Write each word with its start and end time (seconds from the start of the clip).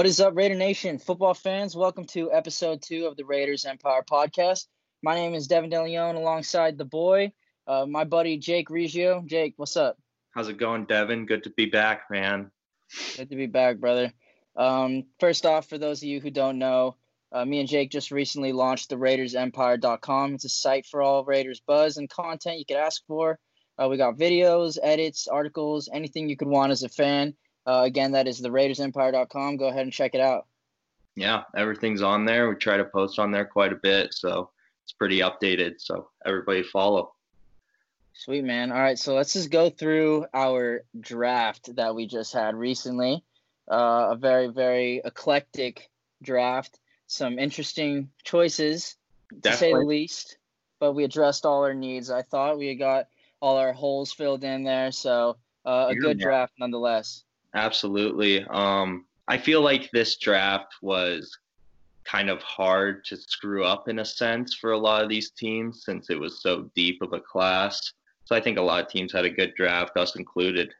What 0.00 0.06
is 0.06 0.18
up, 0.18 0.34
Raider 0.34 0.54
Nation 0.54 0.96
football 0.96 1.34
fans? 1.34 1.76
Welcome 1.76 2.06
to 2.06 2.32
episode 2.32 2.80
two 2.80 3.04
of 3.04 3.18
the 3.18 3.26
Raiders 3.26 3.66
Empire 3.66 4.02
podcast. 4.02 4.66
My 5.02 5.14
name 5.14 5.34
is 5.34 5.46
Devin 5.46 5.68
DeLeon 5.68 6.16
alongside 6.16 6.78
the 6.78 6.86
boy, 6.86 7.32
uh, 7.66 7.84
my 7.84 8.04
buddy 8.04 8.38
Jake 8.38 8.70
Regio. 8.70 9.22
Jake, 9.26 9.52
what's 9.58 9.76
up? 9.76 9.98
How's 10.30 10.48
it 10.48 10.56
going, 10.56 10.86
Devin? 10.86 11.26
Good 11.26 11.44
to 11.44 11.50
be 11.50 11.66
back, 11.66 12.04
man. 12.10 12.50
Good 13.18 13.28
to 13.28 13.36
be 13.36 13.44
back, 13.44 13.76
brother. 13.76 14.10
Um, 14.56 15.04
first 15.18 15.44
off, 15.44 15.68
for 15.68 15.76
those 15.76 15.98
of 15.98 16.08
you 16.08 16.18
who 16.18 16.30
don't 16.30 16.58
know, 16.58 16.96
uh, 17.30 17.44
me 17.44 17.60
and 17.60 17.68
Jake 17.68 17.90
just 17.90 18.10
recently 18.10 18.54
launched 18.54 18.88
the 18.88 18.96
RaidersEmpire.com. 18.96 20.32
It's 20.32 20.46
a 20.46 20.48
site 20.48 20.86
for 20.86 21.02
all 21.02 21.26
Raiders 21.26 21.60
buzz 21.66 21.98
and 21.98 22.08
content 22.08 22.58
you 22.58 22.64
could 22.64 22.78
ask 22.78 23.02
for. 23.06 23.38
Uh, 23.76 23.86
we 23.90 23.98
got 23.98 24.16
videos, 24.16 24.78
edits, 24.82 25.28
articles, 25.28 25.90
anything 25.92 26.30
you 26.30 26.38
could 26.38 26.48
want 26.48 26.72
as 26.72 26.84
a 26.84 26.88
fan. 26.88 27.34
Uh, 27.66 27.82
again, 27.84 28.12
that 28.12 28.26
is 28.26 28.38
the 28.38 28.48
RaidersEmpire.com. 28.48 29.56
Go 29.56 29.68
ahead 29.68 29.82
and 29.82 29.92
check 29.92 30.14
it 30.14 30.20
out. 30.20 30.46
Yeah, 31.16 31.42
everything's 31.56 32.02
on 32.02 32.24
there. 32.24 32.48
We 32.48 32.54
try 32.56 32.76
to 32.76 32.84
post 32.84 33.18
on 33.18 33.30
there 33.30 33.44
quite 33.44 33.72
a 33.72 33.76
bit, 33.76 34.14
so 34.14 34.50
it's 34.84 34.92
pretty 34.92 35.20
updated. 35.20 35.74
So 35.78 36.08
everybody 36.24 36.62
follow. 36.62 37.12
Sweet 38.12 38.44
man. 38.44 38.72
All 38.72 38.80
right, 38.80 38.98
so 38.98 39.14
let's 39.14 39.32
just 39.32 39.50
go 39.50 39.70
through 39.70 40.26
our 40.34 40.84
draft 40.98 41.74
that 41.76 41.94
we 41.94 42.06
just 42.06 42.32
had 42.32 42.54
recently. 42.54 43.24
Uh, 43.70 44.08
a 44.10 44.16
very, 44.16 44.48
very 44.48 45.00
eclectic 45.04 45.90
draft. 46.22 46.78
Some 47.06 47.38
interesting 47.38 48.10
choices, 48.24 48.96
Definitely. 49.28 49.50
to 49.50 49.56
say 49.56 49.72
the 49.72 49.86
least. 49.86 50.38
But 50.80 50.92
we 50.92 51.04
addressed 51.04 51.46
all 51.46 51.62
our 51.64 51.74
needs. 51.74 52.10
I 52.10 52.22
thought 52.22 52.58
we 52.58 52.74
got 52.74 53.08
all 53.40 53.56
our 53.56 53.72
holes 53.72 54.12
filled 54.12 54.44
in 54.44 54.64
there. 54.64 54.92
So 54.92 55.36
uh, 55.64 55.86
a 55.90 55.94
good 55.94 56.18
draft 56.18 56.54
nonetheless. 56.58 57.24
Absolutely. 57.54 58.44
Um, 58.44 59.06
I 59.28 59.38
feel 59.38 59.62
like 59.62 59.90
this 59.90 60.16
draft 60.16 60.74
was 60.82 61.36
kind 62.04 62.30
of 62.30 62.42
hard 62.42 63.04
to 63.04 63.16
screw 63.16 63.64
up 63.64 63.88
in 63.88 64.00
a 64.00 64.04
sense 64.04 64.54
for 64.54 64.72
a 64.72 64.78
lot 64.78 65.02
of 65.02 65.08
these 65.08 65.30
teams 65.30 65.84
since 65.84 66.10
it 66.10 66.18
was 66.18 66.42
so 66.42 66.70
deep 66.74 67.02
of 67.02 67.12
a 67.12 67.20
class. 67.20 67.92
So 68.24 68.34
I 68.34 68.40
think 68.40 68.58
a 68.58 68.62
lot 68.62 68.82
of 68.82 68.88
teams 68.88 69.12
had 69.12 69.24
a 69.24 69.30
good 69.30 69.54
draft, 69.56 69.96
us 69.96 70.16
included. 70.16 70.72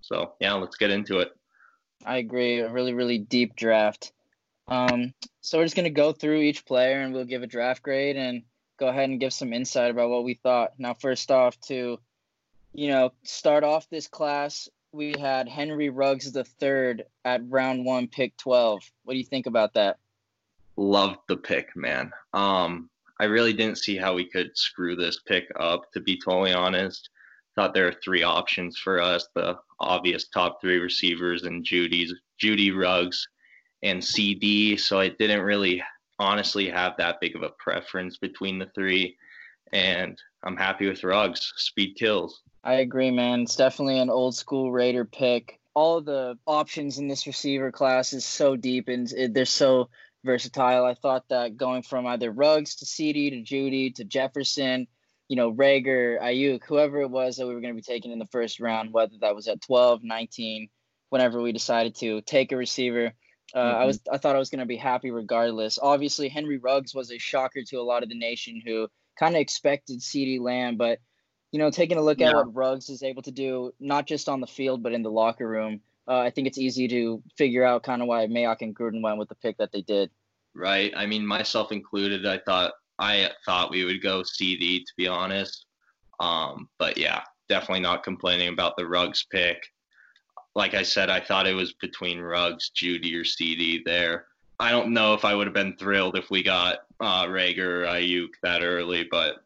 So 0.00 0.34
yeah, 0.40 0.54
let's 0.54 0.76
get 0.76 0.90
into 0.90 1.18
it. 1.18 1.30
I 2.04 2.18
agree. 2.18 2.60
A 2.60 2.70
really, 2.70 2.94
really 2.94 3.18
deep 3.18 3.56
draft. 3.56 4.12
Um, 4.68 5.14
so 5.40 5.58
we're 5.58 5.64
just 5.64 5.76
gonna 5.76 5.90
go 5.90 6.12
through 6.12 6.42
each 6.42 6.64
player 6.64 7.00
and 7.00 7.12
we'll 7.12 7.24
give 7.24 7.42
a 7.42 7.46
draft 7.46 7.82
grade 7.82 8.16
and 8.16 8.42
go 8.78 8.88
ahead 8.88 9.08
and 9.08 9.18
give 9.18 9.32
some 9.32 9.52
insight 9.52 9.90
about 9.90 10.10
what 10.10 10.24
we 10.24 10.34
thought. 10.34 10.74
Now, 10.78 10.94
first 10.94 11.30
off, 11.30 11.58
to 11.62 11.98
you 12.72 12.88
know, 12.88 13.12
start 13.24 13.64
off 13.64 13.88
this 13.90 14.08
class, 14.08 14.68
we 14.92 15.14
had 15.18 15.48
Henry 15.48 15.90
Ruggs 15.90 16.32
the 16.32 16.44
third 16.44 17.04
at 17.24 17.42
round 17.48 17.84
one, 17.84 18.08
pick 18.08 18.36
twelve. 18.36 18.82
What 19.04 19.14
do 19.14 19.18
you 19.18 19.24
think 19.24 19.46
about 19.46 19.74
that? 19.74 19.98
Loved 20.76 21.18
the 21.28 21.36
pick, 21.36 21.74
man. 21.76 22.12
Um, 22.32 22.88
I 23.20 23.24
really 23.24 23.52
didn't 23.52 23.78
see 23.78 23.96
how 23.96 24.14
we 24.14 24.24
could 24.24 24.56
screw 24.56 24.96
this 24.96 25.20
pick 25.26 25.48
up. 25.58 25.90
To 25.92 26.00
be 26.00 26.18
totally 26.18 26.52
honest, 26.52 27.10
thought 27.54 27.74
there 27.74 27.88
are 27.88 27.96
three 28.04 28.22
options 28.22 28.78
for 28.78 29.00
us: 29.00 29.28
the 29.34 29.58
obvious 29.80 30.28
top 30.28 30.60
three 30.60 30.78
receivers 30.78 31.44
and 31.44 31.64
Jeudy's 31.64 32.14
Jeudy 32.40 32.70
Ruggs 32.70 33.28
and 33.82 34.04
CD. 34.04 34.76
So 34.76 34.98
I 34.98 35.08
didn't 35.08 35.42
really 35.42 35.82
honestly 36.18 36.68
have 36.68 36.94
that 36.98 37.20
big 37.20 37.36
of 37.36 37.42
a 37.42 37.50
preference 37.58 38.16
between 38.16 38.58
the 38.58 38.70
three, 38.74 39.16
and 39.72 40.18
I'm 40.42 40.56
happy 40.56 40.88
with 40.88 41.04
Ruggs. 41.04 41.52
Speed 41.56 41.94
kills. 41.96 42.42
I 42.62 42.74
agree, 42.74 43.10
man. 43.10 43.42
It's 43.42 43.56
definitely 43.56 43.98
an 43.98 44.10
old 44.10 44.34
school 44.34 44.72
Raider 44.72 45.04
pick. 45.04 45.58
All 45.74 46.00
the 46.00 46.38
options 46.46 46.98
in 46.98 47.08
this 47.08 47.26
receiver 47.26 47.70
class 47.70 48.12
is 48.12 48.24
so 48.24 48.56
deep 48.56 48.88
and 48.88 49.08
they're 49.30 49.44
so 49.44 49.90
versatile. 50.24 50.84
I 50.84 50.94
thought 50.94 51.28
that 51.28 51.56
going 51.56 51.82
from 51.82 52.06
either 52.06 52.30
Ruggs 52.30 52.76
to 52.76 52.86
CD 52.86 53.30
to 53.30 53.42
Jeudy 53.42 53.94
to 53.94 54.04
Jefferson, 54.04 54.88
you 55.28 55.36
know, 55.36 55.52
Reagor, 55.52 56.20
Aiyuk, 56.20 56.64
whoever 56.66 57.00
it 57.02 57.10
was 57.10 57.36
that 57.36 57.46
we 57.46 57.54
were 57.54 57.60
going 57.60 57.74
to 57.74 57.80
be 57.80 57.82
taking 57.82 58.12
in 58.12 58.18
the 58.18 58.26
first 58.26 58.60
round, 58.60 58.92
whether 58.92 59.14
that 59.20 59.36
was 59.36 59.46
at 59.46 59.60
12, 59.60 60.02
19, 60.02 60.68
whenever 61.10 61.40
we 61.40 61.52
decided 61.52 61.94
to 61.96 62.20
take 62.22 62.50
a 62.50 62.56
receiver. 62.56 63.12
Uh, 63.54 63.58
mm-hmm. 63.58 63.82
I 63.82 63.84
was 63.86 64.00
I 64.12 64.18
thought 64.18 64.36
I 64.36 64.40
was 64.40 64.50
going 64.50 64.60
to 64.60 64.66
be 64.66 64.76
happy 64.76 65.10
regardless. 65.10 65.78
Obviously, 65.80 66.28
Henry 66.28 66.58
Ruggs 66.58 66.94
was 66.94 67.10
a 67.10 67.18
shocker 67.18 67.62
to 67.62 67.76
a 67.76 67.82
lot 67.82 68.02
of 68.02 68.08
the 68.08 68.18
nation 68.18 68.60
who 68.64 68.88
kind 69.18 69.34
of 69.34 69.40
expected 69.40 70.02
CD 70.02 70.38
Lamb, 70.38 70.76
but 70.76 70.98
you 71.50 71.58
know, 71.58 71.70
taking 71.70 71.96
a 71.96 72.02
look 72.02 72.20
at 72.20 72.34
what 72.34 72.54
Ruggs 72.54 72.90
is 72.90 73.02
able 73.02 73.22
to 73.22 73.30
do, 73.30 73.72
not 73.80 74.06
just 74.06 74.28
on 74.28 74.40
the 74.40 74.46
field, 74.46 74.82
but 74.82 74.92
in 74.92 75.02
the 75.02 75.10
locker 75.10 75.48
room, 75.48 75.80
uh, 76.06 76.18
I 76.18 76.30
think 76.30 76.46
it's 76.46 76.58
easy 76.58 76.88
to 76.88 77.22
figure 77.36 77.64
out 77.64 77.82
kind 77.82 78.02
of 78.02 78.08
why 78.08 78.26
Mayock 78.26 78.58
and 78.60 78.74
Gruden 78.74 79.02
went 79.02 79.18
with 79.18 79.28
the 79.28 79.34
pick 79.34 79.56
that 79.58 79.72
they 79.72 79.82
did. 79.82 80.10
Right. 80.54 80.92
I 80.96 81.06
mean, 81.06 81.26
myself 81.26 81.72
included, 81.72 82.26
I 82.26 82.38
thought 82.38 82.72
I 82.98 83.30
thought 83.44 83.70
we 83.70 83.84
would 83.84 84.02
go 84.02 84.22
CD 84.22 84.80
to 84.80 84.92
be 84.96 85.06
honest. 85.06 85.66
Um, 86.20 86.68
but 86.78 86.98
yeah, 86.98 87.22
definitely 87.48 87.80
not 87.80 88.02
complaining 88.02 88.48
about 88.48 88.76
the 88.76 88.86
Ruggs 88.86 89.24
pick. 89.30 89.62
Like 90.54 90.74
I 90.74 90.82
said, 90.82 91.10
I 91.10 91.20
thought 91.20 91.46
it 91.46 91.54
was 91.54 91.74
between 91.74 92.20
Ruggs, 92.20 92.70
Jeudy, 92.74 93.14
or 93.14 93.24
CD 93.24 93.82
there. 93.84 94.26
I 94.58 94.72
don't 94.72 94.92
know 94.92 95.14
if 95.14 95.24
I 95.24 95.34
would 95.34 95.46
have 95.46 95.54
been 95.54 95.76
thrilled 95.76 96.16
if 96.16 96.30
we 96.30 96.42
got 96.42 96.80
uh, 96.98 97.26
Reagor 97.26 97.58
or 97.58 97.84
Aiyuk 97.84 98.30
that 98.42 98.62
early, 98.62 99.06
but 99.08 99.44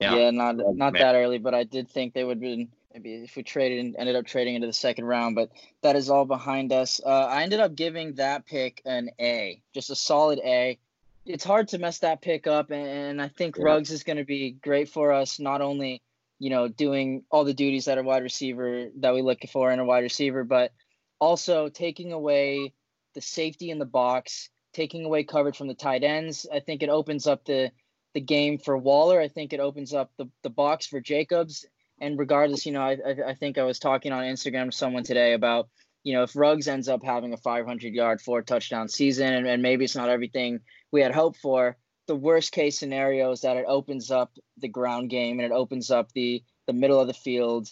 yeah, 0.00 0.14
yeah 0.14 0.30
not 0.30 0.56
not 0.76 0.94
that 0.94 1.14
early, 1.14 1.38
but 1.38 1.54
I 1.54 1.64
did 1.64 1.88
think 1.88 2.14
they 2.14 2.24
would 2.24 2.40
be 2.40 2.68
maybe 2.92 3.14
if 3.24 3.36
we 3.36 3.42
traded 3.42 3.84
and 3.84 3.96
ended 3.96 4.16
up 4.16 4.26
trading 4.26 4.54
into 4.54 4.66
the 4.66 4.72
second 4.72 5.04
round. 5.04 5.34
But 5.34 5.50
that 5.82 5.96
is 5.96 6.10
all 6.10 6.24
behind 6.24 6.72
us. 6.72 7.00
Uh, 7.04 7.08
I 7.08 7.42
ended 7.42 7.60
up 7.60 7.74
giving 7.74 8.14
that 8.14 8.46
pick 8.46 8.82
an 8.84 9.10
A, 9.20 9.60
just 9.72 9.90
a 9.90 9.96
solid 9.96 10.40
A. 10.44 10.78
It's 11.26 11.44
hard 11.44 11.68
to 11.68 11.78
mess 11.78 12.00
that 12.00 12.20
pick 12.20 12.46
up, 12.46 12.70
and 12.70 13.20
I 13.20 13.28
think 13.28 13.56
yeah. 13.56 13.64
Ruggs 13.64 13.90
is 13.90 14.02
going 14.02 14.18
to 14.18 14.24
be 14.24 14.52
great 14.52 14.88
for 14.88 15.12
us. 15.12 15.40
Not 15.40 15.60
only 15.60 16.02
you 16.38 16.50
know 16.50 16.68
doing 16.68 17.24
all 17.30 17.44
the 17.44 17.54
duties 17.54 17.86
that 17.86 17.98
a 17.98 18.02
wide 18.02 18.22
receiver 18.22 18.88
that 18.96 19.14
we 19.14 19.22
look 19.22 19.38
for 19.50 19.70
in 19.70 19.78
a 19.78 19.84
wide 19.84 20.02
receiver, 20.02 20.44
but 20.44 20.72
also 21.18 21.68
taking 21.68 22.12
away 22.12 22.72
the 23.14 23.20
safety 23.20 23.70
in 23.70 23.78
the 23.78 23.86
box, 23.86 24.50
taking 24.72 25.04
away 25.04 25.24
coverage 25.24 25.56
from 25.56 25.68
the 25.68 25.74
tight 25.74 26.02
ends. 26.02 26.46
I 26.52 26.60
think 26.60 26.82
it 26.82 26.88
opens 26.88 27.26
up 27.26 27.44
the 27.44 27.70
the 28.14 28.20
game 28.20 28.58
for 28.58 28.78
Waller. 28.78 29.20
I 29.20 29.28
think 29.28 29.52
it 29.52 29.60
opens 29.60 29.92
up 29.92 30.10
the, 30.16 30.26
the 30.42 30.50
box 30.50 30.86
for 30.86 31.00
Jacobs. 31.00 31.66
And 32.00 32.18
regardless, 32.18 32.64
you 32.64 32.72
know, 32.72 32.82
I, 32.82 32.96
I 33.26 33.34
think 33.34 33.58
I 33.58 33.64
was 33.64 33.78
talking 33.78 34.12
on 34.12 34.24
Instagram 34.24 34.70
to 34.70 34.76
someone 34.76 35.04
today 35.04 35.32
about, 35.32 35.68
you 36.02 36.14
know, 36.14 36.22
if 36.22 36.36
Ruggs 36.36 36.68
ends 36.68 36.88
up 36.88 37.04
having 37.04 37.32
a 37.32 37.36
500 37.36 37.92
yard, 37.92 38.20
four 38.20 38.42
touchdown 38.42 38.88
season, 38.88 39.32
and, 39.32 39.46
and 39.46 39.62
maybe 39.62 39.84
it's 39.84 39.96
not 39.96 40.08
everything 40.08 40.60
we 40.90 41.00
had 41.00 41.14
hoped 41.14 41.38
for, 41.38 41.76
the 42.06 42.16
worst 42.16 42.52
case 42.52 42.78
scenario 42.78 43.30
is 43.30 43.40
that 43.40 43.56
it 43.56 43.64
opens 43.66 44.10
up 44.10 44.32
the 44.58 44.68
ground 44.68 45.10
game 45.10 45.40
and 45.40 45.50
it 45.50 45.54
opens 45.54 45.90
up 45.90 46.12
the, 46.12 46.42
the 46.66 46.72
middle 46.72 47.00
of 47.00 47.06
the 47.06 47.14
field. 47.14 47.68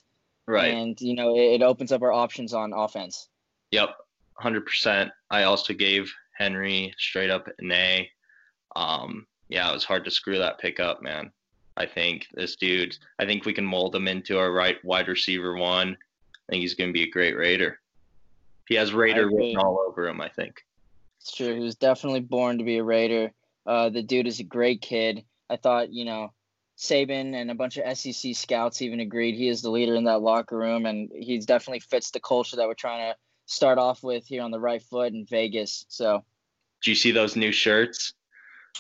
Right. 0.47 0.73
And, 0.73 1.01
you 1.01 1.15
know, 1.15 1.37
it, 1.37 1.61
it 1.61 1.63
opens 1.63 1.93
up 1.93 2.03
our 2.03 2.13
options 2.13 2.55
on 2.55 2.73
offense. 2.73 3.29
Yep. 3.71 3.91
100%. 4.43 5.11
I 5.31 5.43
also 5.45 5.75
gave 5.75 6.13
Henry 6.37 6.95
straight 6.99 7.31
up 7.31 7.49
an 7.59 7.71
A. 7.71 8.11
Um, 8.75 9.27
yeah, 9.53 9.69
it 9.69 9.75
was 9.75 9.85
hard 9.85 10.05
to 10.07 10.11
screw 10.11 10.39
that 10.39 10.59
pick 10.59 10.81
up, 10.81 11.03
man. 11.03 11.31
I 11.77 11.85
think 11.85 12.27
this 12.33 12.57
dude, 12.57 12.97
I 13.19 13.27
think 13.27 13.45
we 13.45 13.53
can 13.53 13.67
mold 13.67 13.95
him 13.95 14.09
into 14.09 14.39
a 14.39 14.51
right 14.51 14.83
wide 14.83 15.09
receiver 15.09 15.55
one. 15.55 15.97
I 16.49 16.53
think 16.53 16.63
he's 16.63 16.75
going 16.75 16.89
to 16.89 16.95
be 16.95 17.03
a 17.03 17.11
great 17.11 17.37
Raider. 17.37 17.79
He 18.67 18.77
has 18.77 18.95
Raider 18.95 19.27
written 19.27 19.59
all 19.59 19.85
over 19.87 20.09
him, 20.09 20.21
I 20.21 20.31
think. 20.31 20.65
It's 21.21 21.35
true. 21.35 21.55
He 21.55 21.61
was 21.61 21.77
definitely 21.77 22.21
born 22.21 22.59
to 22.59 22.65
be 22.65 22.79
a 22.79 22.83
Raider. 22.83 23.33
Uh, 23.67 23.91
the 23.91 24.03
dude 24.03 24.27
is 24.27 24.41
a 24.41 24.45
great 24.45 24.81
kid. 24.81 25.23
I 25.51 25.57
thought, 25.57 25.93
you 25.93 26.07
know, 26.07 26.33
Saban 26.79 27.35
and 27.35 27.51
a 27.51 27.55
bunch 27.55 27.77
of 27.77 27.99
SEC 27.99 28.35
scouts 28.35 28.81
even 28.81 29.01
agreed 29.01 29.35
he 29.35 29.49
is 29.49 29.61
the 29.61 29.71
leader 29.71 29.95
in 29.95 30.05
that 30.05 30.23
locker 30.23 30.57
room, 30.57 30.87
and 30.87 31.11
he 31.15 31.39
definitely 31.39 31.81
fits 31.81 32.11
the 32.11 32.21
culture 32.21 32.57
that 32.57 32.67
we're 32.67 32.75
trying 32.75 33.13
to 33.13 33.19
start 33.45 33.79
off 33.79 34.03
with 34.03 34.27
here 34.27 34.43
on 34.43 34.51
the 34.51 34.61
right 34.61 34.83
foot 34.83 35.13
in 35.13 35.27
Vegas. 35.27 35.85
So, 35.89 36.25
do 36.83 36.91
you 36.91 36.95
see 36.97 37.13
those 37.13 37.37
new 37.37 37.53
shirts? 37.53 38.15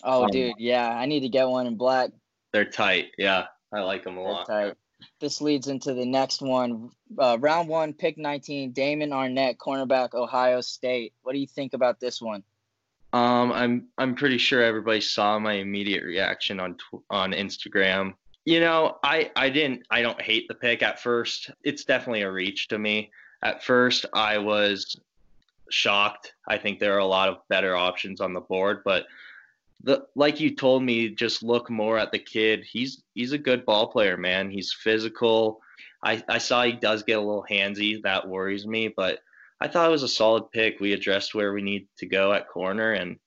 Oh, 0.02 0.24
um, 0.24 0.30
dude, 0.30 0.54
yeah, 0.58 0.88
I 0.88 1.06
need 1.06 1.20
to 1.20 1.28
get 1.28 1.48
one 1.48 1.66
in 1.66 1.76
black. 1.76 2.10
They're 2.52 2.64
tight. 2.64 3.12
Yeah, 3.18 3.46
I 3.72 3.80
like 3.80 4.04
them 4.04 4.18
a 4.18 4.22
they're 4.22 4.32
lot. 4.32 4.46
Tight. 4.46 4.74
This 5.20 5.40
leads 5.40 5.68
into 5.68 5.94
the 5.94 6.04
next 6.04 6.42
one. 6.42 6.90
Uh, 7.18 7.36
round 7.40 7.68
one, 7.68 7.92
pick 7.92 8.18
19, 8.18 8.72
Damon 8.72 9.10
Arnette, 9.10 9.56
cornerback, 9.56 10.14
Ohio 10.14 10.60
State. 10.60 11.12
What 11.22 11.32
do 11.32 11.38
you 11.38 11.46
think 11.46 11.74
about 11.74 12.00
this 12.00 12.20
one? 12.22 12.42
Um, 13.12 13.52
I'm 13.52 13.88
I'm 13.98 14.14
pretty 14.14 14.38
sure 14.38 14.62
everybody 14.62 15.00
saw 15.00 15.38
my 15.38 15.54
immediate 15.54 16.02
reaction 16.02 16.58
on 16.60 16.76
on 17.10 17.32
Instagram. 17.32 18.14
You 18.44 18.60
know, 18.60 18.98
I 19.02 19.30
I 19.36 19.50
didn't 19.50 19.86
I 19.90 20.00
don't 20.00 20.20
hate 20.20 20.48
the 20.48 20.54
pick 20.54 20.82
at 20.82 20.98
first. 20.98 21.50
It's 21.62 21.84
definitely 21.84 22.22
a 22.22 22.32
reach 22.32 22.68
to 22.68 22.78
me. 22.78 23.10
At 23.42 23.62
first, 23.62 24.06
I 24.14 24.38
was 24.38 24.96
shocked. 25.70 26.34
I 26.48 26.56
think 26.56 26.78
there 26.78 26.94
are 26.94 26.98
a 26.98 27.06
lot 27.06 27.28
of 27.28 27.38
better 27.48 27.76
options 27.76 28.20
on 28.20 28.32
the 28.32 28.40
board, 28.40 28.82
but 28.84 29.06
the 29.82 30.06
like 30.14 30.40
you 30.40 30.54
told 30.54 30.82
me, 30.82 31.08
just 31.08 31.42
look 31.42 31.68
more 31.70 31.98
at 31.98 32.12
the 32.12 32.18
kid. 32.18 32.64
He's 32.64 33.02
he's 33.14 33.32
a 33.32 33.38
good 33.38 33.64
ball 33.64 33.88
player, 33.88 34.16
man. 34.16 34.50
He's 34.50 34.72
physical. 34.72 35.60
I, 36.04 36.22
I 36.28 36.38
saw 36.38 36.64
he 36.64 36.72
does 36.72 37.02
get 37.02 37.18
a 37.18 37.20
little 37.20 37.46
handsy. 37.48 38.02
That 38.02 38.28
worries 38.28 38.66
me, 38.66 38.88
but 38.88 39.20
I 39.60 39.68
thought 39.68 39.88
it 39.88 39.92
was 39.92 40.02
a 40.02 40.08
solid 40.08 40.50
pick. 40.50 40.80
We 40.80 40.92
addressed 40.92 41.34
where 41.34 41.52
we 41.52 41.62
need 41.62 41.86
to 41.98 42.06
go 42.06 42.32
at 42.32 42.48
corner, 42.48 42.92
and 42.92 43.18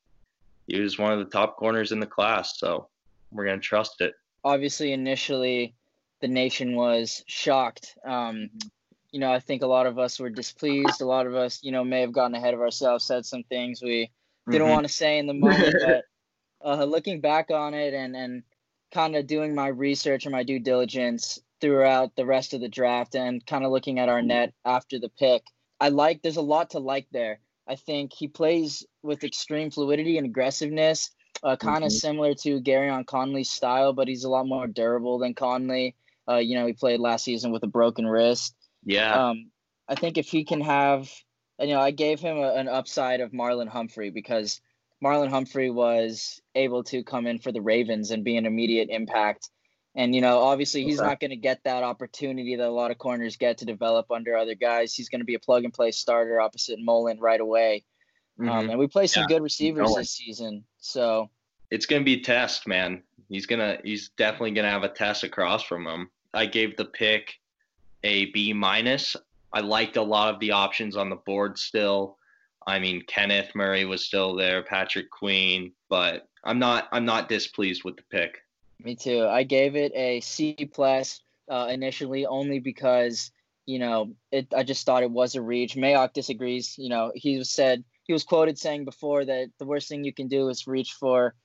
he 0.68 0.80
was 0.80 1.00
one 1.00 1.14
of 1.14 1.20
the 1.20 1.26
top 1.26 1.56
corners 1.58 1.92
in 1.92 2.00
the 2.00 2.06
class. 2.06 2.60
So 2.60 2.88
we're 3.32 3.46
gonna 3.46 3.60
trust 3.60 4.02
it. 4.02 4.14
Obviously, 4.44 4.94
initially, 4.94 5.74
the 6.22 6.28
nation 6.28 6.76
was 6.76 7.24
shocked. 7.28 7.98
Um, 8.06 8.50
you 9.12 9.20
know, 9.20 9.32
I 9.32 9.40
think 9.40 9.62
a 9.62 9.68
lot 9.68 9.88
of 9.88 9.98
us 9.98 10.20
were 10.20 10.30
displeased. 10.30 11.02
A 11.02 11.06
lot 11.06 11.28
of 11.28 11.36
us, 11.36 11.60
you 11.64 11.72
know, 11.72 11.84
may 11.84 12.02
have 12.02 12.12
gotten 12.12 12.36
ahead 12.36 12.54
of 12.54 12.62
ourselves, 12.62 13.06
said 13.06 13.26
some 13.26 13.44
things 13.44 13.82
we 13.82 14.12
didn't 14.50 14.68
mm-hmm. 14.68 14.74
want 14.74 14.88
to 14.88 14.94
say 14.94 15.18
in 15.18 15.28
the 15.28 15.34
moment. 15.34 15.76
but 15.86 16.04
uh, 16.64 16.84
looking 16.84 17.22
back 17.22 17.52
on 17.52 17.74
it 17.74 17.94
and 17.94 18.16
and 18.16 18.44
kind 18.94 19.16
of 19.16 19.28
doing 19.28 19.54
my 19.54 19.68
research 19.68 20.26
and 20.26 20.32
my 20.32 20.44
due 20.44 20.60
diligence 20.60 21.40
throughout 21.62 22.16
the 22.16 22.26
rest 22.26 22.54
of 22.54 22.62
the 22.62 22.70
draft 22.70 23.16
and 23.16 23.46
kind 23.46 23.66
of 23.66 23.72
looking 23.72 24.00
at 24.00 24.10
Arnette 24.10 24.54
after 24.64 25.00
the 25.00 25.10
pick, 25.10 25.44
I 25.80 25.90
like. 25.90 26.22
There's 26.22 26.38
a 26.38 26.42
lot 26.42 26.72
to 26.72 26.80
like 26.80 27.08
there. 27.12 27.40
I 27.68 27.76
think 27.76 28.14
he 28.14 28.28
plays 28.28 28.86
with 29.02 29.24
extreme 29.24 29.72
fluidity 29.72 30.18
and 30.18 30.28
aggressiveness, 30.28 31.12
uh, 31.44 31.56
kind 31.56 31.84
of 31.84 31.90
mm-hmm. 31.90 31.98
similar 31.98 32.34
to 32.36 32.62
Gareon 32.62 33.06
Conley's 33.06 33.50
style, 33.50 33.94
but 33.94 34.08
he's 34.08 34.24
a 34.24 34.30
lot 34.30 34.48
more 34.48 34.68
durable 34.68 35.18
than 35.18 35.34
Conley. 35.34 35.96
Uh, 36.30 36.38
you 36.38 36.56
know, 36.56 36.66
he 36.68 36.74
played 36.74 37.00
last 37.00 37.24
season 37.24 37.52
with 37.52 37.64
a 37.64 37.68
broken 37.68 38.06
wrist. 38.06 38.56
Yeah. 38.84 39.30
Um, 39.30 39.52
I 39.88 39.96
think 39.96 40.18
if 40.18 40.28
he 40.28 40.44
can 40.44 40.62
have, 40.62 41.12
you 41.60 41.68
know, 41.68 41.80
I 41.80 41.92
gave 41.92 42.20
him 42.20 42.38
a, 42.38 42.54
an 42.54 42.68
upside 42.68 43.22
of 43.22 43.32
Marlon 43.32 43.68
Humphrey 43.68 44.10
because 44.10 44.62
Marlon 45.04 45.30
Humphrey 45.30 45.70
was 45.70 46.42
able 46.56 46.84
to 46.86 47.04
come 47.04 47.28
in 47.28 47.40
for 47.40 47.52
the 47.52 47.62
Ravens 47.62 48.12
and 48.12 48.24
be 48.24 48.38
an 48.38 48.46
immediate 48.46 48.90
impact. 48.90 49.50
And, 49.96 50.14
you 50.14 50.22
know, 50.22 50.40
obviously 50.40 50.84
he's 50.84 51.00
okay. 51.00 51.08
not 51.08 51.20
going 51.20 51.32
to 51.32 51.38
get 51.38 51.64
that 51.64 51.84
opportunity 51.84 52.56
that 52.56 52.68
a 52.68 52.70
lot 52.70 52.92
of 52.92 52.98
corners 52.98 53.38
get 53.38 53.60
to 53.60 53.66
develop 53.66 54.12
under 54.12 54.36
other 54.36 54.56
guys. 54.56 54.94
He's 54.94 55.08
going 55.08 55.22
to 55.22 55.26
be 55.26 55.36
a 55.36 55.40
plug 55.40 55.64
and 55.64 55.74
play 55.74 55.92
starter 55.92 56.42
opposite 56.42 56.80
Mullen 56.80 57.20
right 57.20 57.40
away. 57.40 57.86
Um, 58.40 58.46
mm-hmm. 58.46 58.58
Um, 58.58 58.70
and 58.72 58.80
we 58.80 58.88
play 58.88 59.08
some 59.08 59.22
yeah. 59.24 59.36
good 59.36 59.44
receivers 59.44 59.96
this 59.96 60.12
season. 60.12 60.66
So 60.80 61.30
it's 61.72 61.86
going 61.86 62.02
to 62.02 62.06
be 62.06 62.20
a 62.20 62.24
test, 62.24 62.68
man. 62.68 63.04
He's 63.30 63.46
going 63.46 63.60
to, 63.60 63.80
he's 63.84 64.10
definitely 64.18 64.52
going 64.52 64.66
to 64.66 64.72
have 64.72 64.84
a 64.84 64.90
test 64.90 65.24
across 65.24 65.64
from 65.64 65.88
him. 65.88 66.10
I 66.34 66.46
gave 66.46 66.76
the 66.76 66.86
pick 66.86 67.36
a 68.04 68.26
B 68.32 68.52
minus. 68.52 69.16
I 69.54 69.62
liked 69.62 69.96
a 69.96 70.02
lot 70.02 70.34
of 70.34 70.42
the 70.42 70.52
options 70.52 70.98
on 70.98 71.10
the 71.10 71.16
board 71.16 71.58
still. 71.58 72.18
I 72.68 72.80
mean, 72.80 73.04
Kenneth 73.08 73.54
Murray 73.54 73.86
was 73.86 74.06
still 74.06 74.36
there, 74.36 74.64
Patrick 74.64 75.12
Queen, 75.12 75.72
but 75.90 76.28
I'm 76.44 76.60
not 76.60 76.88
I'm 76.92 77.06
not 77.06 77.30
displeased 77.30 77.84
with 77.84 77.98
the 77.98 78.04
pick. 78.10 78.38
Me 78.84 78.96
too. 78.96 79.26
I 79.26 79.44
gave 79.44 79.76
it 79.76 79.92
a 79.96 80.20
C 80.22 80.54
plus 80.72 81.22
uh, 81.50 81.68
initially 81.70 82.26
only 82.26 82.60
because 82.60 83.32
you 83.66 83.80
know 83.80 84.16
it. 84.32 84.54
I 84.56 84.64
just 84.64 84.86
thought 84.86 85.04
it 85.04 85.12
was 85.12 85.36
a 85.36 85.42
reach. 85.42 85.76
Mayock 85.76 86.14
disagrees. 86.14 86.76
You 86.78 86.90
know, 86.90 87.12
he 87.16 87.38
was 87.38 87.50
said 87.50 87.84
he 88.04 88.14
was 88.14 88.24
quoted 88.24 88.58
saying 88.58 88.86
before 88.86 89.26
that 89.26 89.50
the 89.58 89.66
worst 89.66 89.88
thing 89.88 90.04
you 90.04 90.14
can 90.14 90.28
do 90.28 90.50
is 90.50 90.68
reach 90.68 90.94
for 90.94 91.36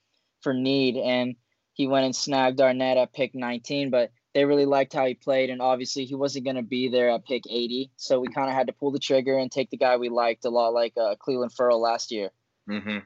for 0.41 0.53
need, 0.53 0.97
and 0.97 1.35
he 1.73 1.87
went 1.87 2.05
and 2.05 2.15
snagged 2.15 2.59
Arnette 2.59 2.97
at 2.97 3.13
pick 3.13 3.35
19. 3.35 3.89
But 3.89 4.11
they 4.33 4.45
really 4.45 4.65
liked 4.65 4.93
how 4.93 5.05
he 5.05 5.13
played, 5.13 5.49
and 5.49 5.61
obviously 5.61 6.05
he 6.05 6.15
wasn't 6.15 6.45
going 6.45 6.55
to 6.55 6.61
be 6.61 6.87
there 6.89 7.09
at 7.09 7.25
pick 7.25 7.43
80, 7.49 7.91
so 7.97 8.19
we 8.19 8.27
kind 8.27 8.49
of 8.49 8.55
had 8.55 8.67
to 8.67 8.73
pull 8.73 8.91
the 8.91 8.99
trigger 8.99 9.37
and 9.37 9.51
take 9.51 9.69
the 9.69 9.77
guy 9.77 9.97
we 9.97 10.09
liked 10.09 10.45
a 10.45 10.49
lot, 10.49 10.73
like 10.73 10.93
uh, 10.97 11.15
Clelin 11.15 11.53
Ferrell 11.53 11.81
last 11.81 12.11
year. 12.11 12.29
Mm-hmm. 12.69 12.99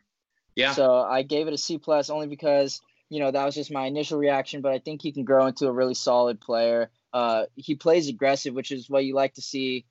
Yeah. 0.56 0.74
So 0.74 0.95
I 1.01 1.24
gave 1.24 1.48
it 1.48 1.54
a 1.54 1.57
C 1.57 1.77
plus 1.77 2.10
only 2.10 2.27
because 2.27 2.81
you 3.10 3.19
know 3.19 3.31
that 3.31 3.45
was 3.45 3.56
just 3.56 3.72
my 3.72 3.86
initial 3.86 4.18
reaction, 4.18 4.62
but 4.62 4.72
I 4.72 4.80
think 4.80 5.01
he 5.01 5.12
can 5.12 5.25
grow 5.25 5.48
into 5.48 5.68
a 5.68 5.72
really 5.72 5.94
solid 5.94 6.39
player. 6.39 6.89
Uh, 7.13 7.45
he 7.56 7.75
plays 7.75 8.10
aggressive, 8.10 8.54
which 8.54 8.72
is 8.72 8.89
what 8.89 9.06
you 9.06 9.16
like 9.16 9.33
to 9.36 9.42
see. 9.42 9.86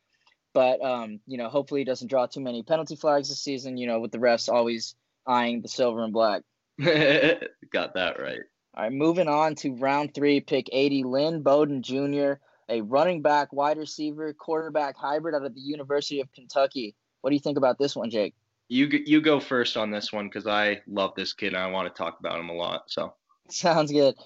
But 0.53 0.83
um, 0.85 1.21
you 1.27 1.37
know, 1.37 1.49
hopefully 1.49 1.81
he 1.81 1.85
doesn't 1.85 2.09
draw 2.09 2.27
too 2.27 2.41
many 2.41 2.63
penalty 2.63 2.97
flags 2.97 3.29
this 3.29 3.41
season. 3.41 3.77
You 3.77 3.87
know, 3.87 4.01
with 4.01 4.13
the 4.13 4.19
refs 4.19 4.49
always 4.49 4.95
eyeing 5.27 5.63
the 5.63 5.69
silver 5.69 6.03
and 6.03 6.13
black. 6.13 6.43
Got 6.83 7.95
that 7.95 8.21
right. 8.21 8.41
All 8.77 8.83
right, 8.83 8.93
moving 8.93 9.29
on 9.29 9.55
to 9.57 9.73
round 9.77 10.15
three, 10.15 10.41
pick 10.41 10.69
80, 10.73 11.05
Lynn 11.05 11.43
Bowden 11.43 11.83
Jr., 11.83 12.35
a 12.69 12.81
running 12.81 13.23
back, 13.23 13.53
wide 13.53 13.79
receiver, 13.79 14.33
quarterback 14.33 14.97
hybrid 14.97 15.35
out 15.35 15.45
of 15.45 15.55
the 15.55 15.61
University 15.61 16.21
of 16.21 16.33
Kentucky. 16.33 16.97
What 17.21 17.31
do 17.31 17.35
you 17.35 17.41
think 17.41 17.57
about 17.57 17.79
this 17.79 17.95
one, 17.95 18.11
Jake? 18.11 18.35
You 18.69 18.89
you 19.07 19.21
go 19.21 19.39
first 19.39 19.77
on 19.77 19.91
this 19.91 20.13
one 20.13 20.27
because 20.27 20.47
I 20.47 20.81
love 20.89 21.13
this 21.15 21.35
kid 21.35 21.49
and 21.49 21.59
I 21.59 21.69
want 21.69 21.87
to 21.87 21.97
talk 21.97 22.19
about 22.19 22.41
him 22.41 22.49
a 22.49 22.55
lot. 22.55 22.85
So 22.87 23.15
sounds 23.51 23.93
good. 23.93 24.17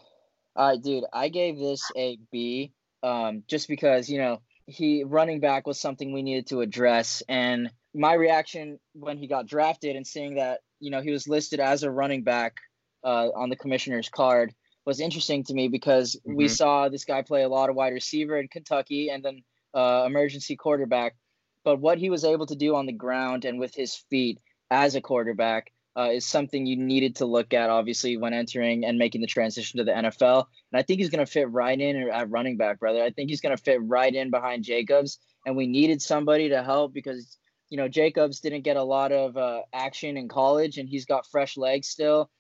All 0.57 0.69
right, 0.69 0.83
dude. 0.83 1.05
I 1.13 1.29
gave 1.29 1.59
this 1.59 1.83
a 1.97 2.19
B, 2.33 2.73
um, 3.03 3.43
just 3.49 3.69
because 3.69 4.09
you 4.09 4.19
know 4.19 4.41
he 4.67 5.05
running 5.05 5.41
back 5.41 5.67
was 5.67 5.79
something 5.79 6.13
we 6.13 6.23
needed 6.23 6.47
to 6.49 6.61
address, 6.63 7.23
and 7.29 7.71
my 7.95 8.15
reaction 8.15 8.79
when 8.95 9.19
he 9.19 9.27
got 9.27 9.47
drafted 9.47 9.97
and 9.97 10.07
seeing 10.07 10.37
that 10.37 10.61
you 10.81 10.91
know 10.91 11.03
he 11.03 11.11
was 11.11 11.29
listed 11.29 11.61
as 11.61 11.83
a 11.83 11.91
running 11.91 12.23
back 12.23 12.61
uh, 13.09 13.31
on 13.35 13.49
the 13.49 13.57
commissioner's 13.57 14.11
card 14.11 14.55
was 14.85 15.01
interesting 15.01 15.43
to 15.45 15.55
me 15.55 15.69
because 15.69 16.15
mm-hmm. 16.17 16.37
we 16.37 16.49
saw 16.49 16.89
this 16.89 17.07
guy 17.07 17.23
play 17.23 17.43
a 17.43 17.49
lot 17.49 17.71
of 17.71 17.77
wide 17.77 17.95
receiver 17.95 18.37
in 18.37 18.49
Kentucky 18.49 19.09
and 19.09 19.25
then 19.25 19.43
uh, 19.75 20.05
emergency 20.07 20.57
quarterback. 20.57 21.17
But 21.65 21.81
what 21.81 21.99
he 21.99 22.11
was 22.11 22.25
able 22.25 22.47
to 22.47 22.57
do 22.57 22.77
on 22.77 22.87
the 22.87 22.93
ground 22.93 23.47
and 23.47 23.59
with 23.59 23.75
his 23.75 23.97
feet 24.11 24.39
as 24.71 24.95
a 24.95 25.01
quarterback 25.01 25.73
uh, 25.97 26.11
is 26.13 26.27
something 26.27 26.67
you 26.67 26.77
needed 26.77 27.17
to 27.17 27.25
look 27.27 27.55
at, 27.55 27.71
obviously, 27.71 28.17
when 28.17 28.35
entering 28.35 28.85
and 28.85 28.99
making 28.99 29.23
the 29.23 29.27
transition 29.27 29.79
to 29.79 29.85
the 29.85 29.93
NFL. 29.93 30.45
And 30.71 30.79
I 30.79 30.83
think 30.83 31.01
he's 31.01 31.11
going 31.11 31.25
to 31.25 31.31
fit 31.31 31.51
right 31.51 31.79
in 31.79 32.11
at 32.11 32.31
running 32.31 32.57
back, 32.57 32.79
brother. 32.79 33.03
I 33.03 33.11
think 33.11 33.31
he's 33.31 33.41
going 33.41 33.57
to 33.57 33.63
fit 33.63 33.81
right 33.83 34.15
in 34.15 34.31
behind 34.31 34.65
Jacobs. 34.65 35.19
And 35.47 35.57
we 35.57 35.67
needed 35.67 36.03
somebody 36.03 36.51
to 36.51 36.63
help 36.63 36.93
because, 36.93 37.39
you 37.71 37.79
know, 37.79 37.89
Jacobs 37.89 38.41
didn't 38.41 38.63
get 38.63 38.77
a 38.77 38.83
lot 38.83 39.13
of 39.13 39.37
uh, 39.37 39.63
action 39.73 40.17
in 40.19 40.29
college 40.29 40.77
and 40.79 40.89
he's 40.89 41.07
got 41.07 41.27
fresh 41.27 41.57
legs 41.57 41.89
still. 41.89 42.31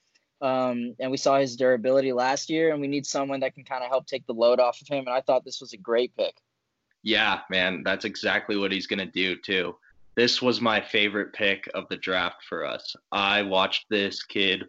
Um, 0.41 0.95
and 1.01 1.11
we 1.11 1.17
saw 1.17 1.39
his 1.39 1.57
durability 1.57 2.13
last 2.13 2.49
year, 2.49 2.73
and 2.73 2.81
we 2.81 2.87
need 2.87 3.07
someone 3.07 3.41
that 3.41 3.55
can 3.55 3.65
kind 3.65 3.83
of 3.83 3.91
help 3.91 4.07
take 4.07 4.27
the 4.27 4.35
load 4.35 4.61
off 4.61 4.81
of 4.81 4.89
him. 4.89 5.07
And 5.07 5.15
I 5.15 5.21
thought 5.21 5.45
this 5.45 5.61
was 5.61 5.73
a 5.73 5.77
great 5.77 6.15
pick. 6.17 6.35
Yeah, 7.03 7.41
man, 7.51 7.83
that's 7.85 8.05
exactly 8.05 8.57
what 8.57 8.73
he's 8.73 8.87
going 8.87 8.99
to 8.99 9.07
do, 9.07 9.37
too. 9.37 9.77
This 10.15 10.43
was 10.43 10.61
my 10.61 10.81
favorite 10.81 11.33
pick 11.33 11.69
of 11.75 11.89
the 11.89 11.97
draft 11.97 12.45
for 12.45 12.65
us. 12.65 12.95
I 13.13 13.43
watched 13.43 13.87
this 13.89 14.23
kid 14.23 14.65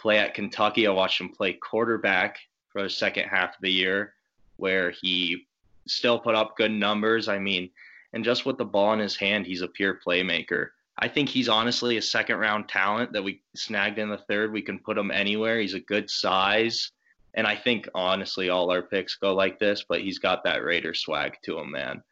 play 0.00 0.18
at 0.18 0.34
Kentucky. 0.34 0.86
I 0.86 0.90
watched 0.90 1.20
him 1.20 1.30
play 1.30 1.54
quarterback 1.54 2.38
for 2.70 2.82
the 2.82 2.90
second 2.90 3.28
half 3.28 3.50
of 3.50 3.60
the 3.60 3.72
year, 3.72 4.14
where 4.56 4.90
he 4.90 5.46
still 5.86 6.18
put 6.18 6.34
up 6.34 6.56
good 6.56 6.70
numbers. 6.70 7.28
I 7.28 7.38
mean, 7.38 7.70
and 8.12 8.24
just 8.24 8.46
with 8.46 8.58
the 8.58 8.64
ball 8.64 8.92
in 8.92 9.00
his 9.00 9.16
hand, 9.16 9.46
he's 9.46 9.62
a 9.62 9.68
pure 9.68 9.98
playmaker. 10.06 10.68
I 10.98 11.08
think 11.08 11.28
he's 11.28 11.48
honestly 11.48 11.96
a 11.96 12.02
second 12.02 12.36
round 12.36 12.68
talent 12.68 13.12
that 13.12 13.24
we 13.24 13.42
snagged 13.54 13.98
in 13.98 14.08
the 14.08 14.18
third. 14.18 14.52
We 14.52 14.62
can 14.62 14.78
put 14.78 14.98
him 14.98 15.10
anywhere. 15.10 15.58
He's 15.58 15.74
a 15.74 15.80
good 15.80 16.08
size. 16.08 16.92
And 17.34 17.46
I 17.46 17.56
think 17.56 17.88
honestly 17.94 18.48
all 18.48 18.70
our 18.70 18.82
picks 18.82 19.16
go 19.16 19.34
like 19.34 19.58
this, 19.58 19.84
but 19.88 20.00
he's 20.00 20.20
got 20.20 20.44
that 20.44 20.62
Raider 20.62 20.94
swag 20.94 21.36
to 21.42 21.58
him, 21.58 21.72
man. 21.72 22.02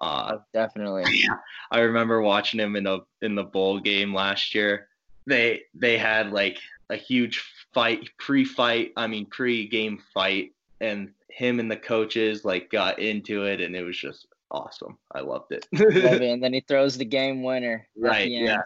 Uh, 0.00 0.36
oh, 0.36 0.42
definitely. 0.54 1.04
Yeah. 1.12 1.36
I 1.70 1.80
remember 1.80 2.22
watching 2.22 2.58
him 2.58 2.76
in 2.76 2.84
the 2.84 3.00
in 3.20 3.34
the 3.34 3.44
bowl 3.44 3.78
game 3.78 4.14
last 4.14 4.54
year. 4.54 4.88
They 5.26 5.62
they 5.74 5.98
had 5.98 6.32
like 6.32 6.58
a 6.88 6.96
huge 6.96 7.44
fight 7.74 8.08
pre-fight, 8.18 8.92
I 8.96 9.06
mean 9.06 9.26
pre-game 9.26 10.02
fight 10.14 10.52
and 10.80 11.10
him 11.28 11.60
and 11.60 11.70
the 11.70 11.76
coaches 11.76 12.44
like 12.44 12.70
got 12.70 12.98
into 12.98 13.44
it 13.44 13.60
and 13.60 13.76
it 13.76 13.82
was 13.82 13.98
just 13.98 14.26
awesome. 14.50 14.98
I 15.12 15.20
loved 15.20 15.52
it. 15.52 15.66
Love. 15.72 16.20
And 16.20 16.42
then 16.42 16.52
he 16.52 16.60
throws 16.60 16.96
the 16.96 17.04
game 17.04 17.42
winner. 17.42 17.88
Right. 17.96 18.30
Yeah. 18.30 18.62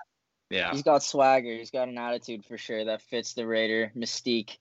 Yeah. 0.51 0.71
He's 0.73 0.83
got 0.83 1.03
swagger. 1.03 1.57
He's 1.57 1.71
got 1.71 1.89
an 1.89 1.99
attitude 1.99 2.45
for 2.45 2.59
sure 2.59 2.85
that 2.85 3.03
fits 3.03 3.35
the 3.35 3.47
Raider 3.47 3.93
mystique. 3.97 4.59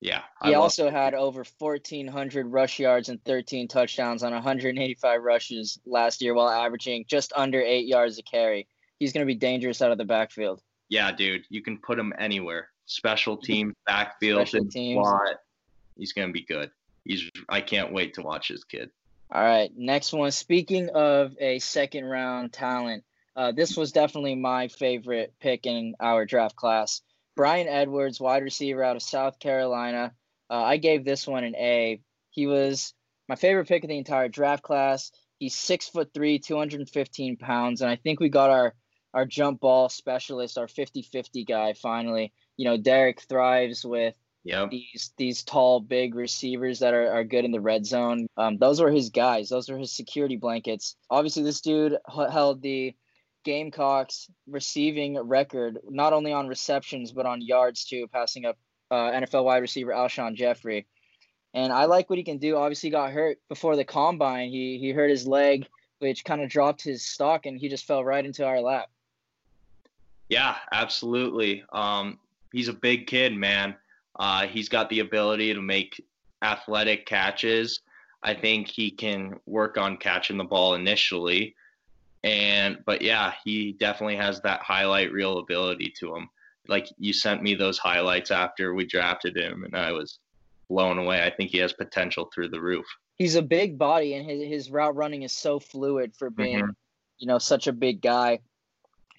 Yeah. 0.00 0.22
He 0.42 0.54
also 0.54 0.86
it. 0.86 0.92
had 0.92 1.14
over 1.14 1.44
1,400 1.58 2.46
rush 2.46 2.78
yards 2.78 3.10
and 3.10 3.22
13 3.24 3.68
touchdowns 3.68 4.22
on 4.22 4.32
185 4.32 5.22
rushes 5.22 5.78
last 5.84 6.22
year 6.22 6.34
while 6.34 6.48
averaging 6.48 7.04
just 7.06 7.32
under 7.36 7.60
eight 7.60 7.86
yards 7.86 8.18
a 8.18 8.22
carry. 8.22 8.66
He's 8.98 9.12
going 9.12 9.26
to 9.26 9.32
be 9.32 9.38
dangerous 9.38 9.82
out 9.82 9.92
of 9.92 9.98
the 9.98 10.04
backfield. 10.04 10.62
Yeah, 10.88 11.12
dude. 11.12 11.44
You 11.50 11.62
can 11.62 11.78
put 11.78 11.98
him 11.98 12.12
anywhere. 12.18 12.70
Special 12.86 13.36
team, 13.42 13.74
backfield, 13.86 14.48
Special 14.48 14.66
teams. 14.68 15.06
Slot. 15.06 15.36
He's 15.96 16.12
going 16.12 16.28
to 16.28 16.32
be 16.32 16.42
good. 16.42 16.70
He's. 17.04 17.30
I 17.48 17.60
can't 17.60 17.92
wait 17.92 18.14
to 18.14 18.22
watch 18.22 18.48
his 18.48 18.64
kid. 18.64 18.90
All 19.32 19.44
right, 19.44 19.70
next 19.76 20.12
one. 20.12 20.32
Speaking 20.32 20.88
of 20.88 21.36
a 21.38 21.60
second 21.60 22.04
round 22.04 22.52
talent, 22.52 23.04
uh, 23.36 23.52
this 23.52 23.76
was 23.76 23.92
definitely 23.92 24.34
my 24.34 24.66
favorite 24.66 25.34
pick 25.40 25.66
in 25.66 25.94
our 26.00 26.26
draft 26.26 26.56
class. 26.56 27.00
Bryan 27.36 27.68
Edwards, 27.68 28.20
wide 28.20 28.42
receiver 28.42 28.82
out 28.82 28.96
of 28.96 29.02
South 29.02 29.38
Carolina. 29.38 30.12
Uh, 30.50 30.62
I 30.62 30.78
gave 30.78 31.04
this 31.04 31.28
one 31.28 31.44
an 31.44 31.54
A. 31.54 32.00
He 32.30 32.48
was 32.48 32.92
my 33.28 33.36
favorite 33.36 33.68
pick 33.68 33.84
of 33.84 33.88
the 33.88 33.98
entire 33.98 34.28
draft 34.28 34.64
class. 34.64 35.12
He's 35.38 35.54
six 35.54 35.88
foot 35.88 36.10
three, 36.12 36.40
215 36.40 37.36
pounds, 37.36 37.82
and 37.82 37.90
I 37.90 37.94
think 37.94 38.18
we 38.18 38.30
got 38.30 38.50
our 38.50 38.74
our 39.14 39.26
jump 39.26 39.60
ball 39.60 39.88
specialist, 39.88 40.58
our 40.58 40.66
50-50 40.66 41.46
guy 41.46 41.72
finally. 41.72 42.32
You 42.56 42.64
know, 42.64 42.76
Derek 42.76 43.20
thrives 43.22 43.84
with 43.84 44.14
Yep. 44.44 44.70
These 44.70 45.12
these 45.18 45.42
tall, 45.42 45.80
big 45.80 46.14
receivers 46.14 46.78
that 46.78 46.94
are, 46.94 47.12
are 47.12 47.24
good 47.24 47.44
in 47.44 47.50
the 47.50 47.60
red 47.60 47.84
zone. 47.84 48.26
Um, 48.36 48.56
those 48.56 48.80
were 48.80 48.90
his 48.90 49.10
guys. 49.10 49.50
Those 49.50 49.68
were 49.68 49.76
his 49.76 49.92
security 49.92 50.36
blankets. 50.36 50.96
Obviously, 51.10 51.42
this 51.42 51.60
dude 51.60 51.98
held 52.08 52.62
the 52.62 52.94
Gamecocks 53.44 54.28
receiving 54.46 55.18
record, 55.18 55.78
not 55.88 56.12
only 56.12 56.32
on 56.32 56.48
receptions 56.48 57.12
but 57.12 57.26
on 57.26 57.42
yards 57.42 57.84
too, 57.84 58.06
passing 58.08 58.46
up 58.46 58.56
uh, 58.90 59.10
NFL 59.10 59.44
wide 59.44 59.58
receiver 59.58 59.92
Alshon 59.92 60.34
Jeffery. 60.34 60.86
And 61.52 61.72
I 61.72 61.86
like 61.86 62.08
what 62.08 62.18
he 62.18 62.24
can 62.24 62.38
do. 62.38 62.56
Obviously, 62.56 62.88
he 62.88 62.92
got 62.92 63.10
hurt 63.10 63.38
before 63.48 63.76
the 63.76 63.84
combine. 63.84 64.50
He 64.50 64.78
he 64.78 64.92
hurt 64.92 65.10
his 65.10 65.26
leg, 65.26 65.66
which 65.98 66.24
kind 66.24 66.40
of 66.40 66.48
dropped 66.48 66.82
his 66.82 67.04
stock, 67.04 67.44
and 67.44 67.58
he 67.58 67.68
just 67.68 67.86
fell 67.86 68.04
right 68.04 68.24
into 68.24 68.46
our 68.46 68.60
lap. 68.60 68.88
Yeah, 70.28 70.56
absolutely. 70.72 71.64
Um, 71.72 72.20
he's 72.52 72.68
a 72.68 72.72
big 72.72 73.08
kid, 73.08 73.34
man. 73.34 73.74
Uh, 74.20 74.46
he's 74.46 74.68
got 74.68 74.90
the 74.90 75.00
ability 75.00 75.54
to 75.54 75.62
make 75.62 76.04
athletic 76.42 77.06
catches. 77.06 77.80
I 78.22 78.34
think 78.34 78.68
he 78.68 78.90
can 78.90 79.40
work 79.46 79.78
on 79.78 79.96
catching 79.96 80.36
the 80.36 80.44
ball 80.44 80.74
initially. 80.74 81.56
And 82.22 82.80
but 82.84 83.00
yeah, 83.00 83.32
he 83.44 83.72
definitely 83.72 84.16
has 84.16 84.42
that 84.42 84.60
highlight 84.60 85.10
reel 85.10 85.38
ability 85.38 85.94
to 86.00 86.14
him. 86.14 86.28
Like 86.68 86.86
you 86.98 87.14
sent 87.14 87.42
me 87.42 87.54
those 87.54 87.78
highlights 87.78 88.30
after 88.30 88.74
we 88.74 88.84
drafted 88.84 89.38
him 89.38 89.64
and 89.64 89.74
I 89.74 89.92
was 89.92 90.18
blown 90.68 90.98
away. 90.98 91.24
I 91.24 91.30
think 91.30 91.50
he 91.50 91.58
has 91.58 91.72
potential 91.72 92.30
through 92.32 92.50
the 92.50 92.60
roof. 92.60 92.84
He's 93.16 93.36
a 93.36 93.42
big 93.42 93.78
body 93.78 94.14
and 94.14 94.28
his 94.28 94.46
his 94.46 94.70
route 94.70 94.96
running 94.96 95.22
is 95.22 95.32
so 95.32 95.58
fluid 95.58 96.14
for 96.14 96.28
being, 96.28 96.58
mm-hmm. 96.58 96.70
you 97.18 97.26
know, 97.26 97.38
such 97.38 97.68
a 97.68 97.72
big 97.72 98.02
guy. 98.02 98.40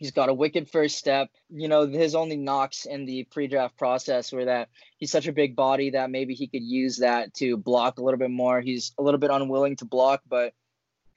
He's 0.01 0.09
got 0.09 0.29
a 0.29 0.33
wicked 0.33 0.67
first 0.67 0.97
step. 0.97 1.29
You 1.51 1.67
know, 1.67 1.85
his 1.85 2.15
only 2.15 2.35
knocks 2.35 2.85
in 2.85 3.05
the 3.05 3.23
pre-draft 3.25 3.77
process 3.77 4.31
were 4.31 4.45
that 4.45 4.69
he's 4.97 5.11
such 5.11 5.27
a 5.27 5.31
big 5.31 5.55
body 5.55 5.91
that 5.91 6.09
maybe 6.09 6.33
he 6.33 6.47
could 6.47 6.63
use 6.63 6.97
that 6.97 7.35
to 7.35 7.55
block 7.55 7.99
a 7.99 8.03
little 8.03 8.17
bit 8.17 8.31
more. 8.31 8.61
He's 8.61 8.93
a 8.97 9.03
little 9.03 9.19
bit 9.19 9.29
unwilling 9.29 9.75
to 9.75 9.85
block, 9.85 10.23
but 10.27 10.55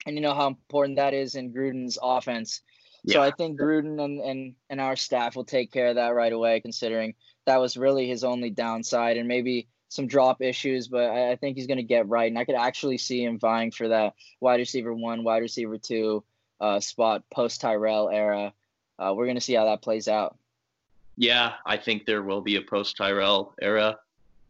and 0.04 0.16
you 0.16 0.20
know 0.20 0.34
how 0.34 0.48
important 0.48 0.98
that 0.98 1.14
is 1.14 1.34
in 1.34 1.54
Gruden's 1.54 1.96
offense. 2.02 2.60
Yeah. 3.04 3.14
So 3.14 3.22
I 3.22 3.30
think 3.30 3.58
Gruden 3.58 4.04
and, 4.04 4.20
and 4.20 4.54
and 4.68 4.82
our 4.82 4.96
staff 4.96 5.34
will 5.34 5.46
take 5.46 5.72
care 5.72 5.86
of 5.86 5.94
that 5.94 6.14
right 6.14 6.34
away, 6.34 6.60
considering 6.60 7.14
that 7.46 7.62
was 7.62 7.78
really 7.78 8.06
his 8.06 8.22
only 8.22 8.50
downside, 8.50 9.16
and 9.16 9.26
maybe 9.26 9.66
some 9.88 10.06
drop 10.06 10.42
issues, 10.42 10.88
but 10.88 11.08
I, 11.08 11.30
I 11.30 11.36
think 11.36 11.56
he's 11.56 11.68
going 11.68 11.78
to 11.78 11.84
get 11.84 12.06
right, 12.06 12.30
and 12.30 12.38
I 12.38 12.44
could 12.44 12.54
actually 12.54 12.98
see 12.98 13.24
him 13.24 13.38
vying 13.38 13.70
for 13.70 13.88
that 13.88 14.12
wide 14.40 14.60
receiver 14.60 14.92
one, 14.92 15.24
wide 15.24 15.40
receiver 15.40 15.78
two 15.78 16.22
uh, 16.60 16.80
spot 16.80 17.22
post 17.32 17.62
Tyrell 17.62 18.10
era 18.10 18.52
uh, 18.98 19.12
we're 19.14 19.26
going 19.26 19.36
to 19.36 19.40
see 19.40 19.54
how 19.54 19.64
that 19.66 19.82
plays 19.82 20.08
out. 20.08 20.36
Yeah, 21.16 21.52
I 21.64 21.76
think 21.76 22.06
there 22.06 22.22
will 22.22 22.40
be 22.40 22.56
a 22.56 22.62
post 22.62 22.96
Tyrell 22.96 23.54
era, 23.62 23.98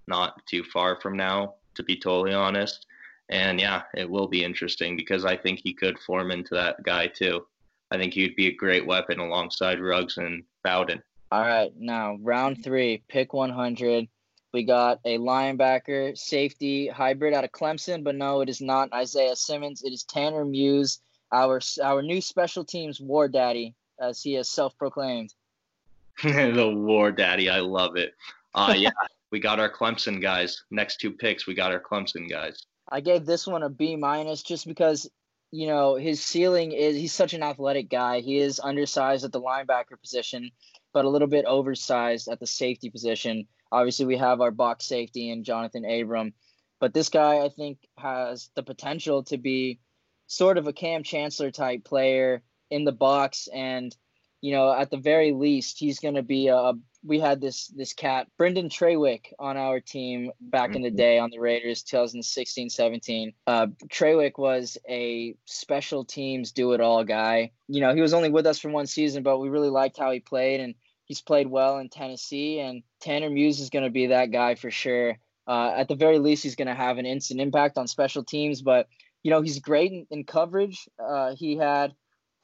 not 0.06 0.44
too 0.46 0.64
far 0.64 1.00
from 1.00 1.16
now, 1.16 1.54
to 1.74 1.82
be 1.82 1.96
totally 1.96 2.34
honest. 2.34 2.86
And 3.28 3.60
yeah, 3.60 3.82
it 3.94 4.08
will 4.08 4.28
be 4.28 4.44
interesting 4.44 4.96
because 4.96 5.24
I 5.24 5.36
think 5.36 5.60
he 5.62 5.72
could 5.72 5.98
form 5.98 6.30
into 6.30 6.54
that 6.54 6.82
guy 6.82 7.06
too. 7.06 7.46
I 7.90 7.98
think 7.98 8.14
he'd 8.14 8.36
be 8.36 8.48
a 8.48 8.54
great 8.54 8.86
weapon 8.86 9.18
alongside 9.18 9.80
Ruggs 9.80 10.18
and 10.18 10.42
Bowden. 10.62 11.02
All 11.30 11.42
right, 11.42 11.72
now 11.76 12.18
round 12.22 12.62
three, 12.62 13.02
pick 13.08 13.32
100. 13.32 14.08
We 14.52 14.62
got 14.62 15.00
a 15.04 15.18
linebacker, 15.18 16.16
safety 16.16 16.86
hybrid 16.86 17.34
out 17.34 17.44
of 17.44 17.50
Clemson, 17.50 18.04
but 18.04 18.14
no, 18.14 18.40
it 18.40 18.48
is 18.48 18.60
not 18.60 18.92
Isaiah 18.92 19.36
Simmons. 19.36 19.82
It 19.82 19.92
is 19.92 20.04
Tanner 20.04 20.44
Muse, 20.44 21.00
our 21.32 21.60
our 21.82 22.02
new 22.02 22.20
special 22.20 22.64
teams 22.64 23.00
war 23.00 23.26
daddy 23.26 23.74
as 24.00 24.22
he 24.22 24.36
is 24.36 24.48
self-proclaimed. 24.48 25.34
the 26.22 26.72
war 26.74 27.10
daddy, 27.10 27.50
I 27.50 27.60
love 27.60 27.96
it. 27.96 28.14
Uh, 28.54 28.74
yeah, 28.76 28.90
we 29.30 29.40
got 29.40 29.58
our 29.58 29.70
Clemson 29.70 30.20
guys. 30.20 30.62
Next 30.70 31.00
two 31.00 31.10
picks, 31.10 31.46
we 31.46 31.54
got 31.54 31.72
our 31.72 31.80
Clemson 31.80 32.30
guys. 32.30 32.66
I 32.88 33.00
gave 33.00 33.26
this 33.26 33.46
one 33.46 33.62
a 33.62 33.68
B 33.68 33.96
minus 33.96 34.42
just 34.42 34.66
because 34.66 35.10
you 35.50 35.66
know 35.66 35.96
his 35.96 36.22
ceiling 36.22 36.72
is 36.72 36.96
he's 36.96 37.12
such 37.12 37.34
an 37.34 37.42
athletic 37.42 37.88
guy. 37.88 38.20
He 38.20 38.38
is 38.38 38.60
undersized 38.60 39.24
at 39.24 39.32
the 39.32 39.40
linebacker 39.40 40.00
position, 40.00 40.50
but 40.92 41.04
a 41.04 41.08
little 41.08 41.28
bit 41.28 41.46
oversized 41.46 42.28
at 42.28 42.40
the 42.40 42.46
safety 42.46 42.90
position. 42.90 43.46
Obviously, 43.72 44.06
we 44.06 44.16
have 44.18 44.40
our 44.40 44.52
box 44.52 44.86
safety 44.86 45.30
and 45.30 45.44
Johnathan 45.44 46.00
Abram, 46.00 46.32
but 46.78 46.94
this 46.94 47.08
guy 47.08 47.38
I 47.38 47.48
think 47.48 47.78
has 47.98 48.50
the 48.54 48.62
potential 48.62 49.24
to 49.24 49.38
be 49.38 49.80
sort 50.26 50.58
of 50.58 50.66
a 50.66 50.72
Kam 50.72 51.02
Chancellor 51.02 51.50
type 51.50 51.84
player 51.84 52.42
in 52.70 52.84
the 52.84 52.92
box 52.92 53.48
and 53.52 53.96
you 54.40 54.52
know 54.52 54.72
at 54.72 54.90
the 54.90 54.98
very 54.98 55.32
least 55.32 55.78
he's 55.78 56.00
going 56.00 56.16
to 56.16 56.22
be 56.22 56.48
a 56.48 56.72
we 57.02 57.18
had 57.18 57.40
this 57.40 57.68
this 57.68 57.92
cat 57.92 58.26
brynden 58.38 58.70
trawick 58.70 59.32
on 59.38 59.56
our 59.56 59.80
team 59.80 60.30
back 60.40 60.70
mm-hmm. 60.70 60.76
in 60.76 60.82
the 60.82 60.88
mm-hmm. 60.88 60.96
day 60.96 61.18
on 61.18 61.30
the 61.30 61.38
raiders 61.38 61.82
2016 61.82 62.68
17 62.68 63.32
uh 63.46 63.66
trawick 63.90 64.36
was 64.36 64.76
a 64.88 65.34
special 65.46 66.04
teams 66.04 66.52
do 66.52 66.72
it 66.72 66.80
all 66.80 67.04
guy 67.04 67.50
you 67.68 67.80
know 67.80 67.94
he 67.94 68.00
was 68.00 68.14
only 68.14 68.30
with 68.30 68.46
us 68.46 68.58
for 68.58 68.70
one 68.70 68.86
season 68.86 69.22
but 69.22 69.38
we 69.38 69.48
really 69.48 69.70
liked 69.70 69.98
how 69.98 70.10
he 70.10 70.20
played 70.20 70.60
and 70.60 70.74
he's 71.06 71.22
played 71.22 71.46
well 71.46 71.78
in 71.78 71.88
tennessee 71.88 72.60
and 72.60 72.82
tanner 73.00 73.30
muse 73.30 73.60
is 73.60 73.70
going 73.70 73.84
to 73.84 73.90
be 73.90 74.08
that 74.08 74.30
guy 74.30 74.54
for 74.54 74.70
sure 74.70 75.18
uh, 75.46 75.74
at 75.76 75.88
the 75.88 75.94
very 75.94 76.18
least 76.18 76.42
he's 76.42 76.56
going 76.56 76.68
to 76.68 76.74
have 76.74 76.96
an 76.96 77.04
instant 77.04 77.40
impact 77.40 77.78
on 77.78 77.86
special 77.86 78.24
teams 78.24 78.62
but 78.62 78.88
you 79.22 79.30
know 79.30 79.40
he's 79.40 79.58
great 79.58 79.90
in, 79.90 80.06
in 80.10 80.24
coverage 80.24 80.88
uh, 80.98 81.34
he 81.34 81.56
had 81.56 81.94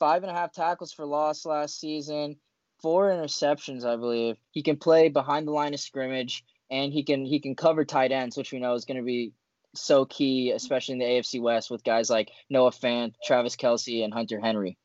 five 0.00 0.24
and 0.24 0.32
a 0.32 0.34
half 0.34 0.52
tackles 0.52 0.92
for 0.92 1.06
loss 1.06 1.46
last 1.46 1.78
season, 1.78 2.36
four 2.82 3.10
interceptions, 3.10 3.84
I 3.84 3.94
believe. 3.94 4.36
He 4.50 4.62
can 4.62 4.76
play 4.76 5.08
behind 5.08 5.46
the 5.46 5.52
line 5.52 5.74
of 5.74 5.80
scrimmage, 5.80 6.42
and 6.70 6.92
he 6.92 7.04
can 7.04 7.24
he 7.24 7.38
can 7.38 7.54
cover 7.54 7.84
tight 7.84 8.10
ends, 8.10 8.36
which 8.36 8.50
we 8.50 8.58
know 8.58 8.74
is 8.74 8.86
going 8.86 8.96
to 8.96 9.04
be 9.04 9.32
so 9.76 10.04
key, 10.06 10.50
especially 10.50 10.94
in 10.94 10.98
the 10.98 11.04
AFC 11.04 11.40
West 11.40 11.70
with 11.70 11.84
guys 11.84 12.10
like 12.10 12.30
Noah 12.48 12.72
Fant, 12.72 13.14
Travis 13.24 13.54
Kelce, 13.54 14.02
and 14.02 14.12
Hunter 14.12 14.40
Henry. 14.40 14.76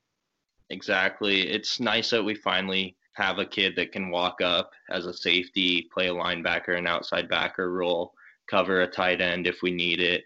Exactly. 0.70 1.42
It's 1.42 1.80
nice 1.80 2.12
that 2.12 2.24
we 2.24 2.36
finally 2.36 2.96
have 3.14 3.40
a 3.40 3.46
kid 3.46 3.76
that 3.78 3.92
can 3.92 4.10
walk 4.10 4.42
up 4.42 4.72
as 4.90 5.06
a 5.06 5.14
safety, 5.14 5.88
play 5.94 6.08
a 6.08 6.14
linebacker, 6.14 6.78
an 6.78 6.86
outside 6.86 7.30
backer 7.30 7.72
role, 7.72 8.14
cover 8.48 8.82
a 8.82 8.88
tight 8.88 9.22
end 9.22 9.48
if 9.48 9.62
we 9.62 9.72
need 9.72 10.00
it. 10.00 10.24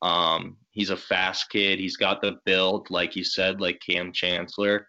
Um, 0.00 0.56
he's 0.70 0.90
a 0.90 0.96
fast 0.96 1.50
kid. 1.50 1.78
He's 1.78 1.96
got 1.96 2.20
the 2.20 2.38
build, 2.44 2.90
like 2.90 3.16
you 3.16 3.24
said, 3.24 3.60
like 3.60 3.80
Kam 3.80 4.12
Chancellor. 4.12 4.86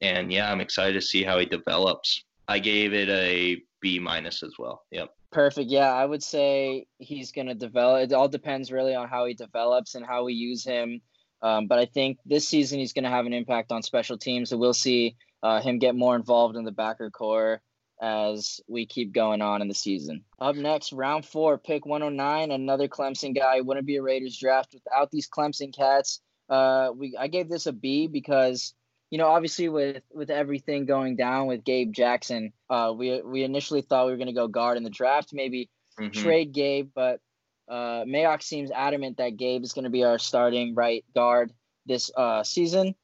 And 0.00 0.32
yeah, 0.32 0.50
I'm 0.50 0.60
excited 0.60 0.94
to 0.94 1.06
see 1.06 1.22
how 1.22 1.38
he 1.38 1.46
develops. 1.46 2.24
I 2.48 2.58
gave 2.58 2.92
it 2.92 3.08
a 3.08 3.62
B 3.80 3.98
minus 3.98 4.42
as 4.42 4.54
well. 4.58 4.82
Yep. 4.90 5.10
Perfect. 5.30 5.70
Yeah, 5.70 5.92
I 5.92 6.04
would 6.04 6.22
say 6.22 6.86
he's 6.98 7.32
going 7.32 7.46
to 7.46 7.54
develop. 7.54 8.02
It 8.02 8.12
all 8.12 8.28
depends 8.28 8.70
really 8.70 8.94
on 8.94 9.08
how 9.08 9.24
he 9.24 9.34
develops 9.34 9.94
and 9.94 10.04
how 10.04 10.24
we 10.24 10.34
use 10.34 10.64
him. 10.64 11.00
Um, 11.40 11.66
but 11.66 11.78
I 11.78 11.86
think 11.86 12.18
this 12.26 12.46
season 12.46 12.78
he's 12.78 12.92
going 12.92 13.04
to 13.04 13.10
have 13.10 13.26
an 13.26 13.32
impact 13.32 13.72
on 13.72 13.82
special 13.82 14.18
teams. 14.18 14.50
So 14.50 14.58
we'll 14.58 14.74
see 14.74 15.16
uh, 15.42 15.60
him 15.60 15.78
get 15.78 15.96
more 15.96 16.14
involved 16.14 16.56
in 16.56 16.64
the 16.64 16.72
backer 16.72 17.10
core 17.10 17.62
as 18.02 18.60
we 18.66 18.84
keep 18.84 19.12
going 19.12 19.40
on 19.40 19.62
in 19.62 19.68
the 19.68 19.74
season. 19.74 20.24
Up 20.40 20.56
next, 20.56 20.92
round 20.92 21.24
four, 21.24 21.56
pick 21.56 21.86
109, 21.86 22.50
another 22.50 22.88
Clemson 22.88 23.34
guy. 23.34 23.60
Wouldn't 23.60 23.86
be 23.86 23.96
a 23.96 24.02
Raiders 24.02 24.36
draft 24.36 24.74
without 24.74 25.12
these 25.12 25.28
Clemson 25.28 25.74
cats. 25.74 26.20
Uh, 26.48 26.90
we 26.94 27.16
I 27.18 27.28
gave 27.28 27.48
this 27.48 27.66
a 27.66 27.72
B 27.72 28.08
because 28.08 28.74
you 29.10 29.18
know 29.18 29.28
obviously 29.28 29.68
with 29.68 30.02
with 30.12 30.30
everything 30.30 30.84
going 30.84 31.14
down 31.14 31.46
with 31.46 31.64
Gabe 31.64 31.92
Jackson, 31.92 32.52
uh, 32.68 32.92
we 32.94 33.22
we 33.22 33.44
initially 33.44 33.82
thought 33.82 34.06
we 34.06 34.12
were 34.12 34.18
going 34.18 34.26
to 34.26 34.32
go 34.32 34.48
guard 34.48 34.76
in 34.76 34.82
the 34.82 34.90
draft, 34.90 35.30
maybe 35.32 35.70
mm-hmm. 35.98 36.10
trade 36.10 36.52
Gabe, 36.52 36.90
but 36.92 37.20
uh, 37.68 38.04
Mayock 38.04 38.42
seems 38.42 38.72
adamant 38.72 39.18
that 39.18 39.36
Gabe 39.36 39.62
is 39.62 39.72
going 39.72 39.84
to 39.84 39.90
be 39.90 40.02
our 40.02 40.18
starting 40.18 40.74
right 40.74 41.04
guard 41.14 41.52
this 41.86 42.10
uh, 42.16 42.42
season. 42.42 42.96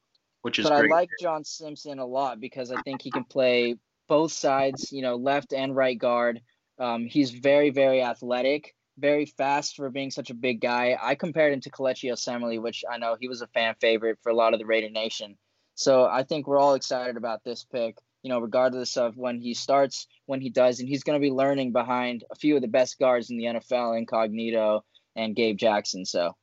Which 0.42 0.58
is 0.58 0.68
but 0.68 0.80
great. 0.80 0.92
I 0.92 0.94
like 0.94 1.10
John 1.20 1.44
Simpson 1.44 2.00
a 2.00 2.06
lot 2.06 2.40
because 2.40 2.72
I 2.72 2.80
think 2.82 3.02
he 3.02 3.10
can 3.10 3.24
play 3.24 3.76
both 4.08 4.32
sides, 4.32 4.92
you 4.92 5.02
know, 5.02 5.16
left 5.16 5.52
and 5.52 5.76
right 5.76 5.98
guard. 5.98 6.40
Um, 6.78 7.06
he's 7.06 7.30
very, 7.30 7.70
very 7.70 8.02
athletic, 8.02 8.74
very 8.98 9.26
fast 9.26 9.76
for 9.76 9.90
being 9.90 10.10
such 10.10 10.30
a 10.30 10.34
big 10.34 10.60
guy. 10.60 10.98
I 11.00 11.14
compared 11.14 11.52
him 11.52 11.60
to 11.62 11.70
Kelechi 11.70 12.12
Osemele, 12.12 12.60
which 12.60 12.84
I 12.90 12.98
know 12.98 13.16
he 13.18 13.28
was 13.28 13.42
a 13.42 13.46
fan 13.48 13.74
favorite 13.80 14.18
for 14.22 14.30
a 14.30 14.34
lot 14.34 14.54
of 14.54 14.60
the 14.60 14.66
Raider 14.66 14.90
Nation. 14.90 15.36
So 15.74 16.06
I 16.06 16.24
think 16.24 16.46
we're 16.46 16.58
all 16.58 16.74
excited 16.74 17.16
about 17.16 17.44
this 17.44 17.64
pick, 17.64 17.98
you 18.22 18.30
know, 18.30 18.40
regardless 18.40 18.96
of 18.96 19.16
when 19.16 19.40
he 19.40 19.54
starts, 19.54 20.08
when 20.26 20.40
he 20.40 20.50
does, 20.50 20.80
and 20.80 20.88
he's 20.88 21.04
going 21.04 21.20
to 21.20 21.24
be 21.24 21.30
learning 21.30 21.72
behind 21.72 22.24
a 22.30 22.34
few 22.34 22.56
of 22.56 22.62
the 22.62 22.68
best 22.68 22.98
guards 22.98 23.30
in 23.30 23.36
the 23.36 23.44
NFL, 23.44 23.96
Incognito 23.96 24.84
and 25.14 25.36
Gabe 25.36 25.56
Jackson. 25.56 26.04
So, 26.04 26.36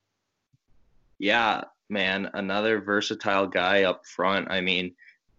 yeah, 1.20 1.64
man, 1.90 2.30
another 2.34 2.80
versatile 2.80 3.48
guy 3.48 3.84
up 3.84 4.06
front. 4.06 4.50
I 4.50 4.62
mean, 4.62 4.96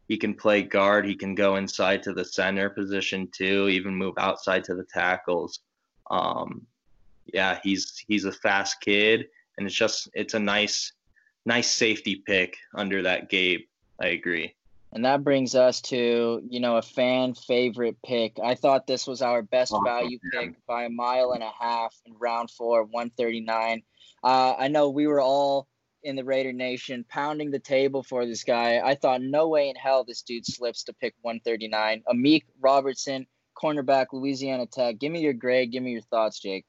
he 0.09 0.17
can 0.17 0.35
play 0.35 0.63
guard. 0.63 1.07
He 1.07 1.15
can 1.15 1.35
go 1.35 1.57
inside 1.57 2.03
to 2.05 2.13
the 2.13 2.25
center 2.25 2.71
position 2.71 3.29
too, 3.33 3.69
even 3.69 3.95
move 3.95 4.15
outside 4.19 4.65
to 4.65 4.75
the 4.75 4.85
tackles. 4.85 5.61
Um, 6.11 6.67
yeah, 7.33 7.59
he's 7.63 8.05
he's 8.07 8.25
a 8.25 8.33
fast 8.33 8.81
kid, 8.81 9.27
and 9.59 9.67
it's 9.67 9.75
just 9.75 10.09
it's 10.15 10.35
a 10.35 10.39
nice 10.39 10.93
nice 11.45 11.71
safety 11.71 12.23
pick 12.27 12.57
under 12.75 13.03
that 13.03 13.29
Gabe. 13.29 13.63
I 14.01 14.09
agree. 14.09 14.55
And 14.93 15.05
that 15.05 15.25
brings 15.25 15.55
us 15.55 15.81
to, 15.83 16.43
you 16.49 16.61
know, 16.61 16.77
a 16.77 16.83
fan 16.83 17.35
favorite 17.35 17.97
pick. 18.05 18.39
I 18.43 18.55
thought 18.55 18.87
this 18.87 19.07
was 19.07 19.21
our 19.21 19.43
best 19.43 19.73
oh, 19.75 19.83
value 19.83 20.19
man. 20.33 20.49
pick 20.49 20.67
by 20.67 20.85
a 20.85 20.89
mile 20.89 21.33
and 21.33 21.43
a 21.43 21.51
half 21.59 21.95
in 22.07 22.15
round 22.19 22.51
four, 22.51 22.85
139. 22.85 23.83
Uh, 24.23 24.55
I 24.59 24.69
know 24.69 24.89
we 24.89 25.07
were 25.07 25.21
all 25.21 25.69
in 26.03 26.17
the 26.17 26.25
Raider 26.25 26.53
Nation, 26.53 27.05
pounding 27.09 27.50
the 27.50 27.59
table 27.59 28.03
for 28.03 28.26
this 28.26 28.45
guy. 28.45 28.81
I 28.85 28.95
thought 28.95 29.23
no 29.23 29.49
way 29.49 29.69
in 29.69 29.76
hell 29.76 30.05
this 30.05 30.23
dude 30.23 30.47
slips 30.47 30.85
to 30.85 30.93
pick 30.95 31.15
139. 31.23 32.03
Amik 32.09 32.45
Robertson, 32.61 33.26
cornerback, 33.61 34.07
Louisiana 34.12 34.67
Tech. 34.67 34.99
Give 34.99 35.11
me 35.11 35.21
your 35.21 35.33
grade. 35.33 35.73
Give 35.73 35.83
me 35.83 35.93
your 35.93 36.03
thoughts, 36.03 36.41
Jake. 36.41 36.65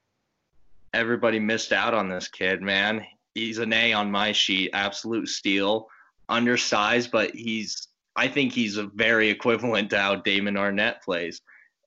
Everybody 0.94 1.40
missed 1.40 1.74
out 1.74 1.94
on 1.94 2.10
this 2.10 2.28
kid, 2.28 2.62
man. 2.62 3.06
He's 3.36 3.60
an 3.60 3.74
A 3.74 3.94
on 3.94 4.10
my 4.10 4.32
sheet. 4.32 4.72
Absolute 4.74 5.28
steal. 5.30 5.88
Undersized, 6.30 7.12
but 7.12 7.36
he's. 7.36 7.88
I 8.16 8.28
think 8.28 8.52
he's 8.52 8.78
a 8.78 8.88
very 8.88 9.30
equivalent 9.30 9.92
to 9.92 10.00
how 10.00 10.16
Damon 10.16 10.56
Arnette 10.56 11.04
plays, 11.04 11.40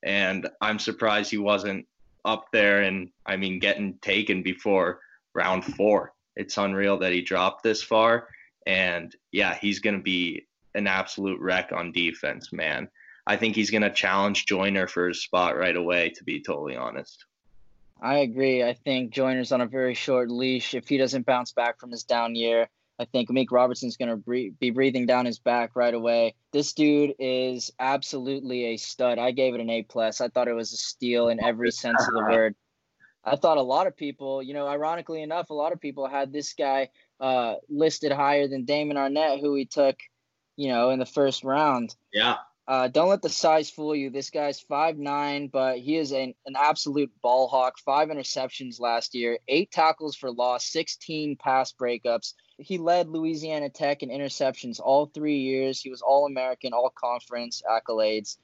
and 0.04 0.48
I'm 0.60 0.78
surprised 0.78 1.28
he 1.28 1.38
wasn't 1.38 1.86
up 2.24 2.46
there 2.52 2.82
and 2.82 3.10
I 3.26 3.36
mean 3.36 3.58
getting 3.58 3.98
taken 3.98 4.42
before 4.42 5.00
round 5.34 5.64
four. 5.64 6.12
It's 6.36 6.58
unreal 6.58 6.98
that 6.98 7.12
he 7.12 7.22
dropped 7.22 7.62
this 7.62 7.82
far. 7.82 8.28
And 8.66 9.14
yeah, 9.32 9.54
he's 9.54 9.80
going 9.80 9.96
to 9.96 10.02
be 10.02 10.46
an 10.74 10.86
absolute 10.86 11.40
wreck 11.40 11.72
on 11.72 11.92
defense, 11.92 12.52
man. 12.52 12.88
I 13.26 13.36
think 13.36 13.54
he's 13.54 13.70
going 13.70 13.82
to 13.82 13.90
challenge 13.90 14.46
Joyner 14.46 14.86
for 14.86 15.08
his 15.08 15.22
spot 15.22 15.56
right 15.56 15.76
away, 15.76 16.10
to 16.10 16.24
be 16.24 16.40
totally 16.40 16.76
honest. 16.76 17.24
I 18.02 18.18
agree. 18.18 18.64
I 18.64 18.72
think 18.72 19.12
Joyner's 19.12 19.52
on 19.52 19.60
a 19.60 19.66
very 19.66 19.94
short 19.94 20.30
leash. 20.30 20.74
If 20.74 20.88
he 20.88 20.96
doesn't 20.96 21.26
bounce 21.26 21.52
back 21.52 21.78
from 21.78 21.90
his 21.90 22.04
down 22.04 22.34
year, 22.34 22.68
I 22.98 23.04
think 23.04 23.30
Meek 23.30 23.52
Robertson's 23.52 23.96
going 23.96 24.10
to 24.10 24.52
be 24.58 24.70
breathing 24.70 25.06
down 25.06 25.26
his 25.26 25.38
back 25.38 25.72
right 25.74 25.92
away. 25.92 26.34
This 26.52 26.72
dude 26.72 27.14
is 27.18 27.72
absolutely 27.78 28.66
a 28.66 28.76
stud. 28.76 29.18
I 29.18 29.30
gave 29.30 29.54
it 29.54 29.60
an 29.60 29.70
A 29.70 29.82
plus. 29.82 30.20
I 30.20 30.28
thought 30.28 30.48
it 30.48 30.54
was 30.54 30.72
a 30.72 30.76
steal 30.76 31.28
in 31.28 31.42
every 31.42 31.70
sense 31.70 32.06
of 32.06 32.12
the 32.12 32.24
word. 32.30 32.54
I 33.24 33.36
thought 33.36 33.58
a 33.58 33.62
lot 33.62 33.86
of 33.86 33.96
people, 33.96 34.42
you 34.42 34.54
know, 34.54 34.66
ironically 34.66 35.22
enough, 35.22 35.50
a 35.50 35.54
lot 35.54 35.72
of 35.72 35.80
people 35.80 36.08
had 36.08 36.32
this 36.32 36.54
guy 36.54 36.88
uh, 37.20 37.56
listed 37.68 38.12
higher 38.12 38.48
than 38.48 38.64
Damon 38.64 38.96
Arnette, 38.96 39.40
who 39.40 39.54
he 39.54 39.66
took, 39.66 39.96
you 40.56 40.68
know, 40.68 40.90
in 40.90 40.98
the 40.98 41.06
first 41.06 41.44
round. 41.44 41.94
Yeah. 42.12 42.36
Uh, 42.66 42.86
don't 42.86 43.08
let 43.08 43.20
the 43.20 43.28
size 43.28 43.68
fool 43.68 43.96
you. 43.96 44.10
This 44.10 44.30
guy's 44.30 44.60
five 44.60 44.96
nine, 44.96 45.48
but 45.48 45.78
he 45.78 45.96
is 45.96 46.12
an, 46.12 46.34
an 46.46 46.54
absolute 46.56 47.10
ball 47.20 47.48
hawk. 47.48 47.78
Five 47.84 48.08
interceptions 48.08 48.78
last 48.78 49.14
year, 49.14 49.40
eight 49.48 49.72
tackles 49.72 50.14
for 50.14 50.30
loss, 50.30 50.64
16 50.66 51.36
pass 51.36 51.72
breakups. 51.72 52.34
He 52.58 52.78
led 52.78 53.08
Louisiana 53.08 53.70
Tech 53.70 54.04
in 54.04 54.08
interceptions 54.08 54.78
all 54.80 55.06
three 55.06 55.38
years. 55.38 55.80
He 55.80 55.90
was 55.90 56.00
All 56.00 56.26
American, 56.26 56.72
All 56.72 56.92
Conference 56.94 57.60
accolades. 57.68 58.36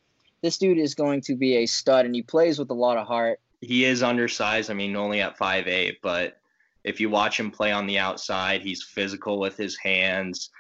This 0.43 0.59
dude 0.59 0.79
is 0.79 0.97
going 0.97 1.21
to 1.23 1.37
be 1.37 1.59
a 1.59 1.67
stud, 1.67 2.05
and 2.05 2.15
he 2.15 2.23
plays 2.23 2.59
with 2.59 2.71
a 2.71 2.75
lot 2.75 2.99
of 2.99 3.07
heart. 3.07 3.41
He 3.67 3.85
is 3.85 4.03
undersized. 4.03 4.71
I 4.71 4.75
mean, 4.75 4.97
only 4.97 5.21
at 5.21 5.37
five 5.37 5.67
eight, 5.67 5.99
but 6.03 6.39
if 6.85 7.01
you 7.01 7.11
watch 7.11 7.39
him 7.39 7.51
play 7.51 7.73
on 7.73 7.87
the 7.87 7.99
outside, 7.99 8.63
he's 8.63 8.83
physical 8.83 9.41
with 9.41 9.57
his 9.57 9.77
hands. 9.77 10.51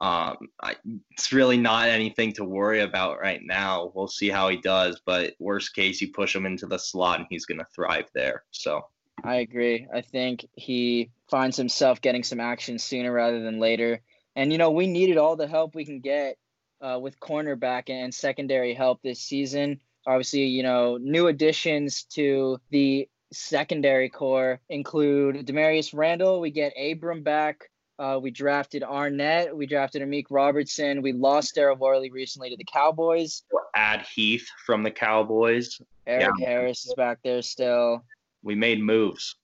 Um, 0.00 0.48
I, 0.60 0.74
it's 1.12 1.32
really 1.32 1.56
not 1.56 1.88
anything 1.88 2.32
to 2.34 2.44
worry 2.44 2.80
about 2.80 3.20
right 3.20 3.40
now. 3.42 3.92
We'll 3.94 4.08
see 4.08 4.28
how 4.28 4.48
he 4.48 4.56
does, 4.58 5.00
but 5.06 5.34
worst 5.38 5.74
case, 5.74 6.00
you 6.00 6.12
push 6.12 6.34
him 6.34 6.44
into 6.44 6.66
the 6.66 6.76
slot 6.76 7.20
and 7.20 7.26
he's 7.30 7.46
going 7.46 7.60
to 7.60 7.66
thrive 7.74 8.10
there. 8.14 8.44
So 8.50 8.84
I 9.24 9.36
agree. 9.36 9.86
I 9.94 10.02
think 10.02 10.46
he 10.54 11.10
finds 11.30 11.56
himself 11.56 12.00
getting 12.00 12.24
some 12.24 12.40
action 12.40 12.78
sooner 12.78 13.12
rather 13.12 13.40
than 13.42 13.58
later. 13.58 14.00
And 14.34 14.52
you 14.52 14.58
know, 14.58 14.70
we 14.70 14.86
needed 14.86 15.16
all 15.16 15.36
the 15.36 15.46
help 15.46 15.74
we 15.74 15.86
can 15.86 16.00
get 16.00 16.36
uh, 16.80 16.98
with 17.00 17.20
cornerback 17.20 17.88
and 17.88 18.14
secondary 18.14 18.74
help 18.74 19.00
this 19.02 19.20
season. 19.20 19.80
Obviously, 20.06 20.44
you 20.44 20.62
know, 20.62 20.96
new 20.98 21.26
additions 21.26 22.04
to 22.04 22.60
the 22.70 23.08
secondary 23.32 24.08
core 24.08 24.60
include 24.68 25.46
Damarious 25.46 25.92
Randall. 25.92 26.40
We 26.40 26.50
get 26.50 26.72
Abram 26.78 27.22
back. 27.22 27.70
Uh, 27.98 28.18
we 28.22 28.30
drafted 28.30 28.82
Arnette. 28.82 29.54
We 29.54 29.66
drafted 29.66 30.02
Amik 30.02 30.26
Robertson. 30.28 31.00
We 31.00 31.12
lost 31.12 31.56
Daryl 31.56 31.78
Worley 31.78 32.10
recently 32.10 32.50
to 32.50 32.56
the 32.56 32.64
Cowboys. 32.64 33.42
Add 33.74 34.06
Heath 34.14 34.46
from 34.66 34.82
the 34.82 34.90
Cowboys. 34.90 35.80
Erik 36.06 36.28
yeah. 36.38 36.46
Harris 36.46 36.86
is 36.86 36.94
back 36.94 37.18
there 37.24 37.42
still. 37.42 38.04
We 38.42 38.54
made 38.54 38.82
moves, 38.82 39.36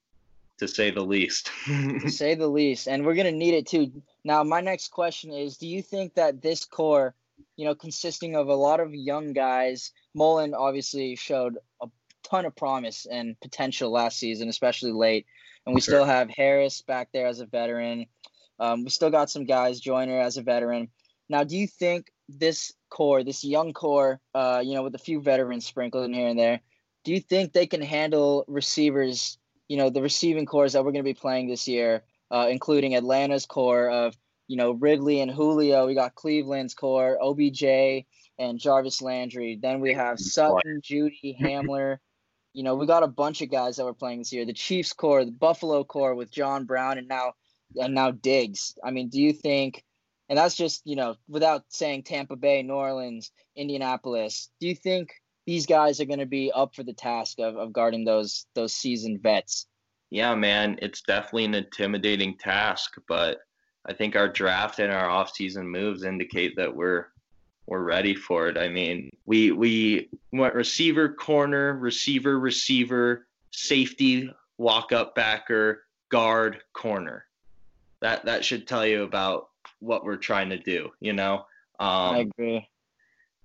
to 0.58 0.68
say 0.68 0.90
the 0.90 1.02
least. 1.02 1.50
to 1.66 2.08
say 2.10 2.34
the 2.34 2.46
least. 2.46 2.88
And 2.88 3.06
we're 3.06 3.14
going 3.14 3.26
to 3.26 3.32
need 3.32 3.54
it 3.54 3.66
too. 3.66 3.90
Now, 4.22 4.44
my 4.44 4.60
next 4.60 4.88
question 4.88 5.32
is 5.32 5.56
Do 5.56 5.66
you 5.66 5.82
think 5.82 6.14
that 6.14 6.42
this 6.42 6.66
core, 6.66 7.14
you 7.56 7.64
know, 7.64 7.74
consisting 7.74 8.36
of 8.36 8.48
a 8.48 8.54
lot 8.54 8.80
of 8.80 8.94
young 8.94 9.32
guys, 9.32 9.92
Mullen 10.14 10.54
obviously 10.54 11.16
showed 11.16 11.58
a 11.80 11.88
ton 12.22 12.44
of 12.46 12.56
promise 12.56 13.06
and 13.10 13.38
potential 13.40 13.90
last 13.90 14.18
season, 14.18 14.48
especially 14.48 14.92
late. 14.92 15.26
And 15.66 15.74
we 15.74 15.80
sure. 15.80 15.94
still 15.94 16.04
have 16.04 16.28
Harris 16.30 16.82
back 16.82 17.08
there 17.12 17.26
as 17.26 17.40
a 17.40 17.46
veteran. 17.46 18.06
Um, 18.58 18.84
we 18.84 18.90
still 18.90 19.10
got 19.10 19.30
some 19.30 19.44
guys, 19.44 19.80
Joyner 19.80 20.20
as 20.20 20.36
a 20.36 20.42
veteran. 20.42 20.88
Now, 21.28 21.44
do 21.44 21.56
you 21.56 21.66
think 21.66 22.10
this 22.28 22.72
core, 22.90 23.24
this 23.24 23.44
young 23.44 23.72
core, 23.72 24.20
uh, 24.34 24.62
you 24.64 24.74
know, 24.74 24.82
with 24.82 24.94
a 24.94 24.98
few 24.98 25.20
veterans 25.20 25.66
sprinkled 25.66 26.04
in 26.04 26.14
here 26.14 26.28
and 26.28 26.38
there, 26.38 26.60
do 27.04 27.12
you 27.12 27.20
think 27.20 27.52
they 27.52 27.66
can 27.66 27.82
handle 27.82 28.44
receivers, 28.48 29.38
you 29.68 29.76
know, 29.76 29.90
the 29.90 30.02
receiving 30.02 30.46
cores 30.46 30.74
that 30.74 30.84
we're 30.84 30.92
going 30.92 31.04
to 31.04 31.10
be 31.10 31.14
playing 31.14 31.48
this 31.48 31.66
year, 31.66 32.02
uh, 32.30 32.48
including 32.50 32.94
Atlanta's 32.94 33.46
core 33.46 33.88
of, 33.88 34.16
you 34.46 34.56
know, 34.56 34.72
Ridley 34.72 35.20
and 35.20 35.30
Julio. 35.30 35.86
We 35.86 35.94
got 35.94 36.14
Cleveland's 36.14 36.74
core, 36.74 37.18
OBJ 37.20 38.04
and 38.38 38.58
Jarvis 38.58 39.02
Landry. 39.02 39.58
Then 39.60 39.80
we 39.80 39.94
have 39.94 40.18
Sutton, 40.18 40.80
Jeudy, 40.82 41.38
Hamler. 41.40 41.98
You 42.52 42.62
know, 42.62 42.74
we 42.74 42.86
got 42.86 43.02
a 43.02 43.08
bunch 43.08 43.40
of 43.40 43.50
guys 43.50 43.76
that 43.76 43.84
were 43.84 43.94
playing 43.94 44.18
this 44.18 44.32
year. 44.32 44.44
The 44.44 44.52
Chiefs 44.52 44.92
core, 44.92 45.24
the 45.24 45.30
Buffalo 45.30 45.84
core 45.84 46.14
with 46.14 46.30
John 46.30 46.64
Brown, 46.64 46.98
and 46.98 47.08
now 47.08 47.32
and 47.80 47.94
now 47.94 48.10
Diggs. 48.10 48.76
I 48.84 48.90
mean, 48.90 49.08
do 49.08 49.20
you 49.20 49.32
think, 49.32 49.84
and 50.28 50.38
that's 50.38 50.54
just, 50.54 50.82
you 50.84 50.96
know, 50.96 51.16
without 51.28 51.64
saying 51.68 52.02
Tampa 52.02 52.36
Bay, 52.36 52.62
New 52.62 52.74
Orleans, 52.74 53.30
Indianapolis, 53.56 54.50
do 54.60 54.68
you 54.68 54.74
think 54.74 55.12
these 55.46 55.66
guys 55.66 56.00
are 56.00 56.04
going 56.04 56.18
to 56.18 56.26
be 56.26 56.52
up 56.52 56.74
for 56.74 56.82
the 56.82 56.92
task 56.92 57.38
of, 57.38 57.56
of 57.56 57.72
guarding 57.72 58.04
those 58.04 58.46
those 58.54 58.74
seasoned 58.74 59.22
vets? 59.22 59.66
Yeah, 60.10 60.34
man, 60.34 60.78
it's 60.82 61.00
definitely 61.00 61.46
an 61.46 61.54
intimidating 61.54 62.36
task, 62.36 62.96
but 63.08 63.38
I 63.86 63.94
think 63.94 64.14
our 64.14 64.28
draft 64.28 64.78
and 64.78 64.92
our 64.92 65.08
offseason 65.08 65.64
moves 65.64 66.04
indicate 66.04 66.56
that 66.56 66.76
we're 66.76 67.06
we're 67.72 67.82
ready 67.82 68.14
for 68.14 68.48
it. 68.48 68.58
I 68.58 68.68
mean, 68.68 69.10
we 69.26 69.50
we 69.52 70.08
went 70.32 70.54
receiver, 70.54 71.08
corner, 71.08 71.74
receiver, 71.74 72.38
receiver, 72.38 73.26
safety, 73.50 74.32
walk 74.58 74.92
up 74.92 75.14
backer, 75.14 75.84
guard, 76.10 76.62
corner 76.72 77.26
that 78.02 78.24
that 78.26 78.44
should 78.44 78.66
tell 78.68 78.84
you 78.84 79.04
about 79.04 79.48
what 79.78 80.04
we're 80.04 80.16
trying 80.16 80.50
to 80.50 80.58
do. 80.58 80.90
You 81.00 81.14
know. 81.14 81.46
Um, 81.80 82.14
I 82.14 82.18
agree. 82.18 82.68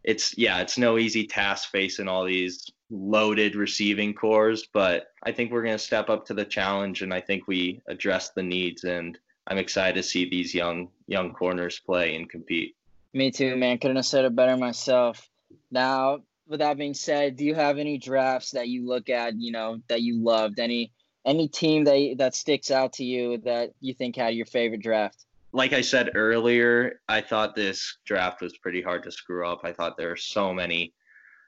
It's 0.03 0.37
yeah, 0.37 0.59
it's 0.59 0.77
no 0.77 0.97
easy 0.97 1.25
task 1.25 1.69
facing 1.71 2.07
all 2.07 2.25
these 2.25 2.69
loaded 2.89 3.55
receiving 3.55 4.13
cores, 4.13 4.67
but 4.73 5.11
I 5.23 5.31
think 5.31 5.51
we're 5.51 5.63
going 5.63 5.77
to 5.77 5.79
step 5.79 6.09
up 6.09 6.25
to 6.27 6.33
the 6.33 6.45
challenge, 6.45 7.01
and 7.01 7.13
I 7.13 7.21
think 7.21 7.47
we 7.47 7.81
address 7.87 8.31
the 8.31 8.43
needs. 8.43 8.83
And 8.83 9.17
I'm 9.47 9.57
excited 9.57 9.95
to 9.95 10.03
see 10.03 10.29
these 10.29 10.53
young 10.53 10.89
young 11.07 11.33
corners 11.33 11.79
play 11.79 12.15
and 12.15 12.29
compete. 12.29 12.75
Me 13.13 13.31
too, 13.31 13.55
man. 13.55 13.77
Couldn't 13.77 13.97
have 13.97 14.05
said 14.05 14.25
it 14.25 14.35
better 14.35 14.57
myself. 14.57 15.29
Now, 15.71 16.19
with 16.47 16.59
that 16.59 16.77
being 16.77 16.93
said, 16.93 17.35
do 17.35 17.45
you 17.45 17.55
have 17.55 17.77
any 17.77 17.97
drafts 17.97 18.51
that 18.51 18.67
you 18.67 18.87
look 18.87 19.09
at, 19.09 19.35
you 19.35 19.51
know, 19.51 19.79
that 19.89 20.01
you 20.01 20.21
loved? 20.23 20.59
Any 20.59 20.91
any 21.25 21.47
team 21.47 21.83
that 21.83 22.15
that 22.17 22.35
sticks 22.35 22.71
out 22.71 22.93
to 22.93 23.03
you 23.03 23.37
that 23.39 23.71
you 23.81 23.93
think 23.93 24.15
had 24.15 24.35
your 24.35 24.45
favorite 24.45 24.81
draft? 24.81 25.25
Like 25.51 25.73
I 25.73 25.81
said 25.81 26.11
earlier, 26.15 27.01
I 27.09 27.21
thought 27.21 27.55
this 27.55 27.97
draft 28.05 28.41
was 28.41 28.57
pretty 28.57 28.81
hard 28.81 29.03
to 29.03 29.11
screw 29.11 29.47
up. 29.47 29.61
I 29.63 29.73
thought 29.73 29.97
there 29.97 30.11
are 30.11 30.17
so 30.17 30.53
many 30.53 30.93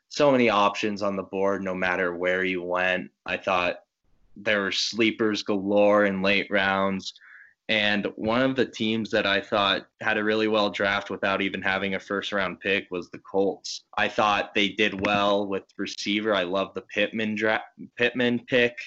so 0.10 0.32
many 0.32 0.50
options 0.50 1.04
on 1.04 1.15
the 1.15 1.24
board 1.24 1.63
no 1.63 1.76
matter 1.76 2.15
where 2.15 2.43
you 2.43 2.63
went. 2.63 3.12
I 3.26 3.38
thought 3.38 3.84
there 4.36 4.62
were 4.62 4.72
sleepers 4.72 5.43
galore 5.43 6.06
in 6.06 6.22
late 6.22 6.48
rounds. 6.50 7.13
And 7.69 8.08
one 8.15 8.41
of 8.41 8.55
the 8.55 8.65
teams 8.65 9.12
that 9.12 9.27
I 9.27 9.39
thought 9.39 9.88
had 10.01 10.17
a 10.17 10.23
really 10.23 10.47
well 10.47 10.71
draft 10.71 11.10
without 11.10 11.41
even 11.41 11.62
having 11.62 11.95
a 11.95 11.99
first 11.99 12.32
round 12.32 12.60
pick 12.60 12.88
was 12.89 13.10
the 13.10 13.19
Colts. 13.19 13.84
I 13.97 14.08
thought 14.08 14.55
they 14.55 14.69
did 14.69 15.05
well 15.05 15.47
with 15.47 15.63
receiver. 15.77 16.34
I 16.34 16.43
love 16.43 16.73
the 16.73 16.82
Pittman 16.82 17.36
draft 17.36 17.65
Pittman 17.95 18.39
pick 18.39 18.79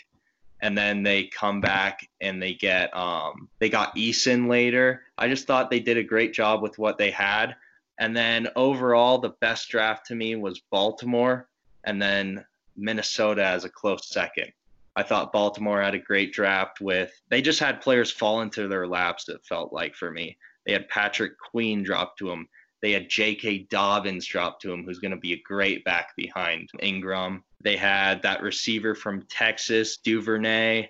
and 0.63 0.79
then 0.79 1.03
they 1.03 1.25
come 1.25 1.61
back 1.61 2.09
and 2.21 2.41
they 2.41 2.55
get 2.55 2.97
um, 2.97 3.49
they 3.59 3.69
got 3.69 3.95
Eason 3.97 4.49
later. 4.49 5.03
I 5.19 5.29
just 5.29 5.47
thought 5.47 5.71
they 5.71 5.81
did 5.81 5.99
a 5.99 6.05
great 6.05 6.33
job 6.33 6.63
with 6.63 6.79
what 6.79 6.99
they 6.99 7.11
had. 7.11 7.57
And 7.99 8.17
then 8.17 8.49
overall, 8.57 9.19
the 9.19 9.35
best 9.41 9.69
draft 9.69 10.07
to 10.07 10.15
me 10.15 10.35
was 10.37 10.63
Baltimore, 10.71 11.49
and 11.85 12.01
then 12.01 12.45
Minnesota 12.77 13.45
as 13.45 13.65
a 13.65 13.69
close 13.69 14.09
second. 14.09 14.53
I 14.95 15.03
thought 15.03 15.33
Baltimore 15.33 15.81
had 15.83 15.95
a 15.95 15.99
great 15.99 16.33
draft 16.33 16.81
with 16.81 17.13
they 17.31 17.41
just 17.41 17.61
had 17.61 17.81
players 17.81 18.11
fall 18.11 18.43
into 18.43 18.69
their 18.69 18.87
laps. 18.87 19.29
It 19.29 19.45
felt 19.45 19.73
like 19.73 19.95
for 19.95 20.11
me, 20.11 20.37
they 20.67 20.73
had 20.73 20.89
Patrick 20.89 21.39
Queen 21.39 21.83
drop 21.83 22.17
to 22.19 22.29
them. 22.29 22.49
They 22.83 22.93
had 22.93 23.09
J.K. 23.09 23.69
Dobbins 23.71 24.27
drop 24.27 24.61
to 24.61 24.73
him, 24.73 24.85
who's 24.85 24.99
going 24.99 25.13
to 25.13 25.17
be 25.17 25.33
a 25.35 25.43
great 25.43 25.85
back 25.85 26.17
behind 26.17 26.69
Ingram. 26.81 27.45
They 27.61 27.77
had 27.77 28.23
that 28.23 28.43
receiver 28.43 28.95
from 28.95 29.27
Texas, 29.31 29.99
Duvernay. 29.99 30.89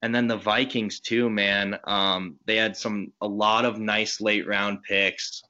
And 0.00 0.14
then 0.14 0.26
the 0.26 0.36
Vikings 0.36 1.00
too, 1.00 1.28
man. 1.28 1.78
Um, 1.84 2.36
they 2.46 2.56
had 2.56 2.76
some 2.76 3.12
a 3.20 3.28
lot 3.28 3.64
of 3.64 3.78
nice 3.78 4.20
late 4.20 4.46
round 4.46 4.82
picks. 4.82 5.42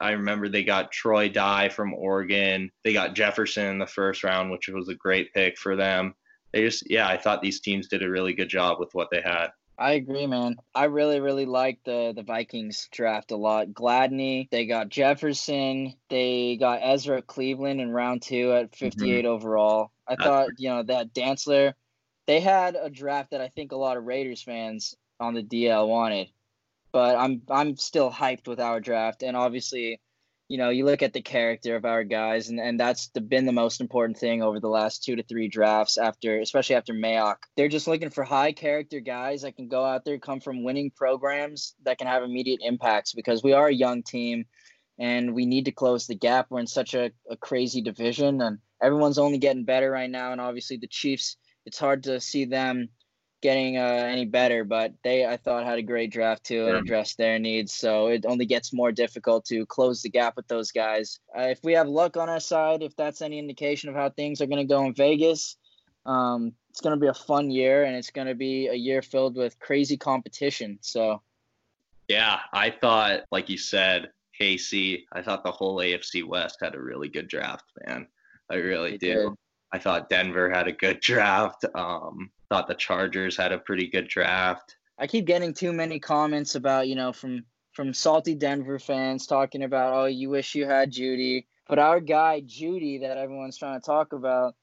I 0.00 0.12
remember 0.12 0.48
they 0.48 0.62
got 0.62 0.92
Troy 0.92 1.28
Dye 1.28 1.68
from 1.68 1.94
Oregon. 1.94 2.70
They 2.84 2.92
got 2.92 3.14
Jefferson 3.14 3.66
in 3.66 3.78
the 3.78 3.86
first 3.86 4.22
round, 4.22 4.50
which 4.50 4.68
was 4.68 4.88
a 4.88 4.94
great 4.94 5.32
pick 5.32 5.58
for 5.58 5.74
them. 5.74 6.14
They 6.54 6.62
just, 6.62 6.88
yeah, 6.88 7.08
I 7.08 7.16
thought 7.16 7.42
these 7.42 7.60
teams 7.60 7.88
did 7.88 8.02
a 8.02 8.08
really 8.08 8.32
good 8.32 8.48
job 8.48 8.78
with 8.78 8.94
what 8.94 9.08
they 9.10 9.20
had. 9.20 9.48
I 9.76 9.94
agree, 9.94 10.28
man. 10.28 10.54
I 10.72 10.84
really, 10.84 11.18
really 11.18 11.46
like 11.46 11.80
the 11.84 12.12
the 12.14 12.22
Vikings 12.22 12.88
draft 12.92 13.32
a 13.32 13.36
lot. 13.36 13.70
Gladney, 13.70 14.48
they 14.50 14.66
got 14.66 14.88
Jefferson, 14.88 15.94
they 16.08 16.56
got 16.56 16.78
Ezra 16.80 17.22
Cleveland 17.22 17.80
in 17.80 17.90
round 17.90 18.22
two 18.22 18.52
at 18.52 18.76
58 18.76 19.24
mm-hmm. 19.24 19.26
overall. 19.26 19.90
I 20.06 20.14
That's 20.14 20.24
thought, 20.24 20.48
you 20.58 20.68
know, 20.68 20.84
that 20.84 21.12
Dantzler, 21.12 21.72
they 22.28 22.38
had 22.38 22.76
a 22.80 22.88
draft 22.88 23.32
that 23.32 23.40
I 23.40 23.48
think 23.48 23.72
a 23.72 23.76
lot 23.76 23.96
of 23.96 24.04
Raiders 24.04 24.42
fans 24.42 24.94
on 25.18 25.34
the 25.34 25.42
DL 25.42 25.88
wanted 25.88 26.28
but 26.94 27.16
I'm 27.16 27.42
I'm 27.50 27.76
still 27.76 28.08
hyped 28.08 28.46
with 28.46 28.60
our 28.60 28.78
draft, 28.78 29.24
and 29.24 29.36
obviously, 29.36 30.00
you 30.48 30.58
know, 30.58 30.68
you 30.68 30.84
look 30.84 31.02
at 31.02 31.14
the 31.14 31.22
character 31.22 31.74
of 31.74 31.84
our 31.84 32.04
guys, 32.04 32.50
and, 32.50 32.60
and 32.60 32.78
that's 32.78 33.08
the, 33.08 33.20
been 33.20 33.46
the 33.46 33.52
most 33.52 33.80
important 33.80 34.18
thing 34.18 34.42
over 34.42 34.60
the 34.60 34.68
last 34.68 35.02
two 35.02 35.16
to 35.16 35.22
three 35.22 35.48
drafts. 35.48 35.96
After, 35.96 36.38
especially 36.40 36.76
after 36.76 36.92
Mayock, 36.92 37.36
they're 37.56 37.68
just 37.68 37.88
looking 37.88 38.10
for 38.10 38.24
high 38.24 38.52
character 38.52 39.00
guys 39.00 39.42
that 39.42 39.56
can 39.56 39.68
go 39.68 39.84
out 39.84 40.04
there, 40.04 40.18
come 40.18 40.40
from 40.40 40.62
winning 40.62 40.90
programs 40.90 41.74
that 41.84 41.98
can 41.98 42.06
have 42.06 42.22
immediate 42.22 42.60
impacts. 42.62 43.14
Because 43.14 43.42
we 43.42 43.54
are 43.54 43.68
a 43.68 43.74
young 43.74 44.02
team, 44.02 44.44
and 44.98 45.34
we 45.34 45.46
need 45.46 45.64
to 45.64 45.72
close 45.72 46.06
the 46.06 46.14
gap. 46.14 46.46
We're 46.50 46.60
in 46.60 46.66
such 46.66 46.94
a, 46.94 47.10
a 47.30 47.36
crazy 47.36 47.80
division, 47.80 48.42
and 48.42 48.58
everyone's 48.82 49.18
only 49.18 49.38
getting 49.38 49.64
better 49.64 49.90
right 49.90 50.10
now. 50.10 50.32
And 50.32 50.40
obviously, 50.40 50.76
the 50.76 50.88
Chiefs, 50.88 51.36
it's 51.64 51.78
hard 51.78 52.02
to 52.02 52.20
see 52.20 52.44
them 52.44 52.90
getting 53.44 53.76
uh, 53.76 53.82
any 53.82 54.24
better, 54.24 54.64
but 54.64 54.94
they 55.04 55.26
I 55.26 55.36
thought 55.36 55.66
had 55.66 55.78
a 55.78 55.82
great 55.82 56.10
draft 56.10 56.44
too 56.44 56.66
and 56.66 56.78
addressed 56.78 57.18
their 57.18 57.38
needs. 57.38 57.74
So 57.74 58.06
it 58.06 58.24
only 58.24 58.46
gets 58.46 58.72
more 58.72 58.90
difficult 58.90 59.44
to 59.46 59.66
close 59.66 60.00
the 60.00 60.08
gap 60.08 60.34
with 60.34 60.48
those 60.48 60.72
guys. 60.72 61.20
Uh, 61.38 61.42
if 61.42 61.62
we 61.62 61.74
have 61.74 61.86
luck 61.86 62.16
on 62.16 62.30
our 62.30 62.40
side, 62.40 62.82
if 62.82 62.96
that's 62.96 63.20
any 63.20 63.38
indication 63.38 63.90
of 63.90 63.96
how 63.96 64.08
things 64.08 64.40
are 64.40 64.46
going 64.46 64.66
to 64.66 64.74
go 64.74 64.86
in 64.86 64.94
Vegas, 64.94 65.58
um, 66.06 66.54
it's 66.70 66.80
going 66.80 66.96
to 66.96 67.00
be 67.00 67.08
a 67.08 67.12
fun 67.12 67.50
year 67.50 67.84
and 67.84 67.94
it's 67.94 68.10
going 68.10 68.28
to 68.28 68.34
be 68.34 68.68
a 68.68 68.74
year 68.74 69.02
filled 69.02 69.36
with 69.36 69.58
crazy 69.58 69.98
competition. 69.98 70.78
So, 70.80 71.20
yeah, 72.08 72.40
I 72.50 72.70
thought, 72.70 73.24
like 73.30 73.50
you 73.50 73.58
said, 73.58 74.08
Casey, 74.38 75.06
I 75.12 75.20
thought 75.20 75.44
the 75.44 75.52
whole 75.52 75.76
AFC 75.76 76.26
West 76.26 76.60
had 76.62 76.74
a 76.74 76.80
really 76.80 77.10
good 77.10 77.28
draft, 77.28 77.66
man. 77.86 78.06
I 78.50 78.54
really 78.54 78.96
do. 78.96 79.14
Did. 79.14 79.28
I 79.70 79.78
thought 79.78 80.08
Denver 80.08 80.48
had 80.48 80.66
a 80.66 80.72
good 80.72 81.00
draft. 81.10 81.66
Um, 81.74 82.30
thought 82.54 82.68
the 82.68 82.74
Chargers 82.74 83.36
had 83.36 83.50
a 83.50 83.58
pretty 83.58 83.88
good 83.88 84.06
draft. 84.06 84.76
I 84.96 85.08
keep 85.08 85.24
getting 85.24 85.54
too 85.54 85.72
many 85.72 85.98
comments 85.98 86.54
about, 86.54 86.86
you 86.86 86.94
know, 86.94 87.12
from 87.12 87.44
from 87.72 87.92
salty 87.92 88.36
Denver 88.36 88.78
fans 88.78 89.26
talking 89.26 89.64
about, 89.64 89.92
oh, 89.92 90.04
you 90.04 90.30
wish 90.30 90.54
you 90.54 90.64
had 90.64 90.92
Jeudy." 90.92 91.46
But 91.68 91.80
our 91.80 91.98
guy 91.98 92.42
Jeudy 92.42 93.00
that 93.00 93.16
everyone's 93.16 93.58
trying 93.58 93.80
to 93.80 93.84
talk 93.84 94.12
about, 94.12 94.54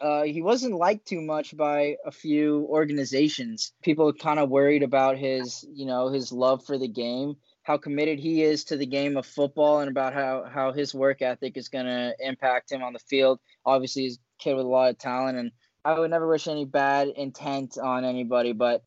uh, 0.00 0.22
he 0.22 0.40
wasn't 0.40 0.76
liked 0.76 1.06
too 1.06 1.20
much 1.20 1.54
by 1.54 1.96
a 2.06 2.10
few 2.10 2.66
organizations. 2.70 3.72
People 3.82 4.10
kind 4.14 4.38
of 4.38 4.48
worried 4.48 4.82
about 4.82 5.18
his, 5.18 5.66
you 5.70 5.84
know, 5.84 6.08
his 6.08 6.32
love 6.32 6.64
for 6.64 6.78
the 6.78 6.88
game, 6.88 7.36
how 7.62 7.76
committed 7.76 8.18
he 8.18 8.42
is 8.42 8.64
to 8.64 8.78
the 8.78 8.86
game 8.86 9.18
of 9.18 9.26
football, 9.26 9.80
and 9.80 9.90
about 9.90 10.14
how 10.14 10.44
how 10.50 10.72
his 10.72 10.94
work 10.94 11.20
ethic 11.20 11.58
is 11.58 11.68
going 11.68 11.84
to 11.84 12.14
impact 12.20 12.72
him 12.72 12.82
on 12.82 12.94
the 12.94 12.98
field. 13.00 13.38
Obviously, 13.66 14.04
he's 14.04 14.16
a 14.16 14.42
kid 14.42 14.54
with 14.54 14.64
a 14.64 14.68
lot 14.68 14.88
of 14.88 14.96
talent, 14.96 15.36
and 15.36 15.52
I 15.84 15.98
would 15.98 16.10
never 16.10 16.28
wish 16.28 16.48
any 16.48 16.64
bad 16.64 17.08
intent 17.08 17.78
on 17.78 18.04
anybody, 18.04 18.52
but 18.52 18.84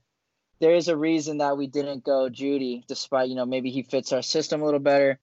there 0.60 0.76
is 0.76 0.88
a 0.88 0.96
reason 0.96 1.40
that 1.40 1.58
we 1.58 1.68
didn't 1.68 2.04
go 2.04 2.30
Jeudy, 2.30 2.86
despite 2.88 3.30
you 3.30 3.36
know 3.36 3.46
maybe 3.46 3.72
he 3.72 3.82
fits 3.82 4.14
our 4.14 4.22
system 4.22 4.62
a 4.62 4.66
little 4.66 4.80
better. 4.80 5.20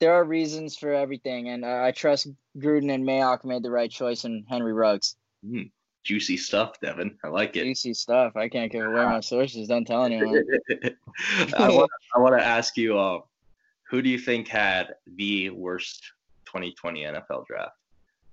There 0.00 0.14
are 0.14 0.24
reasons 0.24 0.76
for 0.76 0.92
everything, 0.92 1.48
and 1.48 1.64
uh, 1.64 1.82
I 1.84 1.92
trust 1.92 2.28
Gruden 2.58 2.92
and 2.92 3.04
Mayock 3.04 3.44
made 3.44 3.62
the 3.62 3.70
right 3.70 3.90
choice 3.90 4.24
in 4.24 4.44
Henry 4.48 4.72
Ruggs. 4.72 5.16
Mm, 5.46 5.70
juicy 6.02 6.36
stuff, 6.36 6.80
Devin. 6.80 7.18
I 7.22 7.28
like 7.28 7.54
it. 7.56 7.64
Juicy 7.64 7.94
stuff. 7.94 8.36
I 8.36 8.48
can't 8.48 8.72
give 8.72 8.84
away 8.84 9.04
my 9.04 9.20
sources. 9.20 9.68
Don't 9.68 9.84
tell 9.84 10.04
anyone. 10.06 10.42
I 11.56 11.68
want. 11.70 11.90
I 12.16 12.18
want 12.18 12.36
to 12.36 12.44
ask 12.44 12.76
you, 12.76 12.98
uh, 12.98 13.20
who 13.88 14.02
do 14.02 14.08
you 14.08 14.18
think 14.18 14.48
had 14.48 14.94
the 15.16 15.50
worst 15.50 16.02
2020 16.46 17.02
NFL 17.02 17.46
draft? 17.46 17.76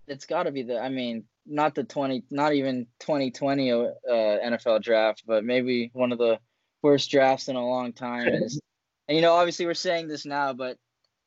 It's 0.08 0.26
got 0.26 0.44
to 0.44 0.52
be 0.52 0.64
the. 0.64 0.80
I 0.80 0.90
mean, 0.90 1.26
not 1.48 1.76
the 1.76 1.84
20 1.84 2.24
not 2.30 2.54
even 2.54 2.88
2020 3.00 3.72
uh, 3.72 3.86
NFL 4.10 4.82
draft, 4.82 5.24
but 5.26 5.44
maybe 5.44 5.90
one 5.94 6.12
of 6.12 6.18
the 6.18 6.40
worst 6.84 7.10
drafts 7.10 7.48
in 7.48 7.56
a 7.56 7.66
long 7.66 7.94
time 7.94 8.28
is 8.28 8.60
and 9.08 9.16
you 9.16 9.22
know 9.22 9.34
obviously 9.34 9.66
we're 9.66 9.74
saying 9.74 10.08
this 10.08 10.26
now, 10.26 10.54
but 10.54 10.78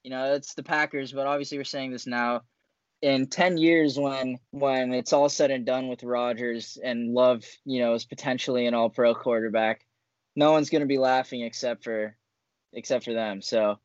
you 0.02 0.10
know 0.10 0.34
it's 0.34 0.54
the 0.54 0.62
Packers, 0.62 1.12
but 1.12 1.26
obviously 1.26 1.58
we're 1.58 1.64
saying 1.64 1.92
this 1.92 2.06
now 2.06 2.42
in 3.02 3.26
10 3.26 3.56
years 3.56 3.98
when 3.98 4.38
when 4.50 4.92
it's 4.92 5.12
all 5.12 5.28
said 5.28 5.50
and 5.50 5.64
done 5.64 5.88
with 5.88 6.02
Rodgers 6.02 6.78
and 6.82 7.12
Love, 7.12 7.44
you 7.64 7.80
know, 7.80 7.94
is 7.94 8.04
potentially 8.04 8.66
an 8.66 8.74
all 8.74 8.90
pro 8.90 9.14
quarterback, 9.14 9.86
no 10.36 10.52
one's 10.52 10.70
going 10.70 10.82
to 10.82 10.86
be 10.86 10.98
laughing 10.98 11.42
except 11.42 11.84
for 11.84 12.16
except 12.72 13.04
for 13.04 13.14
them. 13.14 13.42
So 13.42 13.78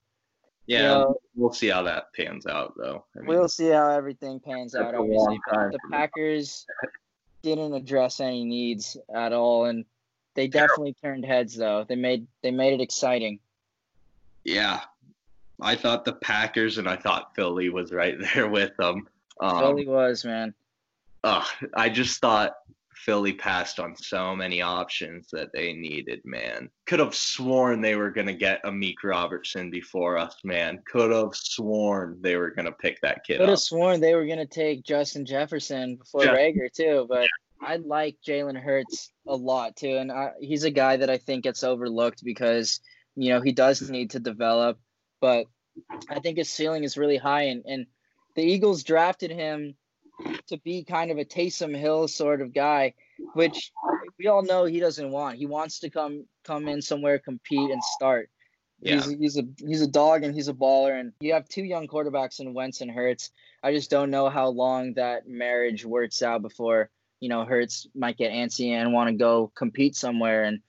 yeah, 0.67 0.79
you 0.79 0.83
know, 0.83 1.15
we'll 1.35 1.53
see 1.53 1.67
how 1.67 1.83
that 1.83 2.13
pans 2.13 2.47
out, 2.47 2.73
though. 2.77 3.05
I 3.15 3.19
mean, 3.19 3.27
we'll 3.27 3.47
see 3.47 3.69
how 3.69 3.89
everything 3.89 4.39
pans 4.39 4.75
out. 4.75 4.95
Obviously, 4.95 5.39
the 5.51 5.79
Packers 5.91 6.65
didn't 7.41 7.73
address 7.73 8.19
any 8.19 8.43
needs 8.43 8.97
at 9.13 9.31
all, 9.33 9.65
and 9.65 9.85
they 10.33 10.47
definitely 10.47 10.95
turned 11.01 11.25
heads. 11.25 11.55
Though 11.55 11.85
they 11.87 11.95
made 11.95 12.27
they 12.41 12.51
made 12.51 12.73
it 12.73 12.81
exciting. 12.81 13.39
Yeah, 14.43 14.81
I 15.61 15.75
thought 15.75 16.05
the 16.05 16.13
Packers 16.13 16.77
and 16.77 16.87
I 16.87 16.95
thought 16.95 17.35
Philly 17.35 17.69
was 17.69 17.91
right 17.91 18.15
there 18.33 18.47
with 18.47 18.75
them. 18.77 19.07
Um, 19.39 19.59
Philly 19.59 19.87
was 19.87 20.25
man. 20.25 20.53
Uh, 21.23 21.45
I 21.73 21.89
just 21.89 22.21
thought 22.21 22.55
Philly 22.95 23.33
passed 23.33 23.79
on 23.79 23.95
so 23.95 24.35
many 24.35 24.61
options 24.61 25.27
that 25.31 25.51
they 25.53 25.73
needed, 25.73 26.21
man. 26.23 26.69
Could 26.85 26.99
have 26.99 27.13
sworn 27.13 27.81
they 27.81 27.95
were 27.95 28.09
going 28.09 28.27
to 28.27 28.33
get 28.33 28.63
Amik 28.63 29.03
Robertson 29.03 29.69
before 29.69 30.17
us, 30.17 30.35
man. 30.43 30.81
Could 30.89 31.11
have 31.11 31.35
sworn 31.35 32.17
they 32.21 32.35
were 32.37 32.51
going 32.51 32.65
to 32.65 32.71
pick 32.71 33.01
that 33.01 33.23
kid 33.25 33.39
Could 33.39 33.49
have 33.49 33.59
sworn 33.59 33.99
they 33.99 34.15
were 34.15 34.25
going 34.25 34.39
to 34.39 34.45
take 34.45 34.83
Justin 34.83 35.25
Jefferson 35.25 35.97
before 35.97 36.25
yeah. 36.25 36.35
Reagor, 36.35 36.71
too. 36.71 37.05
But 37.09 37.23
yeah. 37.23 37.67
I 37.67 37.75
like 37.77 38.17
Jalen 38.25 38.59
Hurts 38.59 39.11
a 39.27 39.35
lot, 39.35 39.75
too. 39.75 39.97
And 39.97 40.11
I, 40.11 40.31
he's 40.39 40.63
a 40.63 40.71
guy 40.71 40.97
that 40.97 41.09
I 41.09 41.17
think 41.17 41.43
gets 41.43 41.63
overlooked 41.63 42.23
because, 42.23 42.79
you 43.15 43.29
know, 43.29 43.41
he 43.41 43.51
does 43.51 43.89
need 43.89 44.11
to 44.11 44.19
develop. 44.19 44.79
But 45.19 45.47
I 46.09 46.19
think 46.19 46.37
his 46.37 46.49
ceiling 46.49 46.83
is 46.83 46.97
really 46.97 47.17
high. 47.17 47.43
And, 47.43 47.63
and 47.65 47.85
the 48.35 48.43
Eagles 48.43 48.83
drafted 48.83 49.31
him 49.31 49.75
to 50.47 50.57
be 50.57 50.83
kind 50.83 51.11
of 51.11 51.17
a 51.17 51.25
Taysom 51.25 51.77
Hill 51.77 52.07
sort 52.07 52.41
of 52.41 52.53
guy, 52.53 52.93
which 53.33 53.71
we 54.17 54.27
all 54.27 54.43
know 54.43 54.65
he 54.65 54.79
doesn't 54.79 55.11
want. 55.11 55.37
He 55.37 55.45
wants 55.45 55.79
to 55.79 55.89
come 55.89 56.25
come 56.43 56.67
in 56.67 56.81
somewhere, 56.81 57.19
compete, 57.19 57.71
and 57.71 57.83
start. 57.83 58.29
Yeah. 58.79 58.95
He's, 58.95 59.05
he's 59.19 59.37
a 59.37 59.43
he's 59.65 59.81
a 59.81 59.87
dog 59.87 60.23
and 60.23 60.33
he's 60.35 60.47
a 60.47 60.53
baller, 60.53 60.99
and 60.99 61.13
you 61.19 61.33
have 61.33 61.47
two 61.47 61.63
young 61.63 61.87
quarterbacks 61.87 62.39
in 62.39 62.53
Wentz 62.53 62.81
and 62.81 62.91
Hurts. 62.91 63.31
I 63.63 63.73
just 63.73 63.89
don't 63.89 64.11
know 64.11 64.29
how 64.29 64.49
long 64.49 64.93
that 64.93 65.27
marriage 65.27 65.85
works 65.85 66.21
out 66.21 66.41
before 66.41 66.89
you 67.19 67.29
know 67.29 67.45
Hurts 67.45 67.87
might 67.95 68.17
get 68.17 68.31
antsy 68.31 68.69
and 68.71 68.93
want 68.93 69.09
to 69.09 69.15
go 69.15 69.51
compete 69.55 69.95
somewhere 69.95 70.43
and 70.43 70.59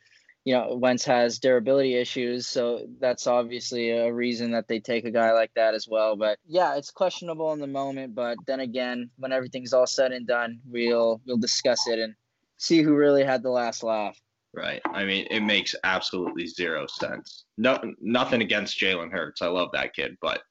you 0.47 0.53
know, 0.53 0.77
Wentz 0.77 1.05
has 1.05 1.41
durability 1.41 1.97
issues, 1.97 2.47
so 2.47 2.87
that's 3.01 3.27
obviously 3.27 3.91
a 3.91 4.13
reason 4.13 4.53
that 4.53 4.69
they 4.69 4.79
take 4.79 5.05
a 5.05 5.11
guy 5.11 5.33
like 5.33 5.51
that 5.57 5.75
as 5.75 5.89
well. 5.89 6.15
But 6.15 6.39
yeah, 6.47 6.77
it's 6.77 6.93
questionable 6.93 7.53
in 7.53 7.59
the 7.59 7.67
moment, 7.67 8.15
but 8.15 8.39
then 8.47 8.61
again, 8.61 9.11
when 9.17 9.33
everything's 9.33 9.73
all 9.73 9.89
said 9.89 10.13
and 10.13 10.25
done, 10.25 10.61
we'll 10.65 11.21
we'll 11.27 11.37
discuss 11.37 11.89
it 11.89 11.99
and 11.99 12.15
see 12.59 12.81
who 12.81 12.95
really 12.95 13.25
had 13.25 13.43
the 13.43 13.51
last 13.51 13.83
laugh. 13.83 14.17
Right. 14.55 14.81
I 14.95 15.05
mean, 15.05 15.27
it 15.33 15.41
makes 15.41 15.75
absolutely 15.83 16.47
zero 16.47 16.87
sense. 16.87 17.47
No, 17.59 17.81
nothing 18.01 18.41
against 18.41 18.79
Jalen 18.81 19.11
Hurts. 19.11 19.43
I 19.43 19.49
love 19.49 19.71
that 19.73 19.95
kid, 19.95 20.17
but 20.23 20.43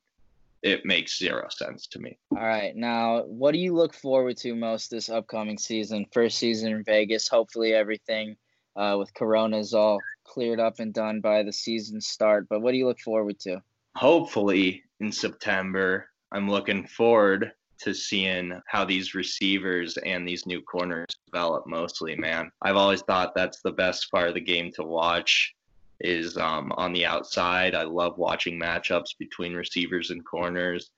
it 0.62 0.86
makes 0.86 1.18
zero 1.18 1.48
sense 1.50 1.88
to 1.88 2.00
me. 2.00 2.18
All 2.36 2.46
right. 2.46 2.76
Now, 2.76 3.22
what 3.22 3.54
do 3.54 3.60
you 3.60 3.74
look 3.74 3.94
forward 3.94 4.36
to 4.40 4.56
most 4.56 4.92
this 4.92 5.08
upcoming 5.08 5.58
season? 5.58 6.06
First 6.12 6.38
season 6.38 6.74
in 6.74 6.84
Vegas. 6.84 7.30
Hopefully, 7.30 7.74
everything 7.74 8.36
uh, 8.76 8.96
with 8.98 9.14
Corona's 9.14 9.74
all 9.74 10.00
cleared 10.26 10.60
up 10.60 10.80
and 10.80 10.94
done 10.94 11.22
by 11.22 11.44
the 11.44 11.54
season 11.54 12.02
start. 12.02 12.48
But 12.50 12.62
what 12.62 12.72
do 12.72 12.78
you 12.78 12.88
look 12.88 13.00
forward 13.00 13.40
to? 13.42 13.62
Hopefully 13.96 14.84
in 15.00 15.12
September, 15.12 16.10
I'm 16.32 16.50
looking 16.50 16.86
forward 16.88 17.52
to 17.80 17.94
seeing 17.94 18.60
how 18.68 18.86
these 18.86 19.14
receivers 19.14 19.98
and 19.98 20.28
these 20.28 20.46
new 20.46 20.62
corners 20.62 21.08
develop 21.26 21.68
mostly, 21.68 22.16
man. 22.16 22.52
I've 22.62 22.78
always 22.78 23.02
thought 23.02 23.36
that's 23.36 23.62
the 23.62 23.72
best 23.72 24.12
part 24.12 24.30
of 24.30 24.34
the 24.34 24.42
game 24.42 24.72
to 24.76 24.84
watch 24.84 25.54
is 26.02 26.38
um, 26.38 26.72
on 26.78 26.94
the 26.94 27.06
outside. 27.06 27.76
I 27.76 27.84
love 27.84 28.18
watching 28.18 28.60
matchups 28.60 29.18
between 29.18 29.54
receivers 29.54 30.12
and 30.12 30.26
corners. 30.26 30.92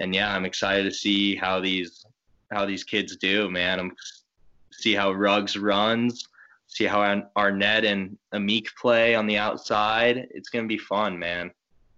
And 0.00 0.14
yeah, 0.14 0.34
I'm 0.34 0.44
excited 0.44 0.84
to 0.84 0.90
see 0.90 1.36
how 1.36 1.60
these 1.60 2.04
how 2.50 2.66
these 2.66 2.84
kids 2.84 3.16
do, 3.16 3.50
man. 3.50 3.80
I'm 3.80 3.92
see 4.72 4.94
how 4.94 5.12
Ruggs 5.12 5.56
runs 5.56 6.28
see 6.72 6.84
how 6.84 7.00
Arnette 7.36 7.84
and 7.84 8.16
Amik 8.32 8.68
play 8.80 9.14
on 9.14 9.26
the 9.26 9.38
outside. 9.38 10.28
It's 10.30 10.48
gonna 10.48 10.66
be 10.66 10.78
fun, 10.78 11.18
man. 11.18 11.50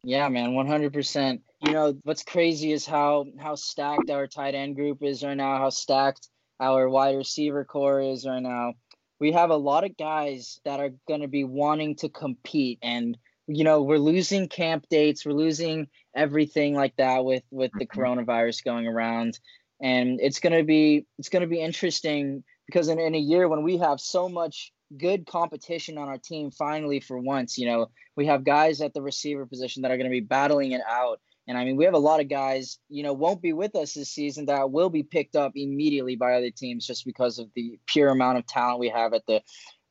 Yeah, 0.02 0.28
man, 0.28 0.50
100%. 0.50 1.40
You 1.66 1.72
know 1.72 1.96
what's 2.02 2.22
crazy 2.22 2.72
is 2.72 2.84
how 2.84 3.26
how 3.38 3.54
stacked 3.54 4.10
our 4.10 4.26
tight 4.26 4.54
end 4.54 4.76
group 4.76 5.02
is 5.02 5.24
right 5.24 5.36
now. 5.36 5.56
How 5.58 5.70
stacked 5.70 6.28
our 6.60 6.88
wide 6.88 7.16
receiver 7.16 7.64
core 7.64 8.00
is 8.00 8.26
right 8.26 8.42
now. 8.42 8.74
We 9.18 9.32
have 9.32 9.50
a 9.50 9.56
lot 9.56 9.84
of 9.84 9.96
guys 9.96 10.60
that 10.64 10.80
are 10.80 10.90
going 11.08 11.22
to 11.22 11.28
be 11.28 11.44
wanting 11.44 11.96
to 11.96 12.08
compete 12.08 12.78
and 12.82 13.16
you 13.46 13.64
know 13.64 13.82
we're 13.82 13.98
losing 13.98 14.48
camp 14.48 14.86
dates 14.88 15.24
we're 15.24 15.32
losing 15.32 15.86
everything 16.14 16.74
like 16.74 16.96
that 16.96 17.24
with 17.24 17.42
with 17.50 17.70
the 17.78 17.86
mm-hmm. 17.86 18.00
coronavirus 18.00 18.64
going 18.64 18.86
around 18.86 19.38
and 19.82 20.18
it's 20.20 20.40
going 20.40 20.56
to 20.56 20.64
be 20.64 21.06
it's 21.18 21.28
going 21.28 21.42
to 21.42 21.48
be 21.48 21.60
interesting 21.60 22.42
because 22.66 22.88
in, 22.88 22.98
in 22.98 23.14
a 23.14 23.18
year 23.18 23.48
when 23.48 23.62
we 23.62 23.78
have 23.78 24.00
so 24.00 24.28
much 24.28 24.72
good 24.96 25.26
competition 25.26 25.98
on 25.98 26.08
our 26.08 26.18
team 26.18 26.50
finally 26.50 27.00
for 27.00 27.18
once 27.18 27.58
you 27.58 27.66
know 27.66 27.90
we 28.16 28.26
have 28.26 28.44
guys 28.44 28.80
at 28.80 28.94
the 28.94 29.02
receiver 29.02 29.46
position 29.46 29.82
that 29.82 29.90
are 29.90 29.96
going 29.96 30.08
to 30.08 30.10
be 30.10 30.20
battling 30.20 30.72
it 30.72 30.82
out 30.88 31.20
and 31.48 31.58
i 31.58 31.64
mean 31.64 31.76
we 31.76 31.84
have 31.84 31.94
a 31.94 31.98
lot 31.98 32.20
of 32.20 32.28
guys 32.28 32.78
you 32.88 33.02
know 33.02 33.12
won't 33.12 33.42
be 33.42 33.52
with 33.52 33.74
us 33.74 33.94
this 33.94 34.10
season 34.10 34.46
that 34.46 34.70
will 34.70 34.90
be 34.90 35.02
picked 35.02 35.34
up 35.34 35.52
immediately 35.56 36.14
by 36.16 36.34
other 36.34 36.50
teams 36.50 36.86
just 36.86 37.04
because 37.04 37.38
of 37.38 37.48
the 37.56 37.78
pure 37.86 38.10
amount 38.10 38.38
of 38.38 38.46
talent 38.46 38.78
we 38.78 38.88
have 38.88 39.14
at 39.14 39.26
the 39.26 39.42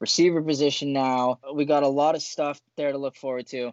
receiver 0.04 0.42
position 0.42 0.92
now. 0.92 1.40
We 1.54 1.64
got 1.64 1.84
a 1.84 1.88
lot 1.88 2.16
of 2.16 2.22
stuff 2.22 2.60
there 2.76 2.92
to 2.92 2.98
look 2.98 3.16
forward 3.16 3.48
to 3.48 3.72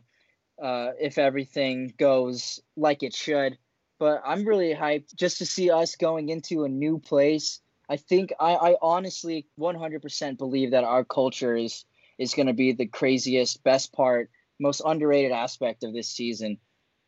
uh, 0.62 0.90
if 1.00 1.18
everything 1.18 1.92
goes 1.98 2.60
like 2.76 3.02
it 3.02 3.14
should. 3.14 3.58
But 3.98 4.22
I'm 4.24 4.46
really 4.46 4.72
hyped 4.72 5.12
just 5.16 5.38
to 5.38 5.46
see 5.46 5.72
us 5.72 5.96
going 5.96 6.28
into 6.28 6.62
a 6.62 6.68
new 6.68 7.00
place. 7.00 7.60
I 7.90 7.96
think 7.96 8.32
I, 8.40 8.54
I 8.54 8.76
honestly 8.80 9.46
100% 9.58 10.38
believe 10.38 10.70
that 10.70 10.84
our 10.84 11.04
culture 11.04 11.56
is 11.56 11.84
is 12.18 12.34
going 12.34 12.46
to 12.46 12.52
be 12.52 12.72
the 12.72 12.86
craziest, 12.86 13.62
best 13.64 13.92
part, 13.92 14.30
most 14.58 14.82
underrated 14.84 15.32
aspect 15.32 15.84
of 15.84 15.92
this 15.92 16.08
season. 16.08 16.58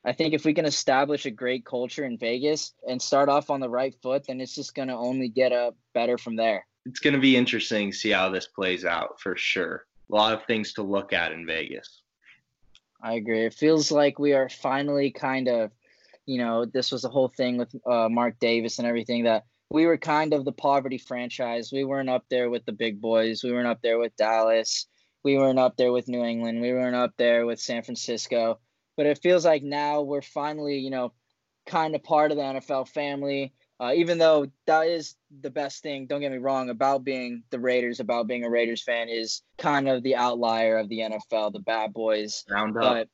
I 0.04 0.12
think 0.12 0.34
if 0.34 0.44
we 0.44 0.54
can 0.54 0.64
establish 0.64 1.26
a 1.26 1.30
great 1.30 1.64
culture 1.64 2.04
in 2.04 2.18
Vegas 2.18 2.72
and 2.88 3.00
start 3.00 3.28
off 3.28 3.50
on 3.50 3.60
the 3.60 3.68
right 3.68 3.94
foot, 4.02 4.26
then 4.26 4.40
it's 4.40 4.54
just 4.54 4.74
going 4.74 4.88
to 4.88 4.94
only 4.94 5.28
get 5.28 5.52
up 5.52 5.76
better 5.94 6.18
from 6.18 6.36
there 6.36 6.66
it's 6.84 7.00
going 7.00 7.14
to 7.14 7.20
be 7.20 7.36
interesting 7.36 7.90
to 7.90 7.96
see 7.96 8.10
how 8.10 8.28
this 8.28 8.46
plays 8.46 8.84
out 8.84 9.20
for 9.20 9.36
sure. 9.36 9.84
A 10.10 10.14
lot 10.14 10.34
of 10.34 10.44
things 10.46 10.74
to 10.74 10.82
look 10.82 11.12
at 11.12 11.32
in 11.32 11.46
Vegas. 11.46 12.02
I 13.02 13.14
agree. 13.14 13.44
It 13.44 13.54
feels 13.54 13.90
like 13.90 14.18
we 14.18 14.32
are 14.32 14.48
finally 14.48 15.10
kind 15.10 15.48
of, 15.48 15.70
you 16.26 16.38
know, 16.38 16.64
this 16.64 16.92
was 16.92 17.02
the 17.02 17.08
whole 17.08 17.28
thing 17.28 17.56
with 17.58 17.74
uh, 17.86 18.08
Mark 18.08 18.38
Davis 18.38 18.78
and 18.78 18.86
everything 18.86 19.24
that 19.24 19.44
we 19.72 19.86
were 19.86 19.96
kind 19.96 20.34
of 20.34 20.44
the 20.44 20.52
poverty 20.52 20.98
franchise. 20.98 21.70
We 21.72 21.84
weren't 21.84 22.10
up 22.10 22.24
there 22.28 22.50
with 22.50 22.64
the 22.66 22.72
big 22.72 23.00
boys. 23.00 23.42
We 23.42 23.52
weren't 23.52 23.68
up 23.68 23.80
there 23.82 23.98
with 23.98 24.14
Dallas. 24.16 24.86
We 25.24 25.36
weren't 25.38 25.58
up 25.58 25.76
there 25.76 25.92
with 25.92 26.08
New 26.08 26.24
England. 26.24 26.60
We 26.60 26.72
weren't 26.72 26.96
up 26.96 27.14
there 27.16 27.46
with 27.46 27.60
San 27.60 27.82
Francisco. 27.82 28.58
But 28.96 29.06
it 29.06 29.20
feels 29.22 29.44
like 29.44 29.62
now 29.62 30.02
we're 30.02 30.20
finally, 30.20 30.78
you 30.78 30.90
know, 30.90 31.12
kind 31.66 31.94
of 31.94 32.02
part 32.02 32.30
of 32.30 32.36
the 32.36 32.42
NFL 32.42 32.88
family. 32.88 33.54
Uh, 33.80 33.92
even 33.94 34.18
though 34.18 34.46
that 34.66 34.86
is 34.86 35.16
the 35.40 35.50
best 35.50 35.82
thing, 35.82 36.06
don't 36.06 36.20
get 36.20 36.30
me 36.30 36.38
wrong, 36.38 36.70
about 36.70 37.02
being 37.02 37.42
the 37.50 37.58
Raiders, 37.58 37.98
about 37.98 38.28
being 38.28 38.44
a 38.44 38.50
Raiders 38.50 38.82
fan, 38.82 39.08
is 39.08 39.42
kind 39.58 39.88
of 39.88 40.02
the 40.02 40.16
outlier 40.16 40.76
of 40.76 40.88
the 40.88 41.00
NFL, 41.00 41.52
the 41.52 41.60
bad 41.60 41.92
boys. 41.92 42.44
Round 42.48 42.76
up. 42.76 42.82
But, 42.82 43.08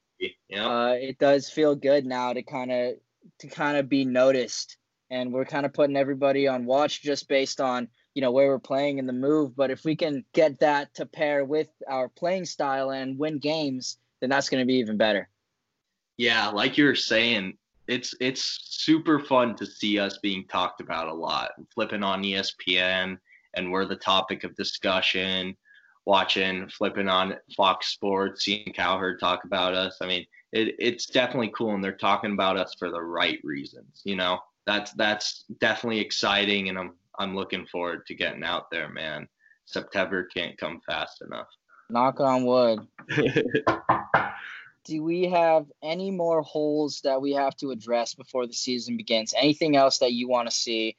yeah. 0.48 0.66
Uh, 0.66 0.92
it 0.92 1.18
does 1.18 1.48
feel 1.48 1.74
good 1.74 2.04
now 2.04 2.32
to 2.32 2.42
kind 2.42 2.72
of 2.72 2.94
to 3.40 3.48
kind 3.48 3.76
of 3.76 3.88
be 3.88 4.04
noticed, 4.04 4.76
and 5.10 5.32
we're 5.32 5.44
kind 5.44 5.66
of 5.66 5.72
putting 5.72 5.96
everybody 5.96 6.48
on 6.48 6.66
watch 6.66 7.02
just 7.02 7.28
based 7.28 7.60
on 7.60 7.88
you 8.14 8.22
know 8.22 8.32
where 8.32 8.48
we're 8.48 8.58
playing 8.58 8.98
in 8.98 9.06
the 9.06 9.12
move. 9.12 9.54
But 9.56 9.70
if 9.70 9.84
we 9.84 9.96
can 9.96 10.24
get 10.32 10.60
that 10.60 10.94
to 10.94 11.06
pair 11.06 11.44
with 11.44 11.68
our 11.88 12.08
playing 12.08 12.46
style 12.46 12.90
and 12.90 13.18
win 13.18 13.38
games, 13.38 13.98
then 14.20 14.30
that's 14.30 14.48
going 14.48 14.62
to 14.62 14.66
be 14.66 14.78
even 14.78 14.96
better. 14.96 15.28
Yeah, 16.16 16.48
like 16.48 16.76
you're 16.76 16.96
saying, 16.96 17.56
it's 17.86 18.14
it's 18.20 18.60
super 18.64 19.20
fun 19.20 19.54
to 19.56 19.66
see 19.66 19.98
us 19.98 20.18
being 20.18 20.46
talked 20.46 20.80
about 20.80 21.08
a 21.08 21.14
lot, 21.14 21.52
flipping 21.72 22.02
on 22.02 22.22
ESPN, 22.22 23.18
and 23.54 23.72
we're 23.72 23.86
the 23.86 23.96
topic 23.96 24.44
of 24.44 24.56
discussion. 24.56 25.56
Watching, 26.04 26.66
flipping 26.70 27.06
on 27.06 27.36
Fox 27.54 27.88
Sports, 27.88 28.46
seeing 28.46 28.72
Cowherd 28.74 29.20
talk 29.20 29.44
about 29.44 29.74
us. 29.74 29.98
I 30.00 30.06
mean, 30.06 30.24
it, 30.52 30.74
it's 30.78 31.04
definitely 31.04 31.52
cool, 31.54 31.74
and 31.74 31.84
they're 31.84 31.92
talking 31.92 32.32
about 32.32 32.56
us 32.56 32.74
for 32.78 32.90
the 32.90 33.02
right 33.02 33.38
reasons. 33.44 34.00
You 34.04 34.16
know, 34.16 34.38
that's 34.68 34.92
that's 34.92 35.44
definitely 35.60 36.00
exciting, 36.00 36.68
and 36.68 36.78
I'm 36.78 36.92
I'm 37.18 37.34
looking 37.34 37.66
forward 37.66 38.06
to 38.06 38.14
getting 38.14 38.44
out 38.44 38.70
there, 38.70 38.90
man. 38.90 39.26
September 39.64 40.24
can't 40.24 40.58
come 40.58 40.80
fast 40.86 41.22
enough. 41.22 41.48
Knock 41.88 42.20
on 42.20 42.44
wood. 42.44 42.86
do 44.84 45.02
we 45.02 45.24
have 45.24 45.66
any 45.82 46.10
more 46.10 46.42
holes 46.42 47.00
that 47.04 47.22
we 47.22 47.32
have 47.32 47.56
to 47.56 47.70
address 47.70 48.14
before 48.14 48.46
the 48.46 48.52
season 48.52 48.98
begins? 48.98 49.32
Anything 49.34 49.74
else 49.74 49.98
that 49.98 50.12
you 50.12 50.28
want 50.28 50.50
to 50.50 50.54
see, 50.54 50.96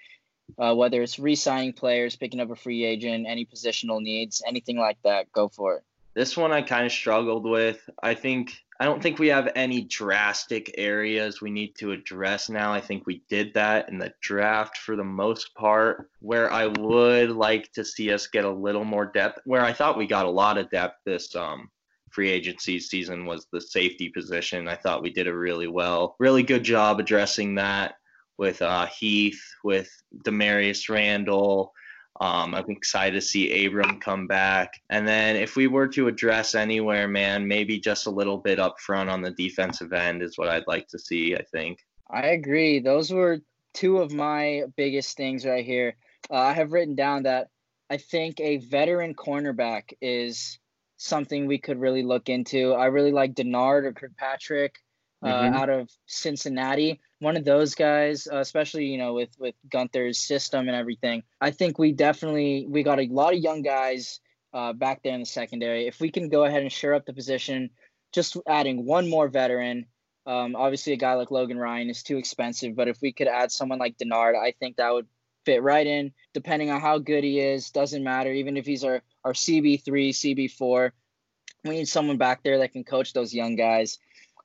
uh, 0.58 0.74
whether 0.74 1.04
it's 1.04 1.20
re-signing 1.20 1.74
players, 1.74 2.16
picking 2.16 2.40
up 2.40 2.50
a 2.50 2.56
free 2.56 2.84
agent, 2.84 3.28
any 3.28 3.46
positional 3.46 4.02
needs, 4.02 4.42
anything 4.48 4.78
like 4.78 4.98
that? 5.04 5.32
Go 5.32 5.48
for 5.48 5.76
it. 5.76 5.84
This 6.16 6.36
one 6.36 6.52
I 6.52 6.62
kind 6.62 6.86
of 6.86 6.92
struggled 6.92 7.46
with. 7.46 7.90
I 8.02 8.14
think 8.14 8.58
I 8.80 8.86
don't 8.86 9.04
think 9.04 9.20
we 9.20 9.28
have 9.28 9.52
any 9.56 9.82
drastic 9.82 10.74
areas 10.78 11.42
we 11.42 11.52
need 11.52 11.76
to 11.80 11.92
address 11.92 12.50
now. 12.50 12.74
I 12.74 12.80
think 12.80 13.06
we 13.06 13.24
did 13.30 13.54
that 13.54 13.90
in 13.90 14.00
the 14.00 14.14
draft 14.22 14.78
for 14.78 14.96
the 14.96 15.04
most 15.04 15.54
part. 15.54 16.10
Where 16.22 16.52
I 16.52 16.68
would 16.68 17.32
like 17.32 17.72
to 17.74 17.84
see 17.84 18.12
us 18.12 18.28
get 18.28 18.46
a 18.46 18.50
little 18.50 18.86
more 18.86 19.06
depth, 19.06 19.42
where 19.46 19.64
I 19.64 19.74
thought 19.74 19.98
we 19.98 20.08
got 20.08 20.26
a 20.26 20.32
lot 20.32 20.58
of 20.58 20.70
depth 20.70 20.98
this 21.06 21.36
um 21.36 21.70
free 22.10 22.30
agency 22.30 22.80
season 22.80 23.26
was 23.26 23.48
the 23.52 23.62
safety 23.62 24.10
position. 24.10 24.68
I 24.68 24.76
thought 24.76 25.04
we 25.04 25.12
did 25.12 25.28
a 25.28 25.38
really 25.38 25.68
well, 25.68 26.16
really 26.20 26.44
good 26.44 26.64
job 26.64 27.00
addressing 27.00 27.56
that 27.56 27.96
with 28.38 28.62
uh, 28.62 28.88
Heath, 28.88 29.42
with 29.64 29.90
Damarious 30.24 30.90
Randall. 30.90 31.74
Um, 32.20 32.54
I'm 32.54 32.70
excited 32.70 33.16
to 33.16 33.26
see 33.26 33.66
Abram 33.66 34.00
come 34.00 34.28
back. 34.28 34.74
And 34.90 35.08
then 35.08 35.38
if 35.38 35.56
we 35.56 35.68
were 35.68 35.88
to 35.90 36.08
address 36.08 36.54
anywhere, 36.54 37.08
man, 37.08 37.48
maybe 37.48 37.80
just 37.80 38.08
a 38.08 38.12
little 38.12 38.38
bit 38.38 38.60
up 38.60 38.80
front 38.80 39.10
on 39.10 39.22
the 39.22 39.32
defensive 39.32 39.94
end 39.94 40.22
is 40.22 40.38
what 40.38 40.50
I'd 40.50 40.68
like 40.68 40.88
to 40.90 41.00
see, 41.00 41.36
I 41.36 41.44
think. 41.44 41.80
I 42.10 42.28
agree. 42.28 42.80
Those 42.80 43.12
were 43.12 43.40
two 43.74 44.00
of 44.00 44.12
my 44.12 44.64
biggest 44.76 45.16
things 45.16 45.46
right 45.46 45.66
here. 45.66 45.96
Uh, 46.30 46.36
I 46.36 46.54
have 46.54 46.74
written 46.74 46.96
down 46.96 47.24
that 47.24 47.48
I 47.90 47.98
think 47.98 48.40
a 48.40 48.58
veteran 48.58 49.16
cornerback 49.16 49.94
is 50.02 50.60
something 50.98 51.48
we 51.48 51.58
could 51.58 51.80
really 51.80 52.04
look 52.04 52.28
into. 52.28 52.74
I 52.74 52.88
really 52.88 53.12
like 53.12 53.34
Dennard 53.34 53.86
or 53.86 53.94
Kirkpatrick 53.94 54.76
mm-hmm. 55.24 55.56
out 55.56 55.70
of 55.70 55.90
Cincinnati. 56.06 57.00
One 57.20 57.38
of 57.38 57.44
those 57.44 57.76
guys, 57.76 58.28
uh, 58.32 58.38
especially 58.38 58.86
you 58.86 58.98
know 58.98 59.14
with 59.14 59.30
with 59.40 59.56
Guenther's 59.70 60.20
system 60.20 60.68
and 60.68 60.76
everything. 60.76 61.24
I 61.42 61.52
think 61.52 61.78
we 61.78 61.92
definitely 61.92 62.66
we 62.68 62.84
got 62.84 63.00
a 63.00 63.08
lot 63.10 63.34
of 63.34 63.40
young 63.40 63.62
guys 63.62 64.20
uh, 64.54 64.74
back 64.74 65.04
there 65.04 65.14
in 65.14 65.20
the 65.20 65.26
secondary. 65.26 65.88
If 65.88 66.00
we 66.00 66.12
can 66.12 66.30
go 66.30 66.46
ahead 66.46 66.62
and 66.62 66.72
shore 66.72 66.94
up 66.94 67.06
the 67.06 67.14
position, 67.14 67.70
just 68.14 68.38
adding 68.48 68.86
one 68.86 69.10
more 69.10 69.28
veteran. 69.28 69.86
Um, 70.26 70.56
obviously, 70.56 70.94
a 70.94 70.98
guy 70.98 71.14
like 71.14 71.32
Logan 71.32 71.58
Ryan 71.58 71.90
is 71.90 72.04
too 72.04 72.18
expensive, 72.18 72.76
but 72.76 72.88
if 72.88 73.02
we 73.02 73.12
could 73.12 73.28
add 73.28 73.52
someone 73.52 73.80
like 73.80 73.98
Dennard, 73.98 74.36
I 74.36 74.54
think 74.60 74.78
that 74.78 74.94
would 74.94 75.08
fit 75.46 75.64
right 75.64 75.88
in. 75.88 76.12
Depending 76.34 76.70
on 76.70 76.82
how 76.82 77.00
good 77.00 77.24
he 77.24 77.40
is, 77.40 77.72
doesn't 77.72 78.04
matter. 78.04 78.32
Even 78.32 78.58
if 78.58 78.66
he's 78.66 78.84
our 78.84 79.02
our 79.24 79.34
CB 79.34 79.84
three, 79.84 80.12
CB 80.12 80.52
four, 80.52 80.94
we 81.64 81.72
need 81.72 81.88
someone 81.88 82.18
back 82.18 82.44
there 82.44 82.60
that 82.60 82.74
can 82.74 82.84
coach 82.84 83.14
those 83.14 83.34
young 83.34 83.56
guys. 83.56 83.98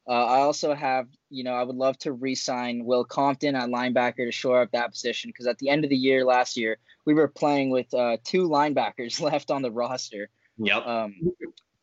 Uh, 0.07 0.13
I 0.13 0.41
also 0.41 0.75
have, 0.75 1.09
you 1.31 1.45
know, 1.45 1.55
I 1.55 1.63
would 1.63 1.77
love 1.77 1.97
to 2.01 2.13
re-sign 2.13 2.85
Will 2.85 3.05
Compton 3.05 3.55
at 3.55 3.71
linebacker 3.71 4.27
to 4.27 4.33
shore 4.33 4.61
up 4.61 4.73
that 4.73 4.91
position 4.91 5.31
because 5.31 5.47
at 5.47 5.59
the 5.59 5.71
end 5.71 5.85
of 5.85 5.91
the 5.91 5.97
year 5.97 6.25
last 6.25 6.57
year 6.57 6.77
we 7.07 7.15
were 7.15 7.29
playing 7.29 7.71
with 7.71 7.93
uh, 7.95 8.19
two 8.23 8.49
linebackers 8.49 9.21
left 9.33 9.51
on 9.51 9.63
the 9.63 9.71
roster. 9.71 10.29
Yep. 10.59 10.87
Um, 10.87 11.15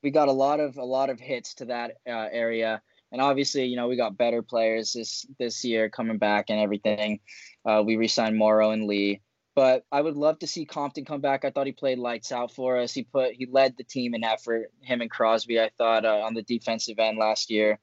we 0.03 0.11
got 0.11 0.27
a 0.27 0.33
lot 0.33 0.59
of 0.59 0.77
a 0.77 0.83
lot 0.83 1.09
of 1.09 1.19
hits 1.19 1.55
to 1.55 1.65
that 1.65 1.97
uh, 2.07 2.27
area, 2.31 2.81
and 3.11 3.21
obviously, 3.21 3.65
you 3.65 3.75
know, 3.75 3.87
we 3.87 3.95
got 3.95 4.17
better 4.17 4.41
players 4.41 4.93
this 4.93 5.25
this 5.37 5.63
year 5.63 5.89
coming 5.89 6.17
back 6.17 6.45
and 6.49 6.59
everything. 6.59 7.19
Uh, 7.65 7.83
we 7.85 7.97
re-signed 7.97 8.37
Morrow 8.37 8.71
and 8.71 8.85
Lee. 8.85 9.21
But 9.53 9.83
I 9.91 10.01
would 10.01 10.15
love 10.15 10.39
to 10.39 10.47
see 10.47 10.63
Compton 10.63 11.03
come 11.03 11.19
back. 11.19 11.43
I 11.43 11.51
thought 11.51 11.65
he 11.65 11.73
played 11.73 11.99
lights 11.99 12.31
out 12.31 12.53
for 12.53 12.77
us. 12.77 12.93
He 12.93 13.03
put 13.03 13.33
he 13.33 13.47
led 13.51 13.75
the 13.77 13.83
team 13.83 14.15
in 14.15 14.23
effort. 14.23 14.71
Him 14.81 15.01
and 15.01 15.11
Crosby, 15.11 15.59
I 15.59 15.69
thought 15.77 16.05
uh, 16.05 16.21
on 16.21 16.33
the 16.33 16.41
defensive 16.41 16.99
end 16.99 17.17
last 17.17 17.49
year. 17.49 17.77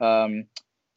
Um, 0.00 0.44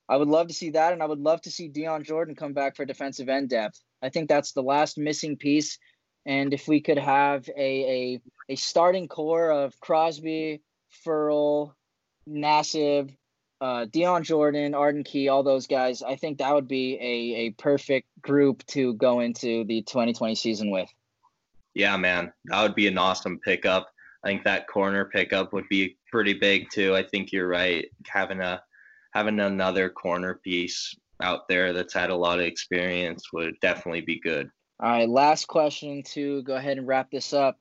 I 0.10 0.18
would 0.18 0.28
love 0.28 0.48
to 0.48 0.54
see 0.54 0.72
that, 0.72 0.94
and 0.94 1.02
I 1.02 1.06
would 1.06 1.20
love 1.20 1.42
to 1.42 1.52
see 1.52 1.68
Dion 1.68 2.04
Jordan 2.04 2.36
come 2.36 2.54
back 2.54 2.76
for 2.76 2.86
defensive 2.86 3.30
end 3.30 3.50
depth. 3.50 3.80
I 4.02 4.10
think 4.10 4.30
that's 4.30 4.52
the 4.52 4.64
last 4.64 4.98
missing 4.98 5.38
piece. 5.38 5.80
And 6.26 6.54
if 6.54 6.68
we 6.68 6.82
could 6.82 6.98
have 6.98 7.48
a 7.50 8.20
a, 8.20 8.22
a 8.50 8.56
starting 8.56 9.08
core 9.08 9.50
of 9.52 9.80
Crosby, 9.80 10.62
Ferrell, 10.90 11.76
Nassib, 12.30 13.16
uh, 13.62 13.86
Dion 13.86 14.24
Jordan, 14.24 14.74
Arden 14.74 15.04
Key, 15.04 15.30
all 15.30 15.44
those 15.44 15.68
guys, 15.68 16.02
I 16.02 16.16
think 16.16 16.38
that 16.38 16.54
would 16.54 16.68
be 16.68 16.96
a, 16.96 17.48
a 17.48 17.50
perfect 17.52 18.08
group 18.22 18.66
to 18.68 18.94
go 18.96 19.22
into 19.22 19.64
the 19.66 19.82
2020 19.84 20.36
season 20.36 20.70
with. 20.70 20.90
Yeah, 21.74 21.98
man, 21.98 22.32
that 22.46 22.62
would 22.62 22.76
be 22.76 22.88
an 22.88 22.98
awesome 22.98 23.40
pickup. 23.40 23.90
I 24.24 24.28
think 24.28 24.44
that 24.44 24.68
corner 24.68 25.06
pickup 25.06 25.54
would 25.54 25.68
be 25.70 25.98
pretty 26.12 26.34
big 26.34 26.70
too. 26.72 26.96
I 26.96 27.04
think 27.04 27.32
you're 27.32 27.48
right. 27.48 27.86
Having 28.08 28.42
a 28.42 28.62
having 29.14 29.40
another 29.40 29.90
corner 29.90 30.40
piece 30.44 30.96
out 31.22 31.48
there 31.48 31.72
that's 31.72 31.94
had 31.94 32.10
a 32.10 32.16
lot 32.16 32.40
of 32.40 32.46
experience 32.46 33.32
would 33.32 33.60
definitely 33.62 34.02
be 34.02 34.20
good. 34.20 34.50
All 34.80 34.90
right, 34.90 35.08
last 35.08 35.48
question 35.48 36.04
to 36.14 36.42
go 36.44 36.56
ahead 36.56 36.78
and 36.78 36.88
wrap 36.88 37.12
this 37.12 37.32
up. 37.32 37.60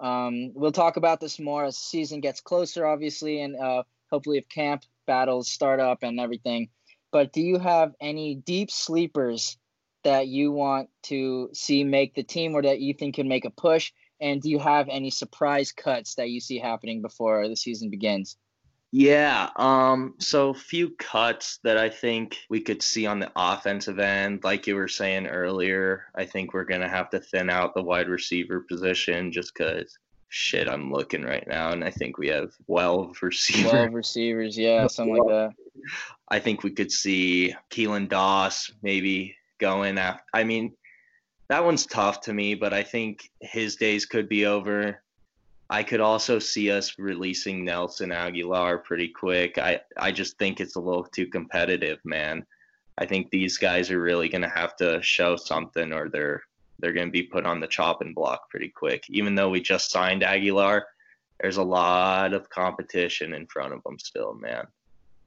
Um, 0.00 0.52
we'll 0.54 0.72
talk 0.72 0.96
about 0.96 1.20
this 1.20 1.38
more 1.38 1.64
as 1.64 1.74
the 1.74 1.80
season 1.80 2.20
gets 2.20 2.40
closer, 2.40 2.86
obviously, 2.86 3.40
and 3.40 3.56
uh, 3.56 3.82
hopefully 4.10 4.38
if 4.38 4.48
camp 4.48 4.84
battles 5.06 5.50
start 5.50 5.80
up 5.80 6.02
and 6.02 6.20
everything. 6.20 6.68
But 7.12 7.32
do 7.32 7.40
you 7.40 7.58
have 7.58 7.92
any 8.00 8.36
deep 8.36 8.70
sleepers 8.70 9.58
that 10.04 10.28
you 10.28 10.52
want 10.52 10.88
to 11.04 11.50
see 11.52 11.82
make 11.82 12.14
the 12.14 12.22
team 12.22 12.54
or 12.54 12.62
that 12.62 12.80
you 12.80 12.94
think 12.94 13.16
can 13.16 13.28
make 13.28 13.44
a 13.44 13.50
push? 13.50 13.92
And 14.20 14.40
do 14.40 14.50
you 14.50 14.58
have 14.58 14.88
any 14.88 15.10
surprise 15.10 15.72
cuts 15.72 16.14
that 16.16 16.28
you 16.28 16.40
see 16.40 16.58
happening 16.58 17.02
before 17.02 17.48
the 17.48 17.56
season 17.56 17.90
begins? 17.90 18.36
Yeah, 18.92 19.50
um, 19.54 20.14
so 20.18 20.52
few 20.52 20.90
cuts 20.90 21.60
that 21.62 21.78
I 21.78 21.88
think 21.88 22.38
we 22.48 22.60
could 22.60 22.82
see 22.82 23.06
on 23.06 23.20
the 23.20 23.30
offensive 23.36 24.00
end, 24.00 24.42
like 24.42 24.66
you 24.66 24.74
were 24.74 24.88
saying 24.88 25.28
earlier. 25.28 26.06
I 26.16 26.24
think 26.24 26.52
we're 26.52 26.64
gonna 26.64 26.88
have 26.88 27.08
to 27.10 27.20
thin 27.20 27.50
out 27.50 27.74
the 27.74 27.82
wide 27.82 28.08
receiver 28.08 28.60
position 28.60 29.30
just 29.30 29.54
because 29.54 29.96
shit, 30.30 30.68
I'm 30.68 30.92
looking 30.92 31.22
right 31.22 31.46
now, 31.46 31.72
and 31.72 31.84
I 31.84 31.90
think 31.90 32.16
we 32.16 32.28
have 32.28 32.52
12 32.66 33.18
receivers. 33.22 33.70
12 33.70 33.94
receivers, 33.94 34.58
yeah, 34.58 34.86
something 34.86 35.16
like 35.16 35.28
that. 35.28 35.54
I 36.28 36.38
think 36.38 36.62
we 36.62 36.70
could 36.70 36.90
see 36.90 37.54
Keelan 37.70 38.08
Doss 38.08 38.72
maybe 38.82 39.36
going 39.58 39.98
after. 39.98 40.22
I 40.32 40.44
mean, 40.44 40.72
that 41.48 41.64
one's 41.64 41.86
tough 41.86 42.22
to 42.22 42.32
me, 42.32 42.54
but 42.54 42.72
I 42.72 42.84
think 42.84 43.30
his 43.40 43.76
days 43.76 44.06
could 44.06 44.28
be 44.28 44.46
over. 44.46 45.02
I 45.72 45.84
could 45.84 46.00
also 46.00 46.40
see 46.40 46.72
us 46.72 46.98
releasing 46.98 47.64
Nelson 47.64 48.10
Agholor 48.10 48.82
pretty 48.82 49.06
quick. 49.06 49.56
I, 49.56 49.80
I 49.96 50.10
just 50.10 50.36
think 50.36 50.58
it's 50.58 50.74
a 50.74 50.80
little 50.80 51.04
too 51.04 51.28
competitive, 51.28 52.00
man. 52.04 52.44
I 52.98 53.06
think 53.06 53.30
these 53.30 53.56
guys 53.56 53.88
are 53.92 54.00
really 54.00 54.28
going 54.28 54.42
to 54.42 54.48
have 54.48 54.74
to 54.78 55.00
show 55.00 55.36
something 55.36 55.92
or 55.92 56.08
they're 56.08 56.42
they're 56.80 56.92
going 56.92 57.06
to 57.06 57.12
be 57.12 57.22
put 57.22 57.46
on 57.46 57.60
the 57.60 57.66
chopping 57.68 58.14
block 58.14 58.50
pretty 58.50 58.68
quick. 58.68 59.04
Even 59.10 59.34
though 59.34 59.50
we 59.50 59.60
just 59.60 59.90
signed 59.90 60.22
Agholor, 60.22 60.82
there's 61.38 61.58
a 61.58 61.62
lot 61.62 62.32
of 62.32 62.48
competition 62.48 63.34
in 63.34 63.46
front 63.46 63.72
of 63.72 63.82
them 63.84 63.98
still, 63.98 64.34
man. 64.34 64.66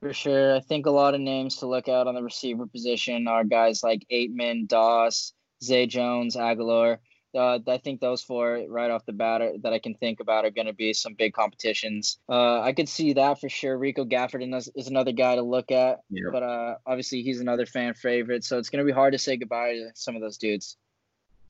For 0.00 0.12
sure. 0.12 0.56
I 0.56 0.60
think 0.60 0.86
a 0.86 0.90
lot 0.90 1.14
of 1.14 1.20
names 1.20 1.56
to 1.58 1.66
look 1.66 1.88
out 1.88 2.08
on 2.08 2.16
the 2.16 2.22
receiver 2.22 2.66
position 2.66 3.28
are 3.28 3.44
guys 3.44 3.82
like 3.84 4.04
Ateman, 4.12 4.66
Doss, 4.68 5.32
Zay 5.62 5.86
Jones, 5.86 6.36
Agholor 6.36 6.98
uh, 7.34 7.58
I 7.66 7.78
think 7.78 8.00
those 8.00 8.22
four 8.22 8.64
right 8.68 8.90
off 8.90 9.06
the 9.06 9.12
bat 9.12 9.42
are, 9.42 9.52
that 9.62 9.72
I 9.72 9.78
can 9.78 9.94
think 9.94 10.20
about 10.20 10.44
are 10.44 10.50
going 10.50 10.66
to 10.66 10.72
be 10.72 10.92
some 10.92 11.14
big 11.14 11.32
competitions. 11.32 12.18
Uh, 12.28 12.60
I 12.60 12.72
could 12.72 12.88
see 12.88 13.14
that 13.14 13.40
for 13.40 13.48
sure. 13.48 13.76
Rico 13.76 14.04
Gafford 14.04 14.56
is, 14.56 14.70
is 14.74 14.88
another 14.88 15.12
guy 15.12 15.36
to 15.36 15.42
look 15.42 15.70
at, 15.70 16.00
yeah. 16.10 16.30
but 16.32 16.42
uh, 16.42 16.76
obviously 16.86 17.22
he's 17.22 17.40
another 17.40 17.66
fan 17.66 17.94
favorite, 17.94 18.44
so 18.44 18.58
it's 18.58 18.70
going 18.70 18.84
to 18.84 18.90
be 18.90 18.94
hard 18.94 19.12
to 19.12 19.18
say 19.18 19.36
goodbye 19.36 19.72
to 19.72 19.90
some 19.94 20.14
of 20.16 20.22
those 20.22 20.38
dudes. 20.38 20.76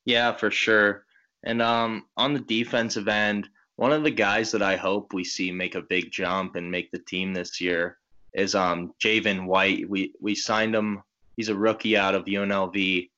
Yeah, 0.05 0.33
for 0.33 0.51
sure. 0.51 1.05
And 1.43 1.61
um, 1.61 2.07
on 2.17 2.35
the 2.35 2.41
defensive 2.41 3.09
end, 3.09 3.49
one 3.77 3.93
of 3.93 4.03
the 4.03 4.11
guys 4.11 4.53
that 4.53 4.63
I 4.63 4.77
hope 4.77 5.13
we 5.13 5.25
see 5.25 5.51
make 5.51 5.75
a 5.75 5.83
big 5.83 6.11
jump 6.11 6.57
and 6.57 6.71
make 6.71 6.91
the 6.91 6.99
team 6.99 7.35
this 7.35 7.61
year 7.61 7.99
is 8.33 8.55
um, 8.55 8.95
Javin 9.03 9.47
White. 9.47 9.89
We 9.89 10.15
we 10.21 10.35
signed 10.35 10.75
him. 10.75 11.03
He's 11.37 11.49
a 11.49 11.57
rookie 11.57 11.97
out 11.97 12.15
of 12.15 12.27
UNLV 12.27 13.11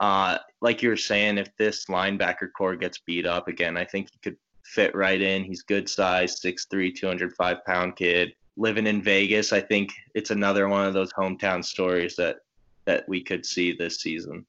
uh, 0.00 0.38
like 0.60 0.82
you 0.82 0.88
were 0.88 0.96
saying, 0.96 1.38
if 1.38 1.54
this 1.56 1.86
linebacker 1.86 2.50
corps 2.56 2.76
gets 2.76 2.98
beat 2.98 3.26
up 3.26 3.48
again, 3.48 3.76
I 3.76 3.84
think 3.84 4.08
he 4.12 4.18
could 4.18 4.36
fit 4.62 4.94
right 4.94 5.20
in. 5.20 5.44
He's 5.44 5.62
good 5.62 5.88
size, 5.88 6.40
6'3", 6.40 6.94
205 6.94 7.64
pound 7.64 7.96
kid. 7.96 8.34
Living 8.56 8.86
in 8.86 9.02
Vegas, 9.02 9.52
I 9.52 9.60
think 9.60 9.92
it's 10.14 10.30
another 10.30 10.68
one 10.68 10.86
of 10.86 10.94
those 10.94 11.12
hometown 11.12 11.64
stories 11.64 12.16
that 12.16 12.38
that 12.84 13.08
we 13.08 13.22
could 13.22 13.46
see 13.46 13.72
this 13.72 14.00
season. 14.00 14.44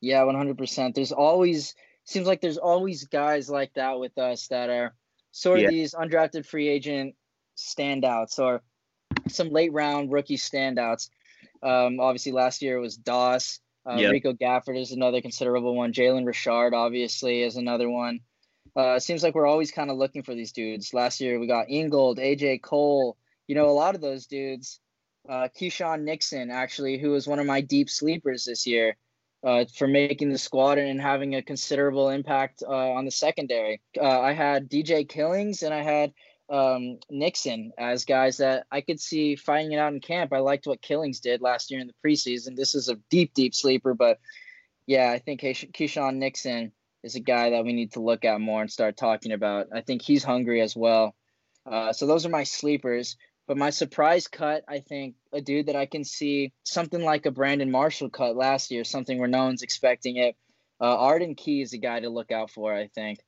Yeah, 0.00 0.22
100%. 0.22 0.94
There's 0.94 1.12
always 1.12 1.74
seems 2.04 2.26
like 2.26 2.40
there's 2.40 2.58
always 2.58 3.04
guys 3.04 3.48
like 3.48 3.72
that 3.74 3.98
with 3.98 4.18
us 4.18 4.48
that 4.48 4.68
are 4.68 4.94
sort 5.32 5.58
of 5.58 5.62
yeah. 5.64 5.70
these 5.70 5.94
undrafted 5.94 6.44
free 6.44 6.68
agent 6.68 7.14
standouts 7.56 8.38
or 8.38 8.62
some 9.28 9.50
late 9.50 9.72
round 9.72 10.12
rookie 10.12 10.36
standouts. 10.36 11.08
Um, 11.62 12.00
obviously, 12.00 12.32
last 12.32 12.60
year 12.62 12.76
it 12.76 12.80
was 12.80 12.96
Doss. 12.96 13.60
Uh, 13.86 13.96
yep. 13.96 14.12
Rico 14.12 14.32
Gafford 14.32 14.80
is 14.80 14.92
another 14.92 15.20
considerable 15.20 15.74
one. 15.74 15.92
Jalen 15.92 16.26
Richard, 16.26 16.74
obviously, 16.74 17.42
is 17.42 17.56
another 17.56 17.88
one. 17.88 18.20
Uh, 18.76 18.94
it 18.94 19.02
seems 19.02 19.22
like 19.22 19.34
we're 19.34 19.46
always 19.46 19.70
kind 19.70 19.90
of 19.90 19.96
looking 19.96 20.22
for 20.22 20.34
these 20.34 20.52
dudes. 20.52 20.94
Last 20.94 21.20
year 21.20 21.38
we 21.38 21.46
got 21.46 21.70
Ingold, 21.70 22.18
AJ 22.18 22.62
Cole. 22.62 23.16
You 23.46 23.54
know, 23.54 23.66
a 23.66 23.72
lot 23.72 23.94
of 23.94 24.00
those 24.00 24.26
dudes. 24.26 24.80
Uh, 25.28 25.48
Keisean 25.58 26.02
Nixon, 26.02 26.50
actually, 26.50 26.98
who 26.98 27.10
was 27.10 27.26
one 27.26 27.38
of 27.38 27.46
my 27.46 27.60
deep 27.60 27.88
sleepers 27.88 28.44
this 28.44 28.66
year 28.66 28.96
uh, 29.44 29.64
for 29.76 29.86
making 29.86 30.30
the 30.30 30.38
squad 30.38 30.78
and 30.78 31.00
having 31.00 31.34
a 31.34 31.42
considerable 31.42 32.08
impact 32.08 32.62
uh, 32.66 32.92
on 32.92 33.04
the 33.04 33.10
secondary. 33.10 33.80
Uh, 33.98 34.20
I 34.20 34.32
had 34.32 34.70
DJ 34.70 35.08
Killings 35.08 35.62
and 35.62 35.72
I 35.72 35.82
had 35.82 36.12
um, 36.50 36.98
Nixon 37.10 37.72
as 37.78 38.04
guys 38.04 38.38
that 38.38 38.66
I 38.70 38.80
could 38.80 39.00
see 39.00 39.36
fighting 39.36 39.72
it 39.72 39.78
out 39.78 39.92
in 39.92 40.00
camp. 40.00 40.32
I 40.32 40.38
liked 40.38 40.66
what 40.66 40.82
Killings 40.82 41.20
did 41.20 41.40
last 41.40 41.70
year 41.70 41.80
in 41.80 41.86
the 41.86 41.94
preseason. 42.04 42.56
This 42.56 42.74
is 42.74 42.88
a 42.88 42.96
deep, 43.10 43.34
deep 43.34 43.54
sleeper, 43.54 43.94
but 43.94 44.18
yeah, 44.86 45.10
I 45.10 45.18
think 45.18 45.40
Keisean 45.40 46.16
Nixon 46.16 46.72
is 47.02 47.14
a 47.14 47.20
guy 47.20 47.50
that 47.50 47.64
we 47.64 47.72
need 47.72 47.92
to 47.92 48.00
look 48.00 48.24
at 48.24 48.40
more 48.40 48.60
and 48.60 48.70
start 48.70 48.96
talking 48.96 49.32
about. 49.32 49.68
I 49.72 49.80
think 49.80 50.02
he's 50.02 50.24
hungry 50.24 50.60
as 50.60 50.76
well. 50.76 51.14
Uh, 51.66 51.92
so 51.92 52.06
those 52.06 52.26
are 52.26 52.30
my 52.30 52.44
sleepers. 52.44 53.16
But 53.46 53.58
my 53.58 53.70
surprise 53.70 54.26
cut, 54.26 54.64
I 54.66 54.78
think, 54.80 55.16
a 55.32 55.40
dude 55.40 55.66
that 55.66 55.76
I 55.76 55.84
can 55.84 56.04
see 56.04 56.52
something 56.62 57.02
like 57.02 57.26
a 57.26 57.30
Brandon 57.30 57.70
Marshall 57.70 58.08
cut 58.08 58.36
last 58.36 58.70
year, 58.70 58.84
something 58.84 59.18
where 59.18 59.28
no 59.28 59.44
one's 59.44 59.62
expecting 59.62 60.16
it. 60.16 60.34
Uh, 60.80 60.96
Arden 60.96 61.34
Key 61.34 61.60
is 61.60 61.74
a 61.74 61.78
guy 61.78 62.00
to 62.00 62.08
look 62.08 62.32
out 62.32 62.50
for, 62.50 62.74
I 62.74 62.88
think. 62.88 63.18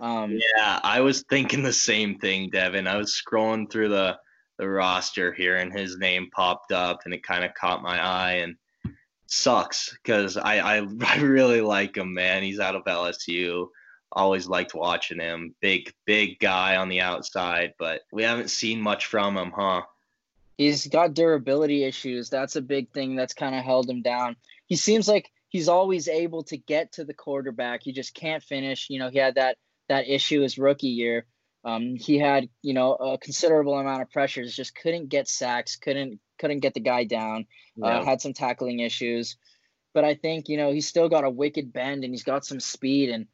Um, 0.00 0.32
yeah, 0.32 0.80
I 0.82 1.00
was 1.00 1.22
thinking 1.22 1.62
the 1.62 1.72
same 1.72 2.18
thing, 2.18 2.50
Devin. 2.50 2.86
I 2.86 2.96
was 2.96 3.12
scrolling 3.12 3.70
through 3.70 3.90
the 3.90 4.18
the 4.58 4.68
roster 4.68 5.32
here, 5.32 5.56
and 5.56 5.72
his 5.72 5.98
name 5.98 6.30
popped 6.34 6.72
up, 6.72 7.00
and 7.04 7.14
it 7.14 7.22
kind 7.22 7.44
of 7.44 7.54
caught 7.54 7.82
my 7.82 8.00
eye, 8.00 8.32
and 8.34 8.56
sucks 9.26 9.96
because 10.02 10.36
I, 10.36 10.78
I 10.78 10.86
I 11.06 11.18
really 11.18 11.60
like 11.60 11.96
him, 11.96 12.14
man. 12.14 12.42
He's 12.42 12.60
out 12.60 12.76
of 12.76 12.84
LSU. 12.84 13.68
Always 14.12 14.46
liked 14.46 14.74
watching 14.74 15.18
him. 15.18 15.54
Big 15.60 15.92
big 16.04 16.38
guy 16.38 16.76
on 16.76 16.88
the 16.88 17.00
outside, 17.00 17.74
but 17.78 18.02
we 18.12 18.22
haven't 18.22 18.50
seen 18.50 18.80
much 18.80 19.06
from 19.06 19.36
him, 19.36 19.52
huh? 19.54 19.82
He's 20.56 20.86
got 20.86 21.14
durability 21.14 21.82
issues. 21.82 22.30
That's 22.30 22.54
a 22.54 22.62
big 22.62 22.90
thing 22.92 23.16
that's 23.16 23.34
kind 23.34 23.56
of 23.56 23.64
held 23.64 23.90
him 23.90 24.02
down. 24.02 24.36
He 24.66 24.76
seems 24.76 25.08
like 25.08 25.30
he's 25.48 25.68
always 25.68 26.06
able 26.06 26.44
to 26.44 26.56
get 26.56 26.92
to 26.92 27.04
the 27.04 27.14
quarterback. 27.14 27.82
He 27.82 27.92
just 27.92 28.14
can't 28.14 28.42
finish. 28.42 28.86
You 28.88 29.00
know, 29.00 29.10
he 29.10 29.18
had 29.18 29.34
that 29.34 29.56
that 29.88 30.08
issue 30.08 30.40
his 30.40 30.58
rookie 30.58 30.88
year. 30.88 31.26
Um, 31.64 31.96
he 31.96 32.18
had 32.18 32.48
you 32.62 32.74
know 32.74 32.94
a 32.94 33.18
considerable 33.18 33.78
amount 33.78 34.02
of 34.02 34.10
pressures, 34.10 34.54
just 34.54 34.74
couldn't 34.74 35.08
get 35.08 35.28
sacks, 35.28 35.76
couldn't 35.76 36.20
couldn't 36.38 36.60
get 36.60 36.74
the 36.74 36.80
guy 36.80 37.04
down. 37.04 37.46
Uh, 37.82 37.86
yeah. 37.86 37.98
Uh, 37.98 38.04
had 38.04 38.20
some 38.20 38.34
tackling 38.34 38.80
issues, 38.80 39.36
but 39.94 40.04
I 40.04 40.14
think 40.14 40.48
you 40.48 40.58
know 40.58 40.72
he's 40.72 40.86
still 40.86 41.08
got 41.08 41.24
a 41.24 41.30
wicked 41.30 41.72
bend 41.72 42.04
and 42.04 42.12
he's 42.12 42.24
got 42.24 42.44
some 42.44 42.60
speed 42.60 43.10
and 43.10 43.26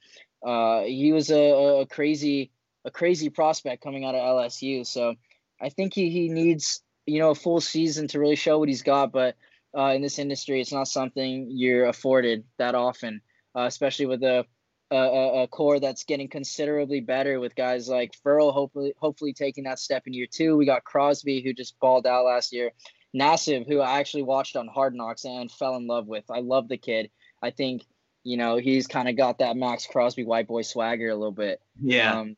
uh, 0.47 0.83
he 0.83 1.13
was 1.13 1.31
a, 1.31 1.81
a 1.81 1.87
crazy 1.87 2.53
a 2.85 2.91
crazy 2.91 3.31
prospect 3.31 3.83
coming 3.83 4.05
out 4.05 4.15
of 4.15 4.23
LSU. 4.23 4.87
So 4.87 5.15
I 5.61 5.69
think 5.69 5.93
he 5.93 6.11
he 6.11 6.29
needs 6.29 6.83
you 7.07 7.19
know 7.19 7.31
a 7.31 7.35
full 7.35 7.61
season 7.61 8.07
to 8.09 8.21
really 8.21 8.37
show 8.37 8.59
what 8.59 8.69
he's 8.69 8.83
got, 8.83 9.13
but. 9.13 9.37
Uh, 9.73 9.93
in 9.95 10.03
this 10.03 10.19
industry, 10.19 10.61
it's 10.61 10.73
not 10.73 10.89
something 10.89 11.47
you're 11.49 11.87
afforded 11.87 12.43
that 12.59 12.75
often, 12.75 13.21
uh, 13.57 13.67
especially 13.67 14.07
with 14.07 14.19
the 14.19 14.45
a, 14.91 15.43
a, 15.43 15.49
core 15.49 15.79
that's 15.79 16.05
getting 16.05 16.29
considerably 16.29 17.01
better 17.01 17.39
with 17.39 17.55
guys 17.55 17.89
like 17.89 18.15
Ferrell 18.23 18.53
hopefully 18.53 18.93
hopefully 18.99 19.33
taking 19.33 19.65
that 19.65 19.79
step 19.79 20.07
in 20.07 20.13
year 20.13 20.27
two. 20.31 20.57
We 20.57 20.67
got 20.67 20.85
Crosby 20.85 21.43
who 21.43 21.53
just 21.53 21.79
balled 21.81 22.07
out 22.07 22.25
last 22.25 22.53
year. 22.53 22.73
Nassib, 23.15 23.67
who 23.67 23.81
I 23.81 23.99
actually 23.99 24.23
watched 24.23 24.57
on 24.57 24.69
Hard 24.69 24.95
Knocks 24.95 25.25
and 25.25 25.51
fell 25.51 25.77
in 25.77 25.87
love 25.87 26.07
with. 26.07 26.25
I 26.31 26.41
love 26.41 26.69
the 26.69 26.77
kid. 26.77 27.11
I 27.43 27.51
think 27.51 27.85
you 28.25 28.37
know 28.37 28.57
he's 28.57 28.87
kind 28.87 29.09
of 29.09 29.17
got 29.17 29.39
that 29.39 29.57
Maxx 29.57 29.87
Crosby 29.87 30.25
white 30.25 30.49
boy 30.49 30.63
swagger 30.63 31.09
a 31.09 31.17
little 31.17 31.33
bit. 31.33 31.61
Yeah. 31.81 32.21
Um, 32.21 32.37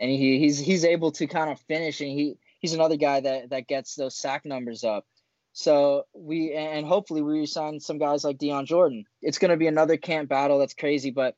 and 0.00 0.10
he, 0.10 0.38
he's 0.38 0.58
he's 0.58 0.84
able 0.84 1.12
to 1.12 1.26
kind 1.26 1.50
of 1.50 1.60
finish, 1.62 2.00
and 2.00 2.10
he 2.10 2.36
he's 2.60 2.74
another 2.74 2.96
guy 2.96 3.20
that 3.20 3.50
that 3.50 3.66
gets 3.66 3.94
those 3.94 4.16
sack 4.16 4.44
numbers 4.44 4.84
up. 4.84 5.04
So 5.52 6.04
we 6.14 6.52
and 6.52 6.86
hopefully 6.86 7.22
we 7.22 7.46
sign 7.46 7.80
some 7.80 7.98
guys 7.98 8.22
like 8.22 8.38
Dion 8.38 8.66
Jordan. 8.66 9.04
It's 9.22 9.38
going 9.38 9.50
to 9.50 9.56
be 9.56 9.66
another 9.66 9.96
camp 9.96 10.28
battle 10.28 10.58
that's 10.58 10.74
crazy, 10.74 11.10
but 11.10 11.34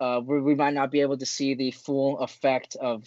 uh, 0.00 0.20
we, 0.24 0.40
we 0.40 0.54
might 0.54 0.74
not 0.74 0.90
be 0.90 1.00
able 1.00 1.18
to 1.18 1.26
see 1.26 1.54
the 1.54 1.70
full 1.70 2.18
effect 2.20 2.76
of 2.76 3.04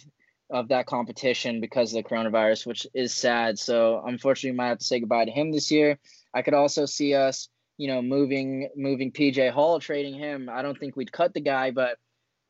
of 0.50 0.68
that 0.68 0.86
competition 0.86 1.62
because 1.62 1.94
of 1.94 2.04
the 2.04 2.08
coronavirus, 2.08 2.66
which 2.66 2.86
is 2.92 3.14
sad. 3.14 3.58
So 3.58 4.02
unfortunately, 4.04 4.50
we 4.50 4.56
might 4.58 4.68
have 4.68 4.78
to 4.78 4.84
say 4.84 5.00
goodbye 5.00 5.24
to 5.24 5.30
him 5.30 5.50
this 5.50 5.70
year. 5.70 5.98
I 6.34 6.42
could 6.42 6.52
also 6.52 6.84
see 6.84 7.14
us, 7.14 7.48
you 7.78 7.88
know, 7.88 8.02
moving 8.02 8.68
moving 8.76 9.12
PJ 9.12 9.50
Hall, 9.50 9.80
trading 9.80 10.14
him. 10.14 10.50
I 10.52 10.60
don't 10.60 10.78
think 10.78 10.94
we'd 10.94 11.12
cut 11.12 11.32
the 11.32 11.40
guy, 11.40 11.70
but 11.70 11.96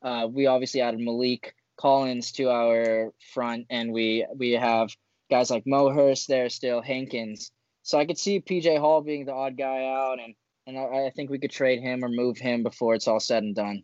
uh, 0.01 0.27
we 0.29 0.47
obviously 0.47 0.81
added 0.81 0.99
Maliek 0.99 1.51
Collins 1.77 2.33
to 2.33 2.49
our 2.49 3.13
front, 3.33 3.67
and 3.69 3.93
we 3.93 4.25
we 4.35 4.51
have 4.51 4.89
guys 5.31 5.49
like 5.49 5.63
Mo 5.65 5.89
Hurst 5.89 6.27
there 6.27 6.49
still, 6.49 6.81
Hankins. 6.81 7.51
So 7.83 7.97
I 7.97 8.05
could 8.05 8.17
see 8.17 8.41
PJ 8.41 8.79
Hall 8.79 9.01
being 9.01 9.25
the 9.25 9.33
odd 9.33 9.57
guy 9.57 9.85
out, 9.85 10.19
and 10.19 10.35
and 10.67 10.77
I, 10.77 11.07
I 11.07 11.11
think 11.15 11.29
we 11.29 11.39
could 11.39 11.51
trade 11.51 11.81
him 11.81 12.03
or 12.03 12.09
move 12.09 12.37
him 12.37 12.63
before 12.63 12.95
it's 12.95 13.07
all 13.07 13.21
said 13.21 13.43
and 13.43 13.55
done. 13.55 13.83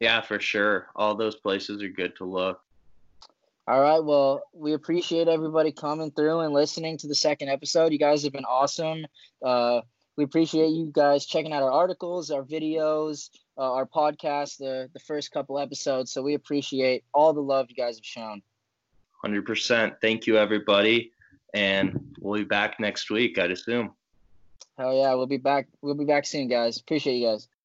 Yeah, 0.00 0.20
for 0.20 0.40
sure. 0.40 0.88
All 0.94 1.14
those 1.14 1.36
places 1.36 1.82
are 1.82 1.88
good 1.88 2.16
to 2.16 2.24
look. 2.24 2.60
All 3.66 3.80
right. 3.80 4.02
Well, 4.02 4.42
we 4.54 4.72
appreciate 4.72 5.28
everybody 5.28 5.72
coming 5.72 6.10
through 6.10 6.40
and 6.40 6.54
listening 6.54 6.96
to 6.98 7.08
the 7.08 7.14
second 7.14 7.48
episode. 7.48 7.92
You 7.92 7.98
guys 7.98 8.22
have 8.22 8.32
been 8.32 8.46
awesome. 8.46 9.06
Uh, 9.44 9.82
we 10.16 10.24
appreciate 10.24 10.70
you 10.70 10.90
guys 10.90 11.26
checking 11.26 11.52
out 11.52 11.62
our 11.62 11.70
articles, 11.70 12.30
our 12.30 12.42
videos, 12.42 13.28
uh, 13.58 13.72
our 13.72 13.86
podcast, 13.86 14.56
the 14.58 14.88
the 14.92 15.00
first 15.00 15.32
couple 15.32 15.58
episodes. 15.58 16.12
So 16.12 16.22
we 16.22 16.34
appreciate 16.34 17.04
all 17.12 17.32
the 17.32 17.42
love 17.42 17.66
you 17.68 17.76
guys 17.76 17.96
have 17.96 18.04
shown. 18.04 18.42
Hundred 19.22 19.44
percent. 19.44 19.94
Thank 20.00 20.26
you, 20.26 20.38
everybody, 20.38 21.12
and 21.52 22.14
we'll 22.20 22.38
be 22.38 22.44
back 22.44 22.80
next 22.80 23.10
week. 23.10 23.38
I'd 23.38 23.50
assume. 23.50 23.92
Hell 24.78 24.94
yeah, 24.94 25.12
we'll 25.14 25.26
be 25.26 25.38
back. 25.38 25.68
We'll 25.82 25.94
be 25.94 26.04
back 26.04 26.24
soon, 26.24 26.48
guys. 26.48 26.78
Appreciate 26.78 27.16
you 27.16 27.26
guys. 27.26 27.48